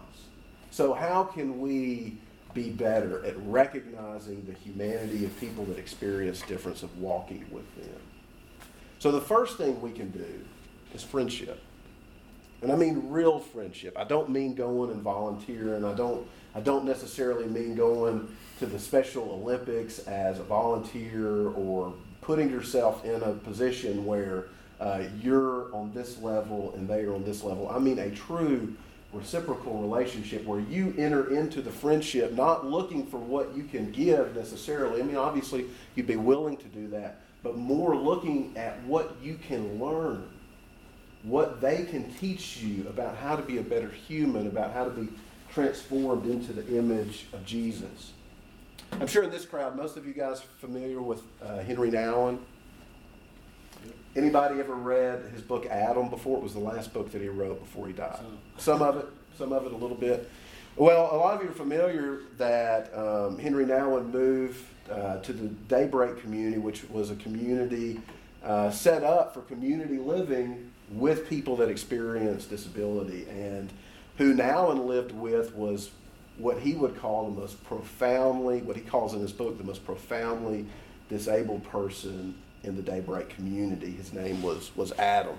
So, 0.72 0.92
how 0.94 1.22
can 1.22 1.60
we 1.60 2.16
be 2.52 2.70
better 2.70 3.24
at 3.24 3.36
recognizing 3.46 4.44
the 4.46 4.52
humanity 4.52 5.24
of 5.24 5.38
people 5.38 5.64
that 5.66 5.78
experience 5.78 6.42
difference 6.42 6.82
of 6.82 6.98
walking 6.98 7.46
with 7.52 7.72
them? 7.76 8.00
So, 8.98 9.12
the 9.12 9.20
first 9.20 9.58
thing 9.58 9.80
we 9.80 9.92
can 9.92 10.10
do 10.10 10.44
is 10.92 11.04
friendship. 11.04 11.60
And 12.64 12.72
I 12.72 12.76
mean 12.76 13.10
real 13.10 13.40
friendship. 13.40 13.92
I 13.94 14.04
don't 14.04 14.30
mean 14.30 14.54
going 14.54 14.90
and 14.90 15.02
volunteering. 15.02 15.84
I 15.84 15.92
don't 15.92 16.26
I 16.54 16.60
don't 16.60 16.86
necessarily 16.86 17.44
mean 17.44 17.74
going 17.74 18.34
to 18.58 18.64
the 18.64 18.78
Special 18.78 19.22
Olympics 19.32 19.98
as 19.98 20.38
a 20.38 20.44
volunteer 20.44 21.48
or 21.48 21.92
putting 22.22 22.48
yourself 22.48 23.04
in 23.04 23.22
a 23.22 23.32
position 23.32 24.06
where 24.06 24.46
uh, 24.80 25.02
you're 25.20 25.74
on 25.74 25.92
this 25.92 26.18
level 26.22 26.72
and 26.74 26.88
they 26.88 27.02
are 27.02 27.14
on 27.14 27.22
this 27.22 27.44
level. 27.44 27.68
I 27.68 27.78
mean 27.78 27.98
a 27.98 28.10
true 28.10 28.74
reciprocal 29.12 29.82
relationship 29.82 30.46
where 30.46 30.60
you 30.60 30.94
enter 30.96 31.36
into 31.36 31.60
the 31.60 31.70
friendship 31.70 32.32
not 32.32 32.64
looking 32.64 33.06
for 33.06 33.18
what 33.18 33.54
you 33.54 33.64
can 33.64 33.92
give 33.92 34.34
necessarily. 34.34 35.02
I 35.02 35.04
mean, 35.04 35.16
obviously, 35.16 35.66
you'd 35.96 36.06
be 36.06 36.16
willing 36.16 36.56
to 36.56 36.68
do 36.68 36.88
that, 36.88 37.20
but 37.42 37.58
more 37.58 37.94
looking 37.94 38.56
at 38.56 38.82
what 38.84 39.16
you 39.22 39.34
can 39.34 39.78
learn 39.78 40.30
what 41.24 41.60
they 41.60 41.84
can 41.84 42.12
teach 42.14 42.58
you 42.58 42.86
about 42.88 43.16
how 43.16 43.34
to 43.34 43.42
be 43.42 43.58
a 43.58 43.62
better 43.62 43.88
human, 43.88 44.46
about 44.46 44.72
how 44.72 44.84
to 44.84 44.90
be 44.90 45.08
transformed 45.52 46.26
into 46.26 46.52
the 46.52 46.76
image 46.76 47.26
of 47.32 47.44
Jesus. 47.46 48.12
I'm 48.92 49.06
sure 49.06 49.24
in 49.24 49.30
this 49.30 49.46
crowd, 49.46 49.74
most 49.76 49.96
of 49.96 50.06
you 50.06 50.12
guys 50.12 50.40
are 50.40 50.66
familiar 50.66 51.00
with 51.00 51.22
uh, 51.42 51.58
Henry 51.60 51.90
Nouwen. 51.90 52.38
Anybody 54.14 54.60
ever 54.60 54.74
read 54.74 55.24
his 55.32 55.42
book 55.42 55.66
Adam 55.66 56.08
before? 56.08 56.38
It 56.38 56.42
was 56.42 56.52
the 56.52 56.60
last 56.60 56.92
book 56.92 57.10
that 57.12 57.20
he 57.20 57.28
wrote 57.28 57.58
before 57.58 57.86
he 57.86 57.92
died. 57.92 58.20
Some 58.58 58.82
of 58.82 58.96
it, 58.98 59.06
some 59.36 59.52
of 59.52 59.66
it 59.66 59.72
a 59.72 59.76
little 59.76 59.96
bit. 59.96 60.30
Well, 60.76 61.08
a 61.12 61.16
lot 61.16 61.34
of 61.34 61.42
you 61.42 61.48
are 61.48 61.54
familiar 61.54 62.20
that 62.36 62.96
um, 62.96 63.38
Henry 63.38 63.64
Nouwen 63.64 64.12
moved 64.12 64.62
uh, 64.90 65.18
to 65.18 65.32
the 65.32 65.48
Daybreak 65.48 66.20
community, 66.20 66.58
which 66.58 66.88
was 66.90 67.10
a 67.10 67.16
community 67.16 68.00
uh, 68.44 68.70
set 68.70 69.02
up 69.02 69.34
for 69.34 69.40
community 69.42 69.98
living 69.98 70.70
with 70.90 71.28
people 71.28 71.56
that 71.56 71.68
experience 71.68 72.46
disability. 72.46 73.26
And 73.28 73.72
who 74.18 74.34
Nouwen 74.34 74.86
lived 74.86 75.12
with 75.12 75.54
was 75.54 75.90
what 76.38 76.58
he 76.58 76.74
would 76.74 76.96
call 76.96 77.30
the 77.30 77.40
most 77.40 77.62
profoundly, 77.64 78.62
what 78.62 78.76
he 78.76 78.82
calls 78.82 79.14
in 79.14 79.20
his 79.20 79.32
book, 79.32 79.58
the 79.58 79.64
most 79.64 79.84
profoundly 79.84 80.66
disabled 81.08 81.64
person 81.64 82.34
in 82.62 82.76
the 82.76 82.82
Daybreak 82.82 83.28
community. 83.28 83.90
His 83.90 84.12
name 84.12 84.42
was, 84.42 84.70
was 84.76 84.92
Adam. 84.92 85.36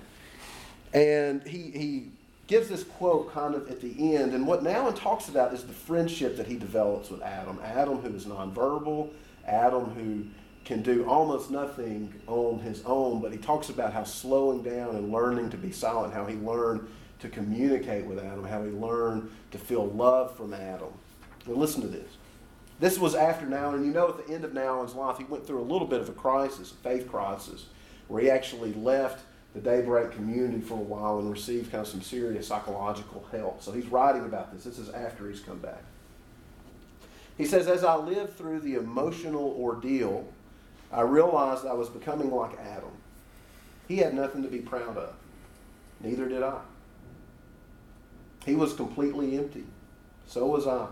And 0.92 1.42
he, 1.42 1.70
he 1.70 2.08
gives 2.46 2.68
this 2.68 2.84
quote 2.84 3.32
kind 3.32 3.54
of 3.54 3.68
at 3.70 3.80
the 3.80 4.16
end. 4.16 4.32
And 4.32 4.46
what 4.46 4.62
Nouwen 4.62 4.96
talks 4.96 5.28
about 5.28 5.52
is 5.52 5.64
the 5.64 5.72
friendship 5.72 6.36
that 6.36 6.46
he 6.46 6.56
develops 6.56 7.10
with 7.10 7.22
Adam. 7.22 7.58
Adam, 7.62 7.98
who 7.98 8.14
is 8.14 8.24
nonverbal, 8.24 9.10
Adam, 9.46 9.86
who 9.90 10.24
can 10.66 10.82
do 10.82 11.08
almost 11.08 11.48
nothing 11.48 12.12
on 12.26 12.58
his 12.58 12.82
own, 12.84 13.22
but 13.22 13.30
he 13.30 13.38
talks 13.38 13.68
about 13.68 13.92
how 13.92 14.02
slowing 14.02 14.62
down 14.62 14.96
and 14.96 15.12
learning 15.12 15.48
to 15.48 15.56
be 15.56 15.70
silent, 15.70 16.12
how 16.12 16.26
he 16.26 16.34
learned 16.34 16.86
to 17.20 17.28
communicate 17.28 18.04
with 18.04 18.18
Adam, 18.18 18.44
how 18.44 18.62
he 18.64 18.70
learned 18.70 19.30
to 19.52 19.58
feel 19.58 19.86
love 19.86 20.36
from 20.36 20.52
Adam. 20.52 20.92
Now, 21.46 21.54
listen 21.54 21.82
to 21.82 21.86
this. 21.86 22.08
This 22.80 22.98
was 22.98 23.14
after 23.14 23.46
Nouwen, 23.46 23.74
and 23.74 23.86
you 23.86 23.92
know 23.92 24.08
at 24.08 24.26
the 24.26 24.34
end 24.34 24.44
of 24.44 24.52
Nouwen's 24.52 24.94
life, 24.94 25.18
he 25.18 25.24
went 25.24 25.46
through 25.46 25.60
a 25.60 25.62
little 25.62 25.86
bit 25.86 26.00
of 26.00 26.08
a 26.08 26.12
crisis, 26.12 26.72
a 26.72 26.74
faith 26.74 27.08
crisis, 27.08 27.66
where 28.08 28.20
he 28.20 28.28
actually 28.28 28.74
left 28.74 29.24
the 29.54 29.60
Daybreak 29.60 30.10
community 30.10 30.60
for 30.60 30.74
a 30.74 30.76
while 30.76 31.20
and 31.20 31.30
received 31.30 31.70
kind 31.70 31.82
of 31.82 31.88
some 31.88 32.02
serious 32.02 32.48
psychological 32.48 33.24
help. 33.30 33.62
So 33.62 33.70
he's 33.70 33.86
writing 33.86 34.24
about 34.24 34.52
this. 34.52 34.64
This 34.64 34.78
is 34.78 34.90
after 34.90 35.30
he's 35.30 35.40
come 35.40 35.58
back. 35.58 35.82
He 37.38 37.46
says, 37.46 37.68
As 37.68 37.84
I 37.84 37.94
lived 37.94 38.36
through 38.36 38.60
the 38.60 38.74
emotional 38.74 39.56
ordeal 39.58 40.26
I 40.96 41.02
realized 41.02 41.66
I 41.66 41.74
was 41.74 41.90
becoming 41.90 42.30
like 42.30 42.58
Adam. 42.58 42.90
He 43.86 43.98
had 43.98 44.14
nothing 44.14 44.42
to 44.42 44.48
be 44.48 44.60
proud 44.60 44.96
of. 44.96 45.14
Neither 46.00 46.26
did 46.26 46.42
I. 46.42 46.58
He 48.46 48.54
was 48.54 48.72
completely 48.72 49.36
empty. 49.36 49.64
So 50.26 50.46
was 50.46 50.66
I. 50.66 50.86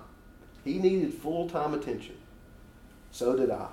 He 0.63 0.79
needed 0.79 1.15
full 1.15 1.49
time 1.49 1.73
attention. 1.73 2.17
So 3.13 3.35
did 3.35 3.51
I. 3.51 3.69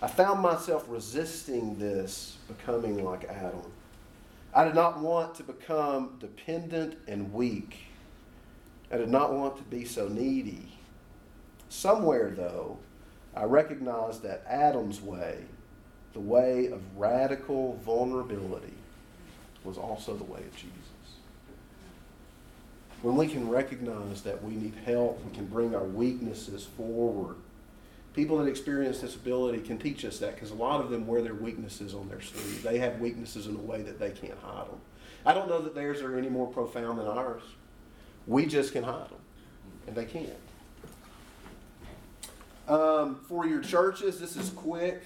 I 0.00 0.06
found 0.06 0.40
myself 0.40 0.84
resisting 0.88 1.78
this 1.80 2.36
becoming 2.46 3.04
like 3.04 3.24
Adam. 3.24 3.72
I 4.54 4.64
did 4.64 4.74
not 4.76 5.00
want 5.00 5.34
to 5.34 5.42
become 5.42 6.16
dependent 6.20 6.96
and 7.08 7.32
weak. 7.32 7.86
I 8.92 8.98
did 8.98 9.08
not 9.08 9.32
want 9.32 9.56
to 9.56 9.64
be 9.64 9.84
so 9.84 10.06
needy. 10.06 10.78
Somewhere, 11.68 12.30
though, 12.30 12.78
I 13.34 13.44
recognized 13.44 14.22
that 14.22 14.44
Adam's 14.48 15.00
way, 15.00 15.44
the 16.16 16.20
way 16.20 16.68
of 16.68 16.80
radical 16.96 17.78
vulnerability, 17.84 18.72
was 19.64 19.76
also 19.76 20.16
the 20.16 20.24
way 20.24 20.38
of 20.38 20.56
Jesus. 20.56 20.72
When 23.02 23.16
we 23.16 23.28
can 23.28 23.50
recognize 23.50 24.22
that 24.22 24.42
we 24.42 24.54
need 24.54 24.72
help, 24.86 25.22
we 25.26 25.36
can 25.36 25.44
bring 25.44 25.74
our 25.74 25.84
weaknesses 25.84 26.64
forward. 26.64 27.36
People 28.14 28.38
that 28.38 28.48
experience 28.48 29.00
disability 29.00 29.58
can 29.58 29.76
teach 29.76 30.06
us 30.06 30.18
that 30.20 30.36
because 30.36 30.52
a 30.52 30.54
lot 30.54 30.80
of 30.80 30.88
them 30.88 31.06
wear 31.06 31.20
their 31.20 31.34
weaknesses 31.34 31.92
on 31.92 32.08
their 32.08 32.22
sleeve. 32.22 32.62
They 32.62 32.78
have 32.78 32.98
weaknesses 32.98 33.46
in 33.46 33.54
a 33.54 33.60
way 33.60 33.82
that 33.82 33.98
they 33.98 34.08
can't 34.08 34.38
hide 34.42 34.68
them. 34.68 34.80
I 35.26 35.34
don't 35.34 35.50
know 35.50 35.60
that 35.60 35.74
theirs 35.74 36.00
are 36.00 36.16
any 36.16 36.30
more 36.30 36.46
profound 36.46 36.98
than 36.98 37.08
ours. 37.08 37.42
We 38.26 38.46
just 38.46 38.72
can 38.72 38.84
hide 38.84 39.10
them, 39.10 39.20
and 39.86 39.94
they 39.94 40.06
can't. 40.06 40.30
Um, 42.68 43.20
for 43.28 43.46
your 43.46 43.60
churches, 43.60 44.18
this 44.18 44.34
is 44.34 44.48
quick. 44.48 45.02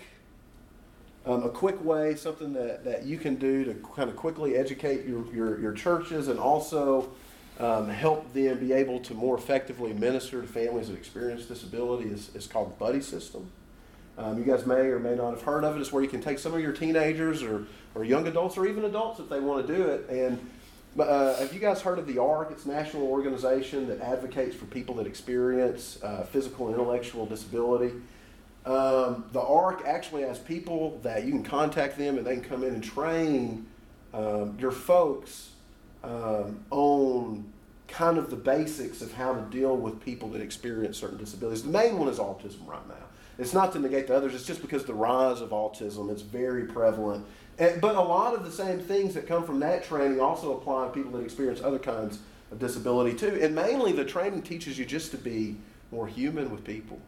Um, 1.26 1.44
a 1.44 1.50
quick 1.50 1.82
way, 1.84 2.14
something 2.14 2.54
that, 2.54 2.84
that 2.84 3.04
you 3.04 3.18
can 3.18 3.34
do 3.34 3.64
to 3.64 3.74
kind 3.94 4.08
of 4.08 4.16
quickly 4.16 4.56
educate 4.56 5.06
your, 5.06 5.26
your, 5.34 5.60
your 5.60 5.72
churches 5.72 6.28
and 6.28 6.38
also 6.38 7.10
um, 7.58 7.88
help 7.88 8.32
them 8.32 8.58
be 8.58 8.72
able 8.72 9.00
to 9.00 9.12
more 9.12 9.36
effectively 9.36 9.92
minister 9.92 10.40
to 10.40 10.48
families 10.48 10.88
that 10.88 10.96
experience 10.96 11.44
disability 11.44 12.08
is, 12.08 12.34
is 12.34 12.46
called 12.46 12.78
Buddy 12.78 13.02
System. 13.02 13.50
Um, 14.16 14.38
you 14.38 14.44
guys 14.44 14.64
may 14.64 14.74
or 14.74 14.98
may 14.98 15.14
not 15.14 15.30
have 15.30 15.42
heard 15.42 15.62
of 15.64 15.76
it. 15.76 15.80
It's 15.80 15.92
where 15.92 16.02
you 16.02 16.08
can 16.08 16.22
take 16.22 16.38
some 16.38 16.54
of 16.54 16.60
your 16.60 16.72
teenagers 16.72 17.42
or, 17.42 17.66
or 17.94 18.04
young 18.04 18.26
adults 18.26 18.56
or 18.56 18.66
even 18.66 18.84
adults 18.86 19.20
if 19.20 19.28
they 19.28 19.40
want 19.40 19.66
to 19.66 19.76
do 19.76 19.82
it 19.82 20.08
and 20.08 20.38
uh, 20.98 21.36
have 21.36 21.52
you 21.54 21.60
guys 21.60 21.80
heard 21.80 21.98
of 21.98 22.06
the 22.06 22.18
ARC? 22.18 22.50
It's 22.50 22.64
a 22.64 22.68
national 22.68 23.04
organization 23.04 23.86
that 23.88 24.00
advocates 24.00 24.56
for 24.56 24.64
people 24.66 24.96
that 24.96 25.06
experience 25.06 25.98
uh, 26.02 26.24
physical 26.24 26.66
and 26.66 26.74
intellectual 26.74 27.26
disability. 27.26 27.92
Um, 28.66 29.24
the 29.32 29.40
ARC 29.40 29.86
actually 29.86 30.22
has 30.22 30.38
people 30.38 30.98
that 31.02 31.24
you 31.24 31.30
can 31.30 31.42
contact 31.42 31.96
them 31.96 32.18
and 32.18 32.26
they 32.26 32.34
can 32.34 32.44
come 32.44 32.62
in 32.62 32.74
and 32.74 32.84
train 32.84 33.66
um, 34.12 34.56
your 34.58 34.72
folks 34.72 35.50
um, 36.04 36.62
on 36.70 37.50
kind 37.88 38.18
of 38.18 38.30
the 38.30 38.36
basics 38.36 39.02
of 39.02 39.12
how 39.12 39.34
to 39.34 39.40
deal 39.50 39.76
with 39.76 40.00
people 40.00 40.28
that 40.30 40.40
experience 40.40 40.98
certain 40.98 41.18
disabilities. 41.18 41.62
The 41.62 41.70
main 41.70 41.98
one 41.98 42.08
is 42.08 42.18
autism 42.18 42.66
right 42.66 42.86
now. 42.88 42.94
It's 43.38 43.54
not 43.54 43.72
to 43.72 43.78
negate 43.78 44.06
the 44.06 44.14
others, 44.14 44.34
it's 44.34 44.46
just 44.46 44.60
because 44.60 44.84
the 44.84 44.94
rise 44.94 45.40
of 45.40 45.50
autism 45.50 46.14
is 46.14 46.20
very 46.20 46.64
prevalent. 46.64 47.24
And, 47.58 47.80
but 47.80 47.96
a 47.96 48.00
lot 48.00 48.34
of 48.34 48.44
the 48.44 48.50
same 48.50 48.78
things 48.78 49.14
that 49.14 49.26
come 49.26 49.44
from 49.44 49.60
that 49.60 49.82
training 49.82 50.20
also 50.20 50.56
apply 50.56 50.86
to 50.86 50.92
people 50.92 51.12
that 51.12 51.24
experience 51.24 51.60
other 51.62 51.78
kinds 51.78 52.18
of 52.52 52.58
disability 52.58 53.16
too. 53.16 53.38
And 53.40 53.54
mainly 53.54 53.92
the 53.92 54.04
training 54.04 54.42
teaches 54.42 54.78
you 54.78 54.84
just 54.84 55.10
to 55.12 55.16
be 55.16 55.56
more 55.90 56.06
human 56.06 56.50
with 56.50 56.64
people, 56.64 57.00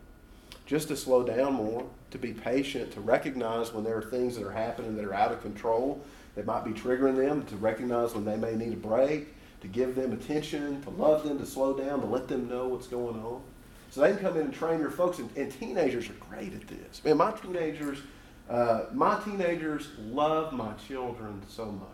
just 0.73 0.89
to 0.89 0.97
slow 0.97 1.23
down 1.23 1.53
more, 1.53 1.85
to 2.11 2.17
be 2.17 2.33
patient, 2.33 2.91
to 2.91 3.01
recognize 3.03 3.75
when 3.75 3.85
there 3.85 3.95
are 3.95 4.01
things 4.01 4.35
that 4.35 4.43
are 4.43 4.53
happening 4.53 4.97
that 4.97 5.05
are 5.05 5.13
out 5.13 5.31
of 5.31 5.43
control 5.43 6.03
that 6.35 6.47
might 6.47 6.65
be 6.65 6.71
triggering 6.71 7.15
them, 7.15 7.45
to 7.45 7.57
recognize 7.57 8.15
when 8.15 8.25
they 8.25 8.39
may 8.39 8.55
need 8.55 8.73
a 8.73 8.77
break, 8.77 9.35
to 9.61 9.69
give 9.69 9.95
them 9.95 10.13
attention, 10.15 10.81
to 10.81 10.89
love 10.89 11.25
them, 11.25 11.39
to 11.39 11.45
slow 11.45 11.77
down, 11.77 12.01
to 12.01 12.07
let 12.07 12.27
them 12.27 12.49
know 12.49 12.69
what's 12.69 12.87
going 12.87 13.21
on. 13.23 13.43
So 13.91 14.01
they 14.01 14.13
can 14.13 14.21
come 14.21 14.37
in 14.37 14.45
and 14.45 14.55
train 14.55 14.81
your 14.81 14.91
folks, 14.91 15.19
and, 15.19 15.29
and 15.37 15.53
teenagers 15.53 16.09
are 16.09 16.15
great 16.31 16.55
at 16.55 16.67
this. 16.67 17.05
Man, 17.05 17.19
my 17.19 17.33
teenagers, 17.33 17.99
uh, 18.49 18.85
my 18.95 19.21
teenagers 19.21 19.89
love 19.99 20.55
my 20.55 20.73
children 20.89 21.43
so 21.49 21.67
much. 21.67 21.89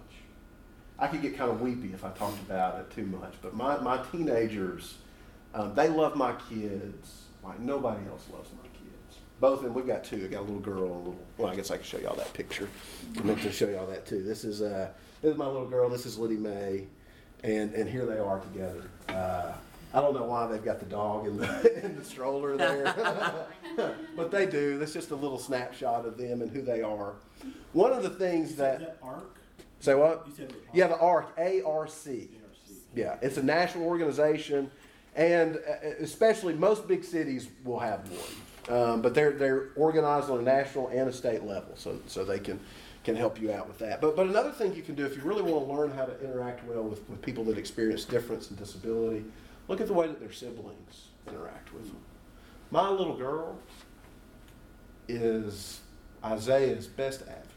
I 1.01 1.09
could 1.09 1.20
get 1.20 1.37
kind 1.37 1.51
of 1.51 1.61
weepy 1.61 1.93
if 1.95 2.05
I 2.05 2.11
talked 2.11 2.41
about 2.43 2.79
it 2.79 2.93
too 2.93 3.07
much, 3.07 3.35
but 3.43 3.57
my, 3.57 3.81
my 3.81 4.01
teenagers, 4.12 4.99
um, 5.53 5.74
they 5.74 5.89
love 5.89 6.14
my 6.14 6.37
kids 6.49 7.24
like 7.43 7.61
nobody 7.61 8.07
else 8.09 8.24
loves 8.32 8.51
my 8.53 8.68
kids. 8.68 9.18
Both, 9.41 9.64
and 9.64 9.74
we've 9.74 9.86
got 9.86 10.05
two. 10.05 10.24
I 10.24 10.28
got 10.28 10.41
a 10.41 10.43
little 10.43 10.61
girl 10.61 10.84
and 10.84 10.91
a 10.91 10.99
little. 10.99 11.16
Well, 11.36 11.49
I 11.49 11.57
guess 11.57 11.70
I 11.70 11.76
can 11.76 11.84
show 11.84 11.99
y'all 11.99 12.16
that 12.16 12.32
picture. 12.32 12.68
I 13.18 13.22
meant 13.22 13.41
to 13.43 13.53
show 13.53 13.68
y'all 13.68 13.86
that 13.86 14.07
too. 14.07 14.22
This 14.22 14.45
is 14.45 14.62
uh, 14.62 14.91
this 15.22 15.32
is 15.32 15.39
my 15.39 15.47
little 15.47 15.68
girl. 15.68 15.89
This 15.89 16.07
is 16.07 16.18
Liddy 16.18 16.36
May, 16.36 16.86
and 17.45 17.72
and 17.74 17.89
here 17.89 18.05
they 18.05 18.18
are 18.18 18.41
together. 18.41 18.91
Uh, 19.09 19.53
I 19.95 20.01
don't 20.01 20.14
know 20.14 20.24
why 20.24 20.47
they've 20.47 20.64
got 20.64 20.80
the 20.80 20.86
dog 20.86 21.26
in 21.26 21.39
the, 21.39 21.84
in 21.84 21.97
the 21.97 22.05
stroller 22.05 22.57
there, 22.57 23.47
but 24.16 24.30
they 24.30 24.45
do. 24.45 24.78
That's 24.78 24.93
just 24.93 25.11
a 25.12 25.16
little 25.16 25.39
snapshot 25.39 26.05
of 26.05 26.18
them 26.18 26.43
and 26.43 26.51
who 26.51 26.61
they 26.61 26.82
are. 26.82 27.14
One 27.72 27.93
of 27.93 28.03
the 28.03 28.11
things 28.11 28.57
that, 28.57 28.80
that 28.80 28.99
ARC? 29.03 29.39
say 29.80 29.95
what? 29.95 30.24
You 30.26 30.34
said 30.36 30.55
Yeah, 30.74 30.89
the 30.89 30.99
ARC, 30.99 31.32
A 31.39 31.62
R 31.62 31.86
C. 31.86 32.28
Yeah, 32.95 33.16
it's 33.22 33.36
a 33.36 33.43
national 33.43 33.86
organization, 33.86 34.70
and 35.16 35.56
uh, 35.56 35.88
especially 36.00 36.54
most 36.54 36.86
big 36.86 37.04
cities 37.04 37.48
will 37.64 37.78
have 37.78 38.09
one. 38.11 38.78
Um, 38.78 39.02
but 39.02 39.14
they're 39.14 39.32
they're 39.32 39.68
organized 39.76 40.28
on 40.30 40.38
a 40.40 40.42
national 40.42 40.88
and 40.88 41.09
a 41.09 41.12
state 41.12 41.42
level, 41.44 41.72
so 41.76 42.00
so 42.06 42.24
they 42.24 42.38
can 42.38 42.61
can 43.02 43.16
help 43.16 43.40
you 43.40 43.50
out 43.50 43.66
with 43.66 43.78
that. 43.78 44.00
But 44.00 44.14
but 44.14 44.26
another 44.26 44.52
thing 44.52 44.74
you 44.74 44.82
can 44.82 44.94
do 44.94 45.06
if 45.06 45.16
you 45.16 45.22
really 45.22 45.42
want 45.42 45.66
to 45.66 45.72
learn 45.72 45.90
how 45.90 46.04
to 46.04 46.20
interact 46.22 46.64
well 46.66 46.82
with, 46.82 47.09
with 47.09 47.22
people 47.22 47.44
that 47.44 47.56
experience 47.56 48.04
difference 48.04 48.50
and 48.50 48.59
disability, 48.59 49.24
look 49.68 49.80
at 49.80 49.86
the 49.86 49.94
way 49.94 50.06
that 50.06 50.20
their 50.20 50.32
siblings 50.32 51.09
interact 51.26 51.72
with 51.72 51.86
them. 51.86 52.00
My 52.70 52.90
little 52.90 53.16
girl 53.16 53.59
is 55.09 55.80
Isaiah's 56.22 56.86
best 56.86 57.22
advocate. 57.22 57.48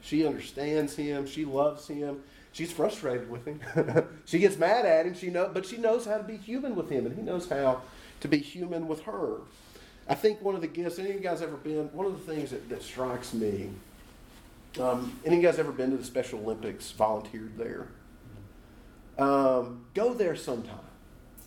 She 0.00 0.26
understands 0.26 0.96
him. 0.96 1.26
She 1.26 1.44
loves 1.44 1.86
him. 1.86 2.22
She's 2.54 2.70
frustrated 2.70 3.28
with 3.28 3.44
him. 3.46 3.60
she 4.24 4.38
gets 4.38 4.56
mad 4.56 4.86
at 4.86 5.06
him. 5.06 5.14
She 5.14 5.28
know, 5.28 5.50
but 5.52 5.66
she 5.66 5.76
knows 5.76 6.06
how 6.06 6.18
to 6.18 6.22
be 6.22 6.36
human 6.36 6.76
with 6.76 6.88
him, 6.88 7.04
and 7.04 7.16
he 7.16 7.20
knows 7.20 7.48
how 7.48 7.82
to 8.20 8.28
be 8.28 8.38
human 8.38 8.86
with 8.86 9.02
her. 9.02 9.38
I 10.08 10.14
think 10.14 10.40
one 10.40 10.54
of 10.54 10.60
the 10.60 10.68
gifts. 10.68 11.00
Any 11.00 11.10
of 11.10 11.16
you 11.16 11.20
guys 11.20 11.42
ever 11.42 11.56
been? 11.56 11.88
One 11.92 12.06
of 12.06 12.12
the 12.12 12.32
things 12.32 12.52
that, 12.52 12.68
that 12.68 12.84
strikes 12.84 13.34
me. 13.34 13.70
Um, 14.80 15.18
any 15.24 15.36
of 15.36 15.42
you 15.42 15.48
guys 15.48 15.58
ever 15.58 15.72
been 15.72 15.90
to 15.90 15.96
the 15.96 16.04
Special 16.04 16.38
Olympics? 16.38 16.92
Volunteered 16.92 17.58
there? 17.58 17.88
Um, 19.18 19.84
go 19.92 20.14
there 20.14 20.36
sometime 20.36 20.78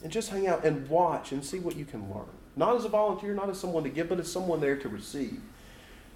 and 0.03 0.12
just 0.12 0.30
hang 0.30 0.45
out 0.45 0.66
and 0.66 0.89
watch 0.89 1.32
and 1.32 1.43
see 1.43 1.60
what 1.60 1.78
you 1.78 1.86
can 1.86 2.10
learn. 2.14 2.28
Not 2.58 2.76
as 2.76 2.84
a 2.84 2.89
volunteer, 2.89 3.34
not 3.34 3.49
as 3.49 3.58
someone 3.58 3.84
to 3.84 3.89
give, 3.89 4.10
but 4.10 4.20
as 4.20 4.30
someone 4.30 4.60
there 4.60 4.76
to 4.76 4.89
receive. 4.89 5.39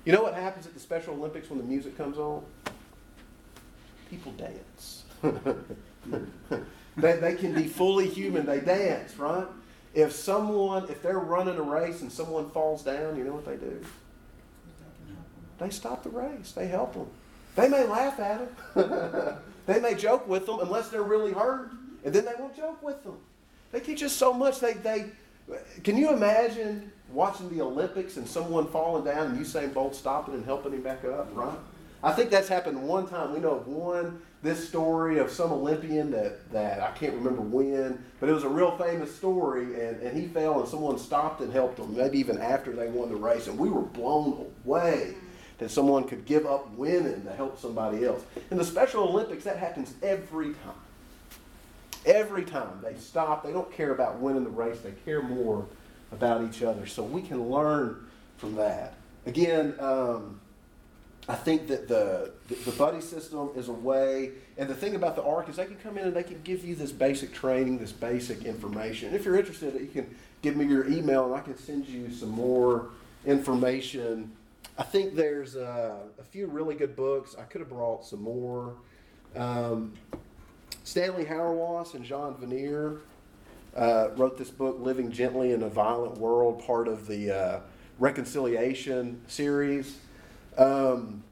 You 0.04 0.12
know 0.12 0.24
what 0.24 0.34
happens 0.34 0.66
at 0.66 0.74
the 0.74 0.82
Special 0.82 1.14
Olympics 1.14 1.50
when 1.50 1.60
the 1.60 1.66
music 1.66 1.98
comes 1.98 2.18
on? 2.18 2.44
People 4.12 4.34
dance. 4.34 5.04
they, 6.98 7.16
they 7.16 7.36
can 7.36 7.56
be 7.56 7.64
fully 7.64 8.10
human. 8.10 8.46
They 8.46 8.60
dance, 8.60 9.18
right? 9.18 9.48
If 9.94 10.12
someone, 10.12 10.90
if 10.90 11.02
they're 11.02 11.18
running 11.18 11.58
a 11.58 11.62
race 11.62 12.02
and 12.02 12.12
someone 12.12 12.50
falls 12.52 12.84
down, 12.84 13.18
you 13.18 13.24
know 13.24 13.34
what 13.34 13.46
they 13.46 13.56
do? 13.56 13.82
They 15.60 15.70
stop 15.70 16.04
the 16.04 16.10
race. 16.10 16.52
They 16.52 16.68
help 16.68 16.94
them. 16.94 17.08
They 17.56 17.70
may 17.70 17.86
laugh 17.86 18.20
at 18.20 18.76
them. 18.76 19.38
they 19.66 19.80
may 19.80 19.96
joke 19.96 20.28
with 20.28 20.46
them 20.46 20.60
unless 20.60 20.90
they're 20.90 21.04
really 21.04 21.32
hurt, 21.32 21.72
and 22.04 22.14
then 22.14 22.26
they 22.26 22.34
won't 22.38 22.56
joke 22.56 22.84
with 22.84 23.02
them. 23.04 23.18
They 23.72 23.80
teach 23.80 24.04
us 24.04 24.12
so 24.12 24.34
much. 24.34 24.60
They, 24.60 24.74
they, 24.74 25.06
can 25.84 25.98
you 25.98 26.14
imagine 26.14 26.92
watching 27.12 27.50
the 27.50 27.62
Olympics 27.62 28.18
and 28.18 28.28
someone 28.28 28.68
falling 28.68 29.06
down 29.06 29.28
and 29.28 29.40
Usain 29.40 29.74
Bolt 29.74 29.96
stopping 29.96 30.34
and 30.34 30.44
helping 30.44 30.74
him 30.74 30.82
back 30.82 31.06
up, 31.06 31.30
right? 31.34 31.58
I 32.04 32.12
think 32.14 32.32
that's 32.32 32.48
happened 32.48 32.82
one 32.82 33.08
time. 33.08 33.34
We 33.34 33.40
know 33.40 33.52
of 33.52 33.68
one, 33.68 34.22
this 34.42 34.68
story 34.68 35.20
of 35.20 35.30
some 35.30 35.52
Olympian 35.52 36.10
that, 36.12 36.52
that 36.52 36.82
I 36.82 36.92
can't 36.92 37.14
remember 37.14 37.42
when, 37.42 38.04
but 38.20 38.28
it 38.28 38.34
was 38.34 38.44
a 38.44 38.50
real 38.50 38.76
famous 38.76 39.16
story, 39.16 39.66
and, 39.80 40.02
and 40.02 40.18
he 40.18 40.28
fell 40.28 40.60
and 40.60 40.68
someone 40.68 40.98
stopped 40.98 41.42
and 41.42 41.54
helped 41.54 41.78
him, 41.78 41.96
maybe 41.96 42.18
even 42.18 42.40
after 42.40 42.72
they 42.72 42.88
won 42.88 43.10
the 43.10 43.16
race. 43.16 43.48
And 43.48 43.58
we 43.58 43.70
were 43.70 43.84
blown 43.84 44.48
away 44.66 45.14
that 45.60 45.70
someone 45.70 46.06
could 46.06 46.26
give 46.26 46.48
up 46.48 46.72
winning 46.72 47.24
to 47.24 47.34
help 47.34 47.60
somebody 47.60 48.04
else. 48.04 48.24
In 48.50 48.58
the 48.58 48.66
Special 48.66 49.04
Olympics, 49.04 49.44
that 49.44 49.58
happens 49.58 49.94
every 50.02 50.54
time. 50.54 50.74
Every 52.04 52.44
time 52.44 52.80
they 52.84 52.96
stop, 52.96 53.44
they 53.44 53.52
don't 53.52 53.72
care 53.72 53.92
about 53.92 54.18
winning 54.18 54.44
the 54.44 54.50
race, 54.50 54.80
they 54.80 54.94
care 55.06 55.22
more 55.22 55.68
about 56.12 56.44
each 56.44 56.64
other. 56.64 56.88
So 56.88 57.04
we 57.04 57.22
can 57.22 57.48
learn 57.48 58.08
from 58.38 58.56
that. 58.56 58.96
Again, 59.28 59.76
um, 59.80 60.41
I 61.30 61.36
think 61.36 61.68
that 61.68 61.88
the, 61.88 62.32
the 62.48 62.72
buddy 62.72 63.00
system 63.00 63.52
is 63.56 63.68
a 63.68 63.74
way, 63.74 64.32
and 64.58 64.68
the 64.68 64.76
thing 64.76 64.96
about 64.96 65.16
the 65.16 65.24
ARC 65.24 65.50
is 65.50 65.56
they 65.56 65.66
can 65.66 65.78
come 65.78 65.98
in 65.98 66.08
and 66.08 66.16
they 66.16 66.24
can 66.24 66.42
give 66.44 66.66
you 66.66 66.76
this 66.76 66.92
basic 66.92 67.32
training, 67.32 67.78
this 67.78 67.92
basic 67.92 68.44
information. 68.44 69.10
And 69.10 69.16
if 69.16 69.24
you're 69.24 69.38
interested, 69.38 69.80
you 69.80 69.88
can 69.88 70.14
give 70.42 70.56
me 70.56 70.66
your 70.66 70.88
email 70.90 71.26
and 71.26 71.36
I 71.36 71.42
can 71.42 71.58
send 71.58 71.88
you 71.88 72.12
some 72.12 72.30
more 72.30 72.90
information. 73.26 74.32
I 74.78 74.84
think 74.84 75.16
there's 75.16 75.56
a 75.56 76.00
few 76.32 76.48
really 76.48 76.76
good 76.76 76.96
books. 76.96 77.36
I 77.38 77.44
could 77.44 77.62
have 77.62 77.70
brought 77.70 78.04
some 78.06 78.24
more. 78.24 78.74
Um, 79.36 79.94
Stanley 80.84 81.26
Hauerwas 81.26 81.94
and 81.94 82.04
Jean 82.04 82.34
Vanier 82.34 83.00
uh, 83.76 84.10
wrote 84.16 84.38
this 84.38 84.50
book, 84.50 84.78
Living 84.80 85.12
Gently 85.12 85.52
in 85.52 85.62
a 85.64 85.70
Violent 85.70 86.18
World, 86.18 86.66
part 86.66 86.88
of 86.88 87.08
the 87.08 87.32
uh, 87.32 87.60
Reconciliation 88.00 89.22
series. 89.28 89.98
Um, 90.58 91.24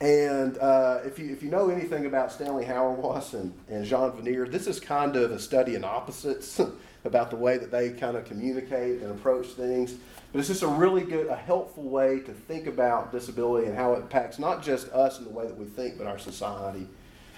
and 0.00 0.56
uh, 0.58 1.00
if, 1.04 1.18
you, 1.18 1.30
if 1.30 1.42
you 1.42 1.50
know 1.50 1.68
anything 1.68 2.06
about 2.06 2.32
Stanley 2.32 2.64
Hauerwas 2.64 3.34
and, 3.34 3.52
and 3.68 3.84
Jean 3.84 4.12
Vanier, 4.12 4.50
this 4.50 4.66
is 4.66 4.80
kind 4.80 5.14
of 5.14 5.30
a 5.30 5.38
study 5.38 5.74
in 5.74 5.84
opposites 5.84 6.58
about 7.04 7.30
the 7.30 7.36
way 7.36 7.58
that 7.58 7.70
they 7.70 7.90
kind 7.90 8.16
of 8.16 8.24
communicate 8.24 9.02
and 9.02 9.10
approach 9.10 9.48
things. 9.48 9.94
But 10.32 10.38
it's 10.38 10.48
just 10.48 10.62
a 10.62 10.68
really 10.68 11.02
good, 11.02 11.26
a 11.26 11.36
helpful 11.36 11.82
way 11.82 12.20
to 12.20 12.32
think 12.32 12.66
about 12.66 13.12
disability 13.12 13.66
and 13.66 13.76
how 13.76 13.92
it 13.92 13.98
impacts 13.98 14.38
not 14.38 14.62
just 14.62 14.88
us 14.92 15.18
in 15.18 15.24
the 15.24 15.30
way 15.30 15.46
that 15.46 15.56
we 15.56 15.66
think, 15.66 15.98
but 15.98 16.06
our 16.06 16.18
society. 16.18 16.86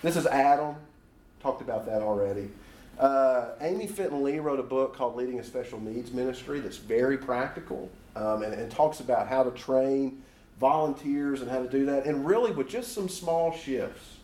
This 0.02 0.16
is 0.16 0.26
Adam. 0.26 0.76
Talked 1.40 1.62
about 1.62 1.86
that 1.86 2.02
already. 2.02 2.48
Uh, 2.98 3.50
Amy 3.60 3.86
Fenton 3.86 4.22
Lee 4.22 4.38
wrote 4.38 4.60
a 4.60 4.64
book 4.64 4.94
called 4.94 5.16
Leading 5.16 5.40
a 5.40 5.44
Special 5.44 5.80
Needs 5.80 6.12
Ministry 6.12 6.60
that's 6.60 6.76
very 6.76 7.18
practical 7.18 7.90
um, 8.14 8.42
and, 8.42 8.52
and, 8.52 8.70
talks 8.70 9.00
about 9.00 9.26
how 9.26 9.42
to 9.42 9.50
train 9.52 10.22
volunteers 10.58 11.40
and 11.40 11.50
how 11.50 11.62
to 11.62 11.68
do 11.68 11.86
that. 11.86 12.06
And 12.06 12.26
really, 12.26 12.52
with 12.52 12.68
just 12.68 12.92
some 12.92 13.08
small 13.08 13.52
shifts, 13.52 14.18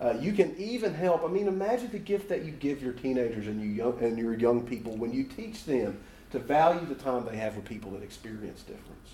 uh, 0.00 0.14
you 0.20 0.32
can 0.32 0.54
even 0.56 0.94
help. 0.94 1.24
I 1.24 1.28
mean, 1.28 1.48
imagine 1.48 1.90
the 1.90 1.98
gift 1.98 2.28
that 2.28 2.44
you 2.44 2.50
give 2.52 2.82
your 2.82 2.92
teenagers 2.92 3.46
and, 3.46 3.60
you 3.60 3.68
young, 3.68 3.98
and 4.02 4.18
your 4.18 4.34
young 4.34 4.66
people 4.66 4.96
when 4.96 5.12
you 5.12 5.24
teach 5.24 5.64
them 5.64 5.98
to 6.30 6.38
value 6.38 6.84
the 6.86 6.94
time 6.94 7.24
they 7.24 7.36
have 7.36 7.56
with 7.56 7.64
people 7.64 7.90
that 7.92 8.02
experience 8.02 8.62
difference. 8.62 9.10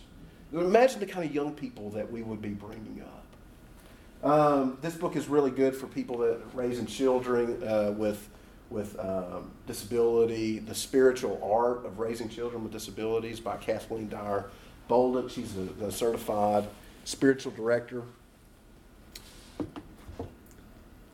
Imagine 0.52 1.00
the 1.00 1.06
kind 1.06 1.28
of 1.28 1.34
young 1.34 1.52
people 1.52 1.90
that 1.90 2.10
we 2.10 2.22
would 2.22 2.40
be 2.40 2.50
bringing 2.50 3.02
up. 3.02 4.30
Um, 4.30 4.78
this 4.80 4.94
book 4.94 5.14
is 5.14 5.28
really 5.28 5.50
good 5.50 5.76
for 5.76 5.86
people 5.86 6.18
that 6.18 6.36
are 6.36 6.40
raising 6.54 6.86
children 6.86 7.62
uh, 7.62 7.92
with 7.96 8.28
with 8.70 8.98
um, 9.00 9.50
disability, 9.66 10.58
the 10.58 10.74
spiritual 10.74 11.40
art 11.42 11.86
of 11.86 11.98
raising 11.98 12.28
children 12.28 12.62
with 12.62 12.70
disabilities 12.70 13.40
by 13.40 13.56
Kathleen 13.56 14.08
Deyer 14.08 14.50
Bolduc. 14.88 15.30
She's 15.30 15.54
a, 15.56 15.86
a 15.86 15.92
certified 15.92 16.66
spiritual 17.04 17.52
director. 17.52 18.02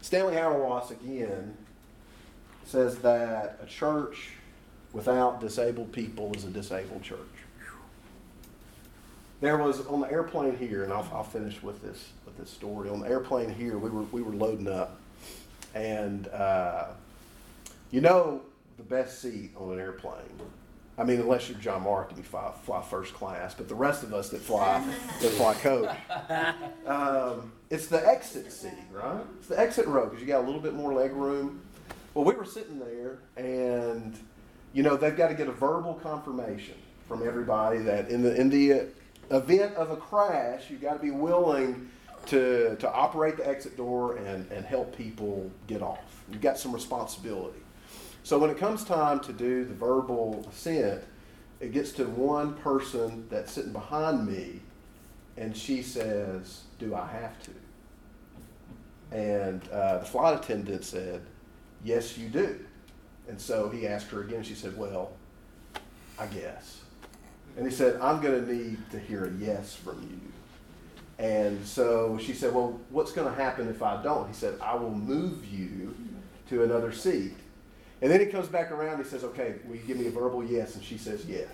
Stanley 0.00 0.34
Hauerwas 0.34 0.90
again 0.90 1.56
says 2.64 2.98
that 2.98 3.58
a 3.62 3.66
church 3.66 4.32
without 4.92 5.40
disabled 5.40 5.92
people 5.92 6.32
is 6.34 6.44
a 6.44 6.50
disabled 6.50 7.02
church. 7.02 7.18
there 9.40 9.56
was 9.56 9.86
on 9.86 10.00
the 10.00 10.10
airplane 10.10 10.56
here, 10.56 10.84
and 10.84 10.92
I'll, 10.92 11.08
I'll 11.12 11.24
finish 11.24 11.62
with 11.62 11.82
this 11.82 12.10
with 12.24 12.36
this 12.38 12.50
story. 12.50 12.88
On 12.88 13.00
the 13.00 13.08
airplane 13.08 13.52
here, 13.52 13.78
we 13.78 13.90
were 13.90 14.02
we 14.02 14.22
were 14.22 14.32
loading 14.32 14.68
up, 14.68 15.00
and 15.74 16.28
uh, 16.28 16.86
you 17.90 18.00
know 18.00 18.40
the 18.76 18.82
best 18.82 19.20
seat 19.20 19.50
on 19.56 19.72
an 19.72 19.80
airplane. 19.80 20.40
I 20.96 21.04
mean, 21.04 21.20
unless 21.20 21.48
you're 21.48 21.58
John 21.58 21.82
Mark 21.82 22.12
you 22.16 22.22
fly, 22.22 22.52
fly 22.62 22.82
first 22.82 23.14
class, 23.14 23.54
but 23.54 23.68
the 23.68 23.74
rest 23.74 24.02
of 24.02 24.14
us 24.14 24.28
that 24.30 24.40
fly 24.40 24.84
that 25.20 25.30
fly 25.32 25.54
coach, 25.54 25.96
um, 26.86 27.52
it's 27.70 27.86
the 27.88 28.06
exit 28.06 28.52
seat, 28.52 28.70
right? 28.92 29.20
It's 29.38 29.48
the 29.48 29.58
exit 29.58 29.86
row 29.86 30.04
because 30.06 30.20
you 30.20 30.26
got 30.26 30.42
a 30.42 30.46
little 30.46 30.60
bit 30.60 30.74
more 30.74 30.94
leg 30.94 31.12
room. 31.12 31.60
Well, 32.14 32.24
we 32.24 32.34
were 32.34 32.44
sitting 32.44 32.78
there, 32.78 33.18
and 33.36 34.16
you 34.72 34.82
know 34.82 34.96
they've 34.96 35.16
got 35.16 35.28
to 35.28 35.34
get 35.34 35.48
a 35.48 35.52
verbal 35.52 35.94
confirmation 35.94 36.76
from 37.08 37.26
everybody 37.26 37.78
that 37.78 38.08
in 38.08 38.22
the 38.22 38.34
in 38.40 38.48
the 38.50 38.88
event 39.30 39.74
of 39.74 39.90
a 39.90 39.96
crash, 39.96 40.70
you've 40.70 40.82
got 40.82 40.94
to 40.94 41.00
be 41.00 41.10
willing 41.10 41.88
to, 42.26 42.76
to 42.76 42.92
operate 42.92 43.36
the 43.36 43.46
exit 43.46 43.76
door 43.76 44.16
and, 44.16 44.50
and 44.50 44.64
help 44.64 44.96
people 44.96 45.50
get 45.66 45.82
off. 45.82 46.22
You've 46.30 46.40
got 46.40 46.58
some 46.58 46.72
responsibility. 46.72 47.60
So 48.24 48.38
when 48.38 48.48
it 48.48 48.56
comes 48.56 48.84
time 48.84 49.20
to 49.20 49.34
do 49.34 49.66
the 49.66 49.74
verbal 49.74 50.46
assent, 50.50 51.02
it 51.60 51.72
gets 51.72 51.92
to 51.92 52.04
one 52.06 52.54
person 52.54 53.26
that's 53.28 53.52
sitting 53.52 53.72
behind 53.72 54.26
me, 54.26 54.60
and 55.36 55.54
she 55.54 55.82
says, 55.82 56.62
Do 56.78 56.94
I 56.94 57.06
have 57.06 57.34
to? 57.42 57.50
And 59.14 59.68
uh, 59.68 59.98
the 59.98 60.06
flight 60.06 60.42
attendant 60.42 60.84
said, 60.84 61.20
Yes, 61.84 62.16
you 62.16 62.28
do. 62.28 62.64
And 63.28 63.38
so 63.38 63.68
he 63.68 63.86
asked 63.86 64.10
her 64.10 64.22
again. 64.22 64.42
She 64.42 64.54
said, 64.54 64.74
Well, 64.74 65.12
I 66.18 66.26
guess. 66.26 66.80
And 67.58 67.66
he 67.66 67.72
said, 67.72 68.00
I'm 68.00 68.22
going 68.22 68.42
to 68.42 68.52
need 68.52 68.78
to 68.90 68.98
hear 68.98 69.26
a 69.26 69.30
yes 69.32 69.76
from 69.76 70.00
you. 70.00 70.20
And 71.22 71.64
so 71.66 72.18
she 72.18 72.32
said, 72.32 72.54
Well, 72.54 72.80
what's 72.88 73.12
going 73.12 73.28
to 73.28 73.42
happen 73.42 73.68
if 73.68 73.82
I 73.82 74.02
don't? 74.02 74.26
He 74.28 74.34
said, 74.34 74.58
I 74.62 74.76
will 74.76 74.94
move 74.94 75.44
you 75.44 75.94
to 76.48 76.62
another 76.62 76.90
seat. 76.90 77.34
And 78.04 78.12
then 78.12 78.20
he 78.20 78.26
comes 78.26 78.48
back 78.48 78.70
around 78.70 78.96
and 78.96 79.02
he 79.02 79.08
says, 79.08 79.24
Okay, 79.24 79.54
will 79.66 79.76
you 79.76 79.82
give 79.86 79.96
me 79.96 80.08
a 80.08 80.10
verbal 80.10 80.44
yes? 80.44 80.74
And 80.74 80.84
she 80.84 80.98
says, 80.98 81.24
Yes. 81.26 81.48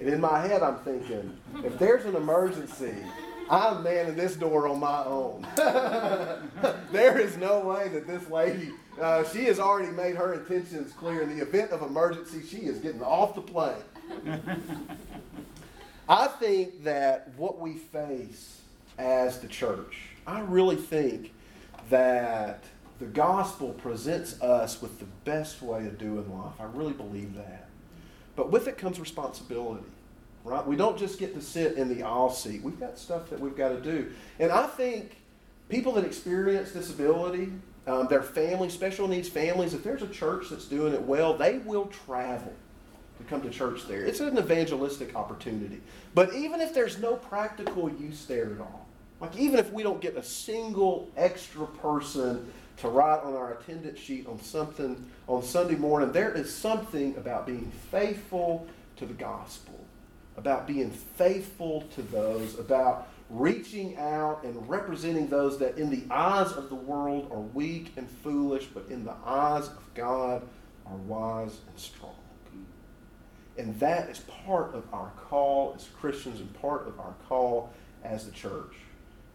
And 0.00 0.08
in 0.08 0.18
my 0.18 0.40
head, 0.40 0.62
I'm 0.62 0.78
thinking, 0.78 1.36
if 1.62 1.78
there's 1.78 2.06
an 2.06 2.16
emergency, 2.16 2.94
I'm 3.50 3.82
manning 3.82 4.16
this 4.16 4.36
door 4.36 4.66
on 4.68 4.80
my 4.80 5.04
own. 5.04 5.46
there 6.92 7.18
is 7.18 7.36
no 7.36 7.60
way 7.60 7.88
that 7.88 8.06
this 8.06 8.26
lady, 8.30 8.70
uh, 8.98 9.22
she 9.24 9.44
has 9.44 9.60
already 9.60 9.92
made 9.92 10.16
her 10.16 10.32
intentions 10.32 10.92
clear. 10.92 11.20
In 11.20 11.36
the 11.36 11.42
event 11.42 11.72
of 11.72 11.82
emergency, 11.82 12.40
she 12.48 12.64
is 12.64 12.78
getting 12.78 13.02
off 13.02 13.34
the 13.34 13.42
plane. 13.42 13.74
I 16.08 16.26
think 16.26 16.84
that 16.84 17.28
what 17.36 17.60
we 17.60 17.74
face 17.74 18.62
as 18.96 19.40
the 19.40 19.48
church, 19.48 20.06
I 20.26 20.40
really 20.40 20.76
think 20.76 21.34
that 21.90 22.64
the 22.98 23.06
gospel 23.06 23.70
presents 23.72 24.40
us 24.40 24.80
with 24.80 24.98
the 24.98 25.06
best 25.24 25.62
way 25.62 25.86
of 25.86 25.98
doing 25.98 26.32
life. 26.36 26.54
I 26.60 26.64
really 26.64 26.92
believe 26.92 27.34
that. 27.34 27.68
But 28.36 28.50
with 28.50 28.68
it 28.68 28.78
comes 28.78 29.00
responsibility, 29.00 29.84
right? 30.44 30.64
We 30.66 30.76
don't 30.76 30.98
just 30.98 31.18
get 31.18 31.34
to 31.34 31.40
sit 31.40 31.76
in 31.76 31.88
the 31.88 32.02
aisle 32.02 32.30
seat. 32.30 32.62
We've 32.62 32.78
got 32.78 32.98
stuff 32.98 33.30
that 33.30 33.40
we've 33.40 33.56
got 33.56 33.70
to 33.70 33.80
do. 33.80 34.10
And 34.38 34.52
I 34.52 34.66
think 34.66 35.16
people 35.68 35.92
that 35.92 36.04
experience 36.04 36.72
disability, 36.72 37.52
um, 37.86 38.06
their 38.08 38.22
family, 38.22 38.68
special 38.68 39.08
needs 39.08 39.28
families, 39.28 39.74
if 39.74 39.82
there's 39.82 40.02
a 40.02 40.08
church 40.08 40.50
that's 40.50 40.66
doing 40.66 40.94
it 40.94 41.02
well, 41.02 41.36
they 41.36 41.58
will 41.58 41.86
travel 41.86 42.52
to 43.18 43.24
come 43.24 43.42
to 43.42 43.50
church 43.50 43.86
there. 43.86 44.04
It's 44.04 44.20
an 44.20 44.38
evangelistic 44.38 45.14
opportunity. 45.14 45.80
But 46.14 46.34
even 46.34 46.60
if 46.60 46.74
there's 46.74 46.98
no 46.98 47.16
practical 47.16 47.90
use 47.90 48.24
there 48.26 48.52
at 48.54 48.60
all, 48.60 48.86
like 49.20 49.36
even 49.36 49.58
if 49.58 49.72
we 49.72 49.82
don't 49.82 50.00
get 50.00 50.16
a 50.16 50.22
single 50.22 51.08
extra 51.16 51.66
person 51.66 52.52
to 52.78 52.88
write 52.88 53.22
on 53.22 53.34
our 53.34 53.54
attendance 53.54 53.98
sheet 53.98 54.26
on 54.26 54.40
something 54.40 55.04
on 55.28 55.42
Sunday 55.42 55.76
morning, 55.76 56.12
there 56.12 56.32
is 56.32 56.54
something 56.54 57.16
about 57.16 57.46
being 57.46 57.70
faithful 57.90 58.66
to 58.96 59.06
the 59.06 59.14
gospel, 59.14 59.78
about 60.36 60.66
being 60.66 60.90
faithful 60.90 61.82
to 61.94 62.02
those, 62.02 62.58
about 62.58 63.08
reaching 63.30 63.96
out 63.96 64.42
and 64.44 64.68
representing 64.68 65.28
those 65.28 65.58
that 65.58 65.78
in 65.78 65.90
the 65.90 66.02
eyes 66.10 66.52
of 66.52 66.68
the 66.68 66.74
world 66.74 67.28
are 67.32 67.40
weak 67.40 67.92
and 67.96 68.08
foolish, 68.08 68.66
but 68.66 68.84
in 68.90 69.04
the 69.04 69.14
eyes 69.24 69.68
of 69.68 69.94
God 69.94 70.42
are 70.86 70.96
wise 70.96 71.58
and 71.68 71.78
strong. 71.78 72.14
And 73.56 73.78
that 73.78 74.10
is 74.10 74.18
part 74.18 74.74
of 74.74 74.84
our 74.92 75.12
call 75.28 75.74
as 75.76 75.88
Christians 76.00 76.40
and 76.40 76.52
part 76.60 76.88
of 76.88 76.98
our 76.98 77.14
call 77.28 77.72
as 78.02 78.26
the 78.26 78.32
church. 78.32 78.74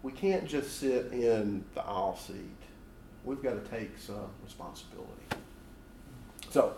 We 0.03 0.11
can't 0.11 0.45
just 0.45 0.79
sit 0.79 1.11
in 1.11 1.63
the 1.73 1.81
aisle 1.81 2.17
seat. 2.17 2.58
We've 3.29 3.43
got 3.43 3.63
to 3.63 3.69
take 3.69 3.91
some 3.99 4.25
responsibility. 4.43 5.11
So, 6.49 6.73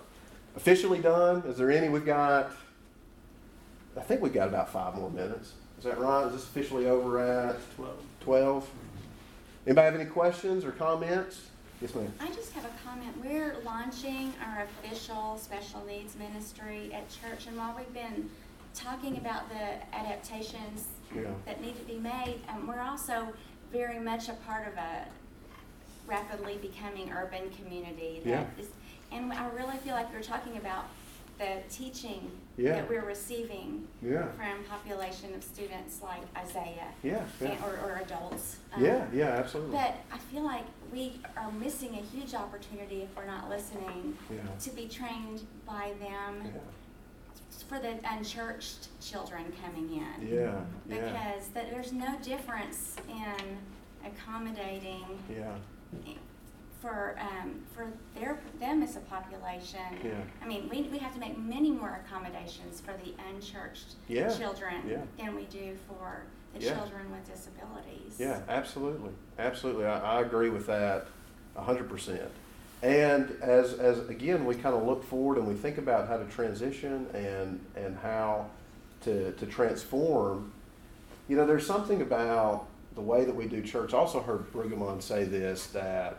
officially 0.57 0.99
done. 0.99 1.43
Is 1.47 1.57
there 1.57 1.71
any? 1.71 1.87
We've 1.87 2.05
got, 2.05 2.51
I 3.95 4.01
think 4.01 4.21
we've 4.21 4.33
got 4.33 4.49
about 4.49 4.69
five 4.69 4.95
more 4.95 5.09
minutes. 5.09 5.53
Is 5.77 5.85
that 5.85 5.97
right? 5.97 6.25
Is 6.27 6.33
this 6.33 6.43
officially 6.43 6.87
over 6.87 7.21
at 7.21 7.55
12? 7.77 7.95
12? 8.19 8.69
Anybody 9.65 9.85
have 9.85 9.95
any 9.95 10.09
questions 10.09 10.65
or 10.65 10.71
comments? 10.71 11.47
Yes, 11.81 11.95
ma'am. 11.95 12.11
I 12.19 12.27
just 12.27 12.51
have 12.51 12.65
a 12.65 12.71
comment. 12.85 13.15
We're 13.23 13.55
launching 13.63 14.33
our 14.45 14.63
official 14.83 15.37
special 15.37 15.85
needs 15.85 16.17
ministry 16.17 16.93
at 16.93 17.07
church, 17.09 17.47
and 17.47 17.55
while 17.55 17.73
we've 17.77 17.93
been 17.93 18.29
talking 18.75 19.15
about 19.15 19.47
the 19.47 19.95
adaptations 19.95 20.87
Yeah. 21.15 21.31
that 21.45 21.61
need 21.61 21.77
to 21.77 21.83
be 21.85 21.97
made, 21.97 22.41
um, 22.49 22.67
we're 22.67 22.81
also 22.81 23.29
very 23.71 23.99
much 23.99 24.27
a 24.27 24.33
part 24.33 24.67
of 24.67 24.73
a 24.73 25.05
rapidly 26.15 26.57
becoming 26.61 27.09
urban 27.11 27.49
community. 27.51 28.21
that 28.25 28.29
Yeah. 28.29 28.45
is- 28.61 28.67
And 29.13 29.31
I 29.33 29.47
really 29.49 29.77
feel 29.77 29.93
like 29.93 30.11
we're 30.13 30.21
talking 30.23 30.55
about 30.57 30.85
the 31.37 31.61
teaching 31.69 32.31
Yeah. 32.57 32.75
that 32.75 32.87
we're 32.89 33.03
receiving 33.03 33.87
Yeah. 34.01 34.27
from 34.33 34.63
population 34.65 35.33
of 35.33 35.43
students 35.43 36.01
like 36.01 36.21
Isaiah 36.37 36.91
Yeah. 37.03 37.25
and, 37.41 37.57
or, 37.63 37.73
or 37.83 37.97
adults. 38.05 38.57
Um, 38.73 38.83
Yeah. 38.85 39.05
Yeah. 39.11 39.25
Absolutely. 39.41 39.75
but 39.77 39.95
I 40.13 40.17
feel 40.17 40.43
like 40.43 40.63
we 40.93 41.19
are 41.35 41.51
missing 41.51 41.95
a 41.95 42.01
huge 42.13 42.33
opportunity 42.35 43.01
if 43.01 43.15
we're 43.17 43.25
not 43.25 43.49
listening 43.49 44.17
to 44.59 44.69
be 44.71 44.87
trained 44.87 45.45
by 45.65 45.93
them 45.99 46.53
for 47.67 47.79
the 47.79 47.99
unchurched 48.05 48.87
children 49.01 49.51
coming 49.63 49.89
in. 49.93 50.27
Yeah. 50.27 50.39
Yeah. 50.39 50.61
Because 50.87 51.47
that 51.49 51.69
there's 51.71 51.91
no 51.91 52.17
difference 52.19 52.95
in 53.09 53.57
accommodating 54.05 55.05
Yeah. 55.29 55.55
For 56.81 57.15
um, 57.19 57.61
for 57.75 57.87
their 58.15 58.39
them 58.59 58.81
as 58.81 58.95
a 58.95 59.01
population. 59.01 59.79
Yeah. 60.03 60.13
I 60.41 60.47
mean, 60.47 60.67
we, 60.69 60.83
we 60.83 60.97
have 60.97 61.13
to 61.13 61.19
make 61.19 61.37
many 61.37 61.69
more 61.71 62.01
accommodations 62.05 62.81
for 62.81 62.93
the 63.03 63.13
unchurched 63.29 63.95
Yeah. 64.07 64.35
children 64.35 64.75
Yeah. 64.87 65.01
than 65.17 65.35
we 65.35 65.43
do 65.45 65.77
for 65.87 66.23
the 66.53 66.59
children 66.59 67.11
with 67.11 67.25
disabilities. 67.31 68.15
Yeah, 68.17 68.41
absolutely, 68.49 69.11
absolutely. 69.39 69.85
I, 69.85 70.17
I 70.17 70.21
agree 70.21 70.49
with 70.49 70.65
that 70.67 71.07
hundred 71.55 71.87
percent. 71.89 72.29
And 72.81 73.37
as, 73.41 73.73
as 73.73 73.99
again, 74.09 74.45
we 74.45 74.55
kind 74.55 74.75
of 74.75 74.83
look 74.83 75.03
forward 75.03 75.37
and 75.37 75.47
we 75.47 75.53
think 75.53 75.77
about 75.77 76.07
how 76.07 76.17
to 76.17 76.25
transition 76.25 77.05
and 77.13 77.59
and 77.75 77.95
how 77.97 78.47
to 79.03 79.31
to 79.33 79.45
transform. 79.45 80.51
You 81.29 81.37
know, 81.37 81.45
there's 81.45 81.65
something 81.65 82.01
about 82.01 82.65
the 82.95 83.01
way 83.01 83.25
that 83.25 83.35
we 83.35 83.45
do 83.45 83.61
church. 83.61 83.93
I 83.93 83.97
also 83.97 84.21
heard 84.21 84.51
Brueggemann 84.51 85.01
say 85.01 85.23
this 85.23 85.67
that 85.67 86.17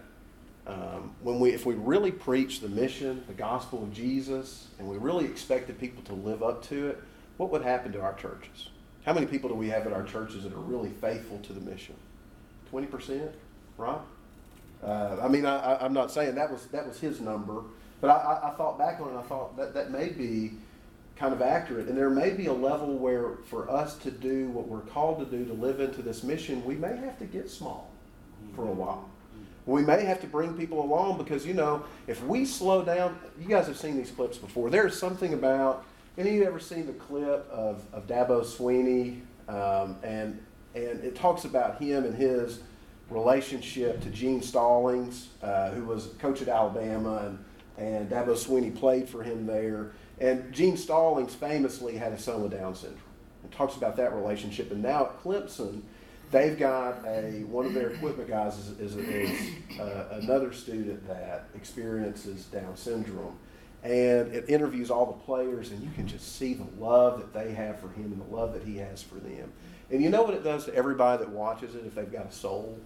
um, 0.67 1.15
when 1.23 1.41
we 1.41 1.51
if 1.51 1.67
we 1.67 1.75
really 1.75 2.13
preach 2.13 2.61
the 2.61 2.69
mission, 2.69 3.25
the 3.27 3.35
gospel 3.35 3.83
of 3.83 3.93
Jesus, 3.93 4.69
and 4.79 4.89
we 4.89 4.97
really 4.97 5.25
expected 5.25 5.79
people 5.79 6.03
to 6.05 6.15
live 6.15 6.43
up 6.43 6.63
to 6.69 6.89
it, 6.89 7.03
what 7.37 7.51
would 7.51 7.63
happen 7.63 7.93
to 7.93 8.01
our 8.01 8.15
churches? 8.15 8.69
How 9.05 9.13
many 9.13 9.27
people 9.27 9.49
do 9.49 9.57
we 9.57 9.69
have 9.71 9.87
at 9.87 9.93
our 9.93 10.05
churches 10.05 10.45
that 10.45 10.53
are 10.53 10.61
really 10.61 10.91
faithful 10.91 11.39
to 11.41 11.53
the 11.53 11.61
mission? 11.61 11.97
Twenty 12.71 12.87
percent, 12.87 13.33
right? 13.77 13.99
Uh, 14.83 15.17
I 15.23 15.29
mean, 15.29 15.47
I, 15.47 15.77
I'm 15.85 15.93
not 15.93 16.11
saying 16.11 16.35
that 16.37 16.51
was 16.51 16.67
that 16.67 16.87
was 16.87 16.99
his 17.01 17.21
number, 17.21 17.63
but 18.01 18.11
I, 18.11 18.15
I, 18.15 18.53
I 18.53 18.55
thought 18.55 18.79
back 18.79 19.01
on 19.01 19.15
it. 19.15 19.19
I 19.19 19.23
thought 19.23 19.57
that 19.57 19.75
that 19.75 19.91
may 19.91 20.09
be 20.09 20.53
kind 21.17 21.33
of 21.33 21.43
accurate, 21.43 21.89
and 21.89 21.97
there 21.97 22.11
may 22.11 22.31
be 22.31 22.47
a 22.47 22.53
level 22.53 22.97
where 22.97 23.37
for 23.47 23.71
us 23.71 23.97
to 23.99 24.11
do 24.11 24.49
what 24.49 24.67
we're 24.67 24.81
called 24.81 25.19
to 25.19 25.37
do 25.37 25.45
to 25.45 25.53
live 25.53 25.81
into 25.81 26.03
this 26.03 26.23
mission, 26.23 26.65
we 26.65 26.75
may 26.75 26.97
have 26.97 27.19
to 27.19 27.25
get 27.25 27.51
small 27.51 27.91
for 28.55 28.63
a 28.63 28.73
while. 28.73 29.09
We 29.65 29.83
may 29.83 30.05
have 30.05 30.21
to 30.23 30.27
bring 30.27 30.55
people 30.55 30.83
along 30.83 31.19
because 31.19 31.47
you 31.47 31.55
know 31.55 31.85
if 32.07 32.25
we 32.25 32.45
slow 32.45 32.85
down, 32.85 33.19
you 33.41 33.47
guys 33.47 33.67
have 33.69 33.79
seen 33.79 33.97
these 33.97 34.11
clips 34.11 34.37
before. 34.37 34.71
There's 34.71 34.99
something 34.99 35.35
about 35.35 35.85
any 36.19 36.31
of 36.31 36.35
you 36.37 36.45
ever 36.45 36.59
seen 36.59 36.87
the 36.87 36.93
clip 36.93 37.49
of, 37.51 37.85
of 37.93 38.07
Dabo 38.07 38.45
Swinney 38.45 39.21
um, 39.49 39.97
and 40.03 40.41
and 40.75 41.05
it 41.05 41.15
talks 41.15 41.45
about 41.45 41.81
him 41.81 42.05
and 42.05 42.15
his 42.15 42.61
relationship 43.11 44.01
to 44.03 44.09
Gene 44.09 44.41
Stallings, 44.41 45.29
uh, 45.43 45.71
who 45.71 45.85
was 45.85 46.07
coach 46.19 46.41
at 46.43 46.49
Alabama, 46.49 47.27
and 47.27 47.39
and 47.79 48.11
Dabo 48.11 48.35
Swinney 48.35 48.75
played 48.75 49.09
for 49.09 49.23
him 49.23 49.47
there. 49.47 49.93
And 50.23 50.53
Gene 50.53 50.77
Stallings 50.77 51.35
famously 51.35 51.97
had 51.97 52.13
a 52.13 52.19
son 52.19 52.43
with 52.43 52.53
Down 52.53 52.77
syndrome. 52.77 53.03
and 53.43 53.51
talks 53.51 53.77
about 53.77 53.97
that 53.97 54.15
relationship. 54.15 54.71
And 54.71 54.81
now 54.81 55.07
at 55.07 55.23
Clemson, 55.23 55.83
they've 56.31 56.57
got 56.57 57.05
a 57.05 57.43
one 57.45 57.67
of 57.67 57.75
their 57.75 57.91
equipment 57.91 58.29
guys 58.29 58.57
is, 58.57 58.69
is, 58.79 58.97
is 58.97 59.81
uh, 59.81 60.21
another 60.23 60.53
student 60.53 61.07
that 61.09 61.49
experiences 61.57 62.45
Down 62.45 62.77
syndrome, 62.77 63.37
and 63.83 64.33
it 64.33 64.45
interviews 64.49 64.93
all 64.93 65.07
the 65.07 65.25
players, 65.25 65.73
and 65.73 65.83
you 65.83 65.91
can 65.91 66.07
just 66.07 66.37
see 66.37 66.55
the 66.55 66.69
love 66.79 67.19
that 67.19 67.35
they 67.35 67.53
have 67.53 67.81
for 67.81 67.89
him 67.89 68.13
and 68.13 68.21
the 68.21 68.35
love 68.35 68.55
that 68.55 68.63
he 68.63 68.77
has 68.77 69.03
for 69.03 69.17
them. 69.17 69.53
And 69.91 70.01
you 70.01 70.09
know 70.09 70.23
what 70.23 70.35
it 70.35 70.45
does 70.45 70.67
to 70.67 70.75
everybody 70.75 71.25
that 71.25 71.33
watches 71.33 71.75
it 71.75 71.85
if 71.85 71.97
they've 71.97 72.11
got 72.11 72.27
a 72.27 72.33
soul? 72.33 72.79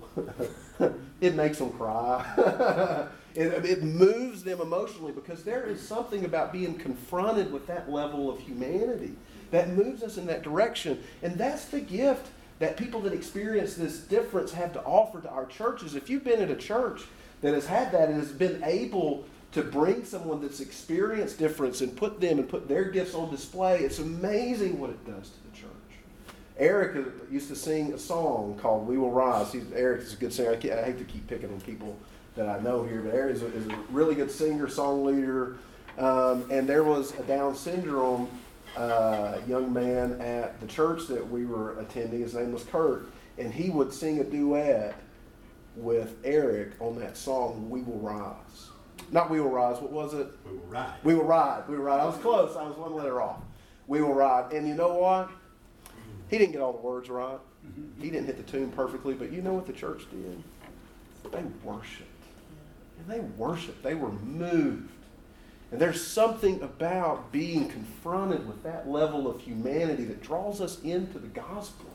it 1.21 1.35
makes 1.35 1.59
them 1.59 1.71
cry. 1.71 3.09
it, 3.37 3.65
it 3.67 3.83
moves 3.83 4.43
them 4.43 4.61
emotionally 4.61 5.13
because 5.13 5.45
there 5.45 5.65
is 5.65 5.81
something 5.81 6.25
about 6.25 6.53
being 6.53 6.75
confronted 6.75 7.53
with 7.53 7.67
that 7.67 7.91
level 7.91 8.31
of 8.31 8.41
humanity 8.41 9.15
that 9.51 9.71
moves 9.71 10.03
us 10.03 10.17
in 10.17 10.27
that 10.27 10.43
direction. 10.43 11.03
And 11.23 11.37
that's 11.37 11.67
the 11.67 11.81
gift 11.81 12.29
that 12.59 12.77
people 12.77 13.01
that 13.03 13.13
experience 13.13 13.75
this 13.75 13.99
difference 13.99 14.53
have 14.53 14.73
to 14.73 14.83
offer 14.83 15.21
to 15.21 15.29
our 15.29 15.45
churches. 15.47 15.95
If 15.95 16.09
you've 16.09 16.25
been 16.25 16.41
at 16.41 16.51
a 16.51 16.57
church 16.57 17.03
that 17.43 17.53
has 17.53 17.67
had 17.67 17.93
that 17.93 18.09
and 18.09 18.19
has 18.19 18.33
been 18.33 18.63
able 18.65 19.27
to 19.53 19.63
bring 19.63 20.05
someone 20.05 20.41
that's 20.41 20.61
experienced 20.61 21.39
difference 21.39 21.83
and 21.83 21.95
put 21.95 22.21
them 22.21 22.39
and 22.39 22.49
put 22.49 22.69
their 22.69 22.85
gifts 22.85 23.15
on 23.15 23.31
display, 23.31 23.81
it's 23.81 23.99
amazing 23.99 24.79
what 24.79 24.91
it 24.91 25.05
does 25.07 25.31
to 25.31 25.51
the 25.51 25.57
church. 25.57 25.71
Eric 26.59 27.07
used 27.31 27.49
to 27.49 27.57
sing 27.57 27.93
a 27.93 27.99
song 27.99 28.59
called 28.61 28.87
"We 28.87 28.97
Will 28.97 29.11
Rise." 29.11 29.53
He's, 29.53 29.71
Eric 29.75 30.03
is 30.03 30.15
a 30.15 30.17
good 30.17 30.33
singer. 30.33 30.51
I, 30.51 30.55
I, 30.55 30.85
hate 30.85 30.99
to 30.99 31.05
keep 31.05 31.27
picking 31.27 31.53
on 31.53 31.61
people 31.61 31.97
that 32.37 32.49
I 32.49 32.61
know 32.61 32.85
here, 32.85 33.01
but 33.01 33.15
Eric 33.15 33.37
is 33.37 33.43
a, 33.43 33.47
is 33.47 33.67
a 33.67 33.77
really 33.91 34.15
good 34.15 34.31
singer, 34.31 34.69
song 34.69 35.05
leader. 35.05 35.57
Um, 35.99 36.45
and 36.51 36.69
there 36.69 36.85
was 36.85 37.19
a 37.19 37.23
Down 37.23 37.57
syndrome 37.57 38.29
uh, 38.77 39.39
young 39.49 39.73
man 39.73 40.21
at 40.21 40.61
the 40.61 40.67
church 40.67 41.07
that 41.09 41.29
we 41.29 41.47
were 41.47 41.79
attending. 41.81 42.21
His 42.21 42.35
name 42.35 42.53
was 42.53 42.65
Kurt, 42.65 43.09
and 43.39 43.53
he 43.53 43.71
would 43.71 43.93
sing 43.93 44.21
a 44.21 44.25
duet 44.25 44.95
with 45.75 46.17
Eric 46.25 46.73
on 46.81 46.99
that 47.01 47.17
song 47.17 47.69
"We 47.71 47.81
Will 47.81 47.99
Rise." 47.99 48.69
Not 49.11 49.31
"We 49.31 49.41
Will 49.41 49.51
Rise." 49.51 49.81
What 49.81 49.93
was 49.93 50.13
it? 50.13 50.29
We 50.45 50.59
will 50.59 50.67
ride. 50.67 50.95
We 51.03 51.15
will 51.15 51.25
ride. 51.25 51.67
We 51.69 51.77
will 51.77 51.85
ride. 51.85 52.01
I 52.01 52.05
was 52.05 52.17
close. 52.19 52.55
I 52.57 52.65
was 52.65 52.77
one 52.77 52.95
letter 52.95 53.23
off. 53.23 53.41
We 53.87 54.03
will 54.03 54.15
ride. 54.15 54.53
And 54.53 54.69
you 54.69 54.75
know 54.75 54.95
what? 54.95 55.31
He 56.29 56.37
didn't 56.37 56.53
get 56.53 56.61
all 56.61 56.73
the 56.73 56.79
words 56.79 57.09
right. 57.09 57.39
He 58.01 58.11
didn't 58.11 58.27
hit 58.27 58.37
the 58.37 58.43
tune 58.43 58.71
perfectly, 58.73 59.15
but 59.15 59.33
you 59.33 59.43
know 59.43 59.55
what 59.55 59.67
the 59.67 59.73
church 59.73 60.07
did? 60.11 60.43
They 61.33 61.43
worshiped. 61.65 62.16
And 62.99 63.09
they 63.09 63.21
worshiped. 63.21 63.83
They 63.83 63.95
were 63.95 64.13
moved. 64.13 64.91
And 65.73 65.81
there's 65.81 66.05
something 66.05 66.63
about 66.63 67.33
being 67.33 67.69
confronted 67.69 68.47
with 68.47 68.63
that 68.63 68.89
level 68.89 69.29
of 69.29 69.41
humanity 69.41 70.05
that 70.05 70.23
draws 70.23 70.61
us 70.61 70.81
into 70.83 71.19
the 71.19 71.27
gospel. 71.29 71.91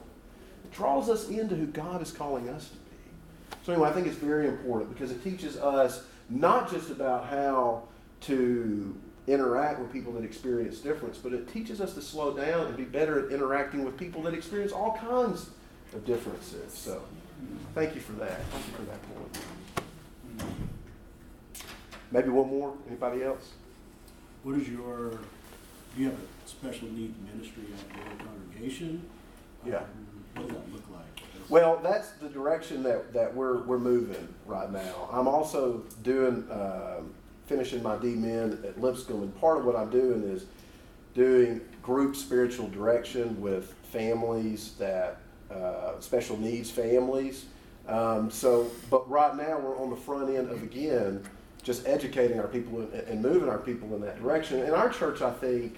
It 0.65 0.71
draws 0.71 1.09
us 1.09 1.29
into 1.29 1.55
who 1.55 1.67
God 1.67 2.01
is 2.01 2.11
calling 2.11 2.49
us 2.49 2.69
to 2.69 2.75
be. 2.75 3.57
So 3.65 3.73
anyway, 3.73 3.89
I 3.89 3.93
think 3.93 4.07
it's 4.07 4.17
very 4.17 4.47
important 4.47 4.93
because 4.93 5.11
it 5.11 5.23
teaches 5.23 5.57
us 5.57 6.03
not 6.29 6.69
just 6.69 6.89
about 6.89 7.27
how 7.27 7.83
to 8.21 8.95
interact 9.27 9.79
with 9.79 9.91
people 9.93 10.13
that 10.13 10.23
experience 10.23 10.79
difference, 10.79 11.17
but 11.17 11.33
it 11.33 11.51
teaches 11.51 11.79
us 11.79 11.93
to 11.93 12.01
slow 12.01 12.35
down 12.35 12.67
and 12.67 12.77
be 12.77 12.83
better 12.83 13.25
at 13.25 13.31
interacting 13.31 13.85
with 13.85 13.97
people 13.97 14.21
that 14.23 14.33
experience 14.33 14.71
all 14.71 14.97
kinds 14.97 15.49
of 15.93 16.05
differences. 16.05 16.73
So, 16.73 17.01
thank 17.75 17.95
you 17.95 18.01
for 18.01 18.13
that. 18.13 18.43
Thank 18.45 18.67
you 18.67 18.73
for 18.73 18.81
that 18.83 18.99
point. 20.39 20.67
Maybe 22.11 22.29
one 22.29 22.49
more. 22.49 22.73
Anybody 22.87 23.23
else? 23.23 23.51
What 24.43 24.57
is 24.57 24.67
your, 24.67 25.11
do 25.11 25.17
you 25.97 26.05
have 26.05 26.15
a 26.15 26.49
special 26.49 26.87
needs 26.89 27.15
ministry 27.33 27.63
at 27.73 27.97
your 27.97 28.27
congregation? 28.27 29.01
Yeah. 29.65 29.77
Um, 29.77 29.85
What 30.35 30.47
does 30.47 30.55
that 30.57 30.73
look 30.73 30.83
like? 30.91 31.49
Well, 31.49 31.79
that's 31.83 32.11
the 32.11 32.29
direction 32.29 32.83
that, 32.83 33.13
that 33.13 33.33
we're, 33.35 33.61
we're 33.63 33.79
moving 33.79 34.27
right 34.45 34.71
now. 34.71 35.09
I'm 35.11 35.27
also 35.27 35.83
doing, 36.03 36.45
um, 36.51 37.13
finishing 37.45 37.83
my 37.83 37.97
D-Min 37.97 38.63
at 38.65 38.79
Lipscomb, 38.79 39.23
and 39.23 39.39
part 39.39 39.57
of 39.57 39.65
what 39.65 39.75
I'm 39.75 39.89
doing 39.89 40.23
is 40.23 40.45
doing 41.13 41.59
group 41.83 42.15
spiritual 42.15 42.69
direction 42.69 43.39
with 43.41 43.73
families 43.91 44.73
that, 44.79 45.17
uh, 45.53 45.99
special 45.99 46.37
needs 46.37 46.71
families. 46.71 47.45
Um, 47.87 48.31
so, 48.31 48.71
but 48.89 49.09
right 49.09 49.35
now 49.35 49.59
we're 49.59 49.77
on 49.77 49.89
the 49.89 49.97
front 49.97 50.29
end 50.29 50.49
of 50.49 50.63
again, 50.63 51.23
just 51.63 51.87
educating 51.87 52.39
our 52.39 52.47
people 52.47 52.87
and, 53.07 53.21
moving 53.21 53.49
our 53.49 53.59
people 53.59 53.93
in 53.95 54.01
that 54.01 54.21
direction. 54.21 54.59
In 54.59 54.71
our 54.71 54.89
church, 54.89 55.21
I 55.21 55.31
think 55.31 55.77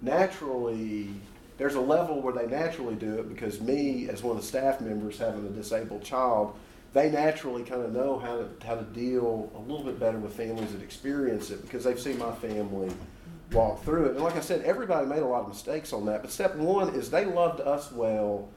naturally 0.00 1.10
there's 1.58 1.74
a 1.74 1.80
level 1.80 2.20
where 2.20 2.32
they 2.32 2.46
naturally 2.46 2.94
do 2.94 3.18
it 3.18 3.28
because 3.28 3.60
me, 3.60 4.08
as 4.08 4.22
one 4.22 4.36
of 4.36 4.42
the 4.42 4.46
staff 4.46 4.80
members, 4.80 5.18
having 5.18 5.46
a 5.46 5.50
disabled 5.50 6.04
child, 6.04 6.56
they 6.92 7.10
naturally 7.10 7.62
kind 7.62 7.82
of 7.82 7.92
know 7.92 8.18
how 8.18 8.36
to 8.36 8.48
how 8.66 8.74
to 8.74 8.84
deal 8.84 9.50
a 9.54 9.58
little 9.58 9.84
bit 9.84 9.98
better 9.98 10.18
with 10.18 10.32
families 10.34 10.72
that 10.72 10.82
experience 10.82 11.50
it 11.50 11.60
because 11.62 11.84
they've 11.84 12.00
seen 12.00 12.18
my 12.18 12.32
family 12.36 12.90
walk 13.52 13.82
through 13.82 14.06
it. 14.06 14.12
And 14.12 14.20
like 14.20 14.36
I 14.36 14.40
said, 14.40 14.62
everybody 14.62 15.06
made 15.06 15.22
a 15.22 15.26
lot 15.26 15.42
of 15.42 15.48
mistakes 15.48 15.92
on 15.92 16.06
that. 16.06 16.22
But 16.22 16.30
step 16.30 16.54
one 16.56 16.94
is 16.94 17.10
they 17.10 17.24
loved 17.24 17.60
us 17.60 17.92
well, 17.92 18.48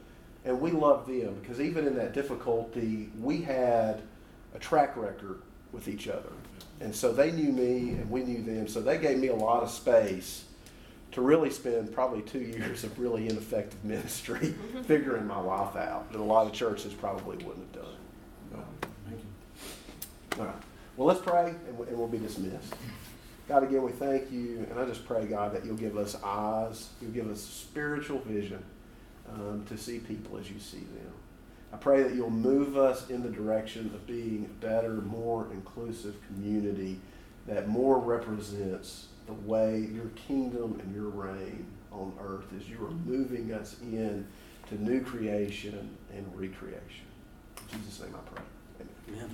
and 0.44 0.60
we 0.60 0.70
loved 0.70 1.08
them 1.08 1.36
because 1.40 1.60
even 1.60 1.86
in 1.86 1.96
that 1.96 2.12
difficulty, 2.12 3.10
we 3.20 3.42
had 3.42 4.02
a 4.54 4.58
track 4.58 4.96
record 4.96 5.42
with 5.72 5.88
each 5.88 6.08
other. 6.08 6.30
And 6.80 6.94
so 6.94 7.12
they 7.12 7.30
knew 7.30 7.52
me 7.52 7.90
and 7.90 8.10
we 8.10 8.22
knew 8.22 8.42
them. 8.42 8.66
So 8.66 8.80
they 8.80 8.98
gave 8.98 9.18
me 9.18 9.28
a 9.28 9.34
lot 9.34 9.62
of 9.62 9.70
space 9.70 10.44
to 11.12 11.20
really 11.20 11.50
spend 11.50 11.92
probably 11.92 12.22
two 12.22 12.38
years 12.40 12.84
of 12.84 12.98
really 12.98 13.28
ineffective 13.28 13.84
ministry 13.84 14.54
figuring 14.86 15.26
my 15.26 15.40
life 15.40 15.76
out 15.76 16.10
that 16.12 16.20
a 16.20 16.22
lot 16.22 16.46
of 16.46 16.52
churches 16.52 16.94
probably 16.94 17.36
wouldn't 17.44 17.66
have 17.74 17.82
done. 17.84 18.62
Thank 19.08 19.20
you. 19.20 20.40
All 20.40 20.46
right. 20.46 20.54
Well, 20.96 21.06
let's 21.08 21.20
pray 21.20 21.54
and 21.68 21.78
we- 21.78 21.86
and 21.88 21.98
we'll 21.98 22.08
be 22.08 22.18
dismissed. 22.18 22.74
God, 23.48 23.64
again, 23.64 23.82
we 23.82 23.90
thank 23.92 24.30
you. 24.30 24.64
And 24.70 24.78
I 24.78 24.84
just 24.86 25.04
pray, 25.04 25.24
God, 25.26 25.52
that 25.54 25.64
you'll 25.64 25.76
give 25.76 25.96
us 25.96 26.16
eyes, 26.22 26.90
you'll 27.02 27.10
give 27.10 27.28
us 27.28 27.40
spiritual 27.42 28.20
vision 28.20 28.62
um, 29.28 29.64
to 29.68 29.76
see 29.76 29.98
people 29.98 30.38
as 30.38 30.48
you 30.50 30.60
see 30.60 30.78
them. 30.78 31.12
I 31.72 31.76
pray 31.76 32.02
that 32.02 32.14
you'll 32.14 32.30
move 32.30 32.76
us 32.76 33.08
in 33.10 33.22
the 33.22 33.28
direction 33.28 33.86
of 33.94 34.06
being 34.06 34.44
a 34.44 34.64
better, 34.64 34.94
more 34.94 35.46
inclusive 35.52 36.16
community 36.26 37.00
that 37.46 37.68
more 37.68 37.98
represents 37.98 39.06
the 39.26 39.32
way 39.32 39.88
your 39.92 40.08
kingdom 40.16 40.80
and 40.82 40.94
your 40.94 41.08
reign 41.08 41.66
on 41.92 42.12
earth 42.20 42.46
as 42.56 42.68
you 42.68 42.84
are 42.84 42.90
moving 42.90 43.52
us 43.52 43.76
in 43.82 44.26
to 44.68 44.82
new 44.82 45.00
creation 45.00 45.96
and 46.14 46.26
recreation. 46.34 47.06
In 47.72 47.78
Jesus' 47.78 48.00
name 48.00 48.14
I 48.14 48.30
pray. 48.34 48.44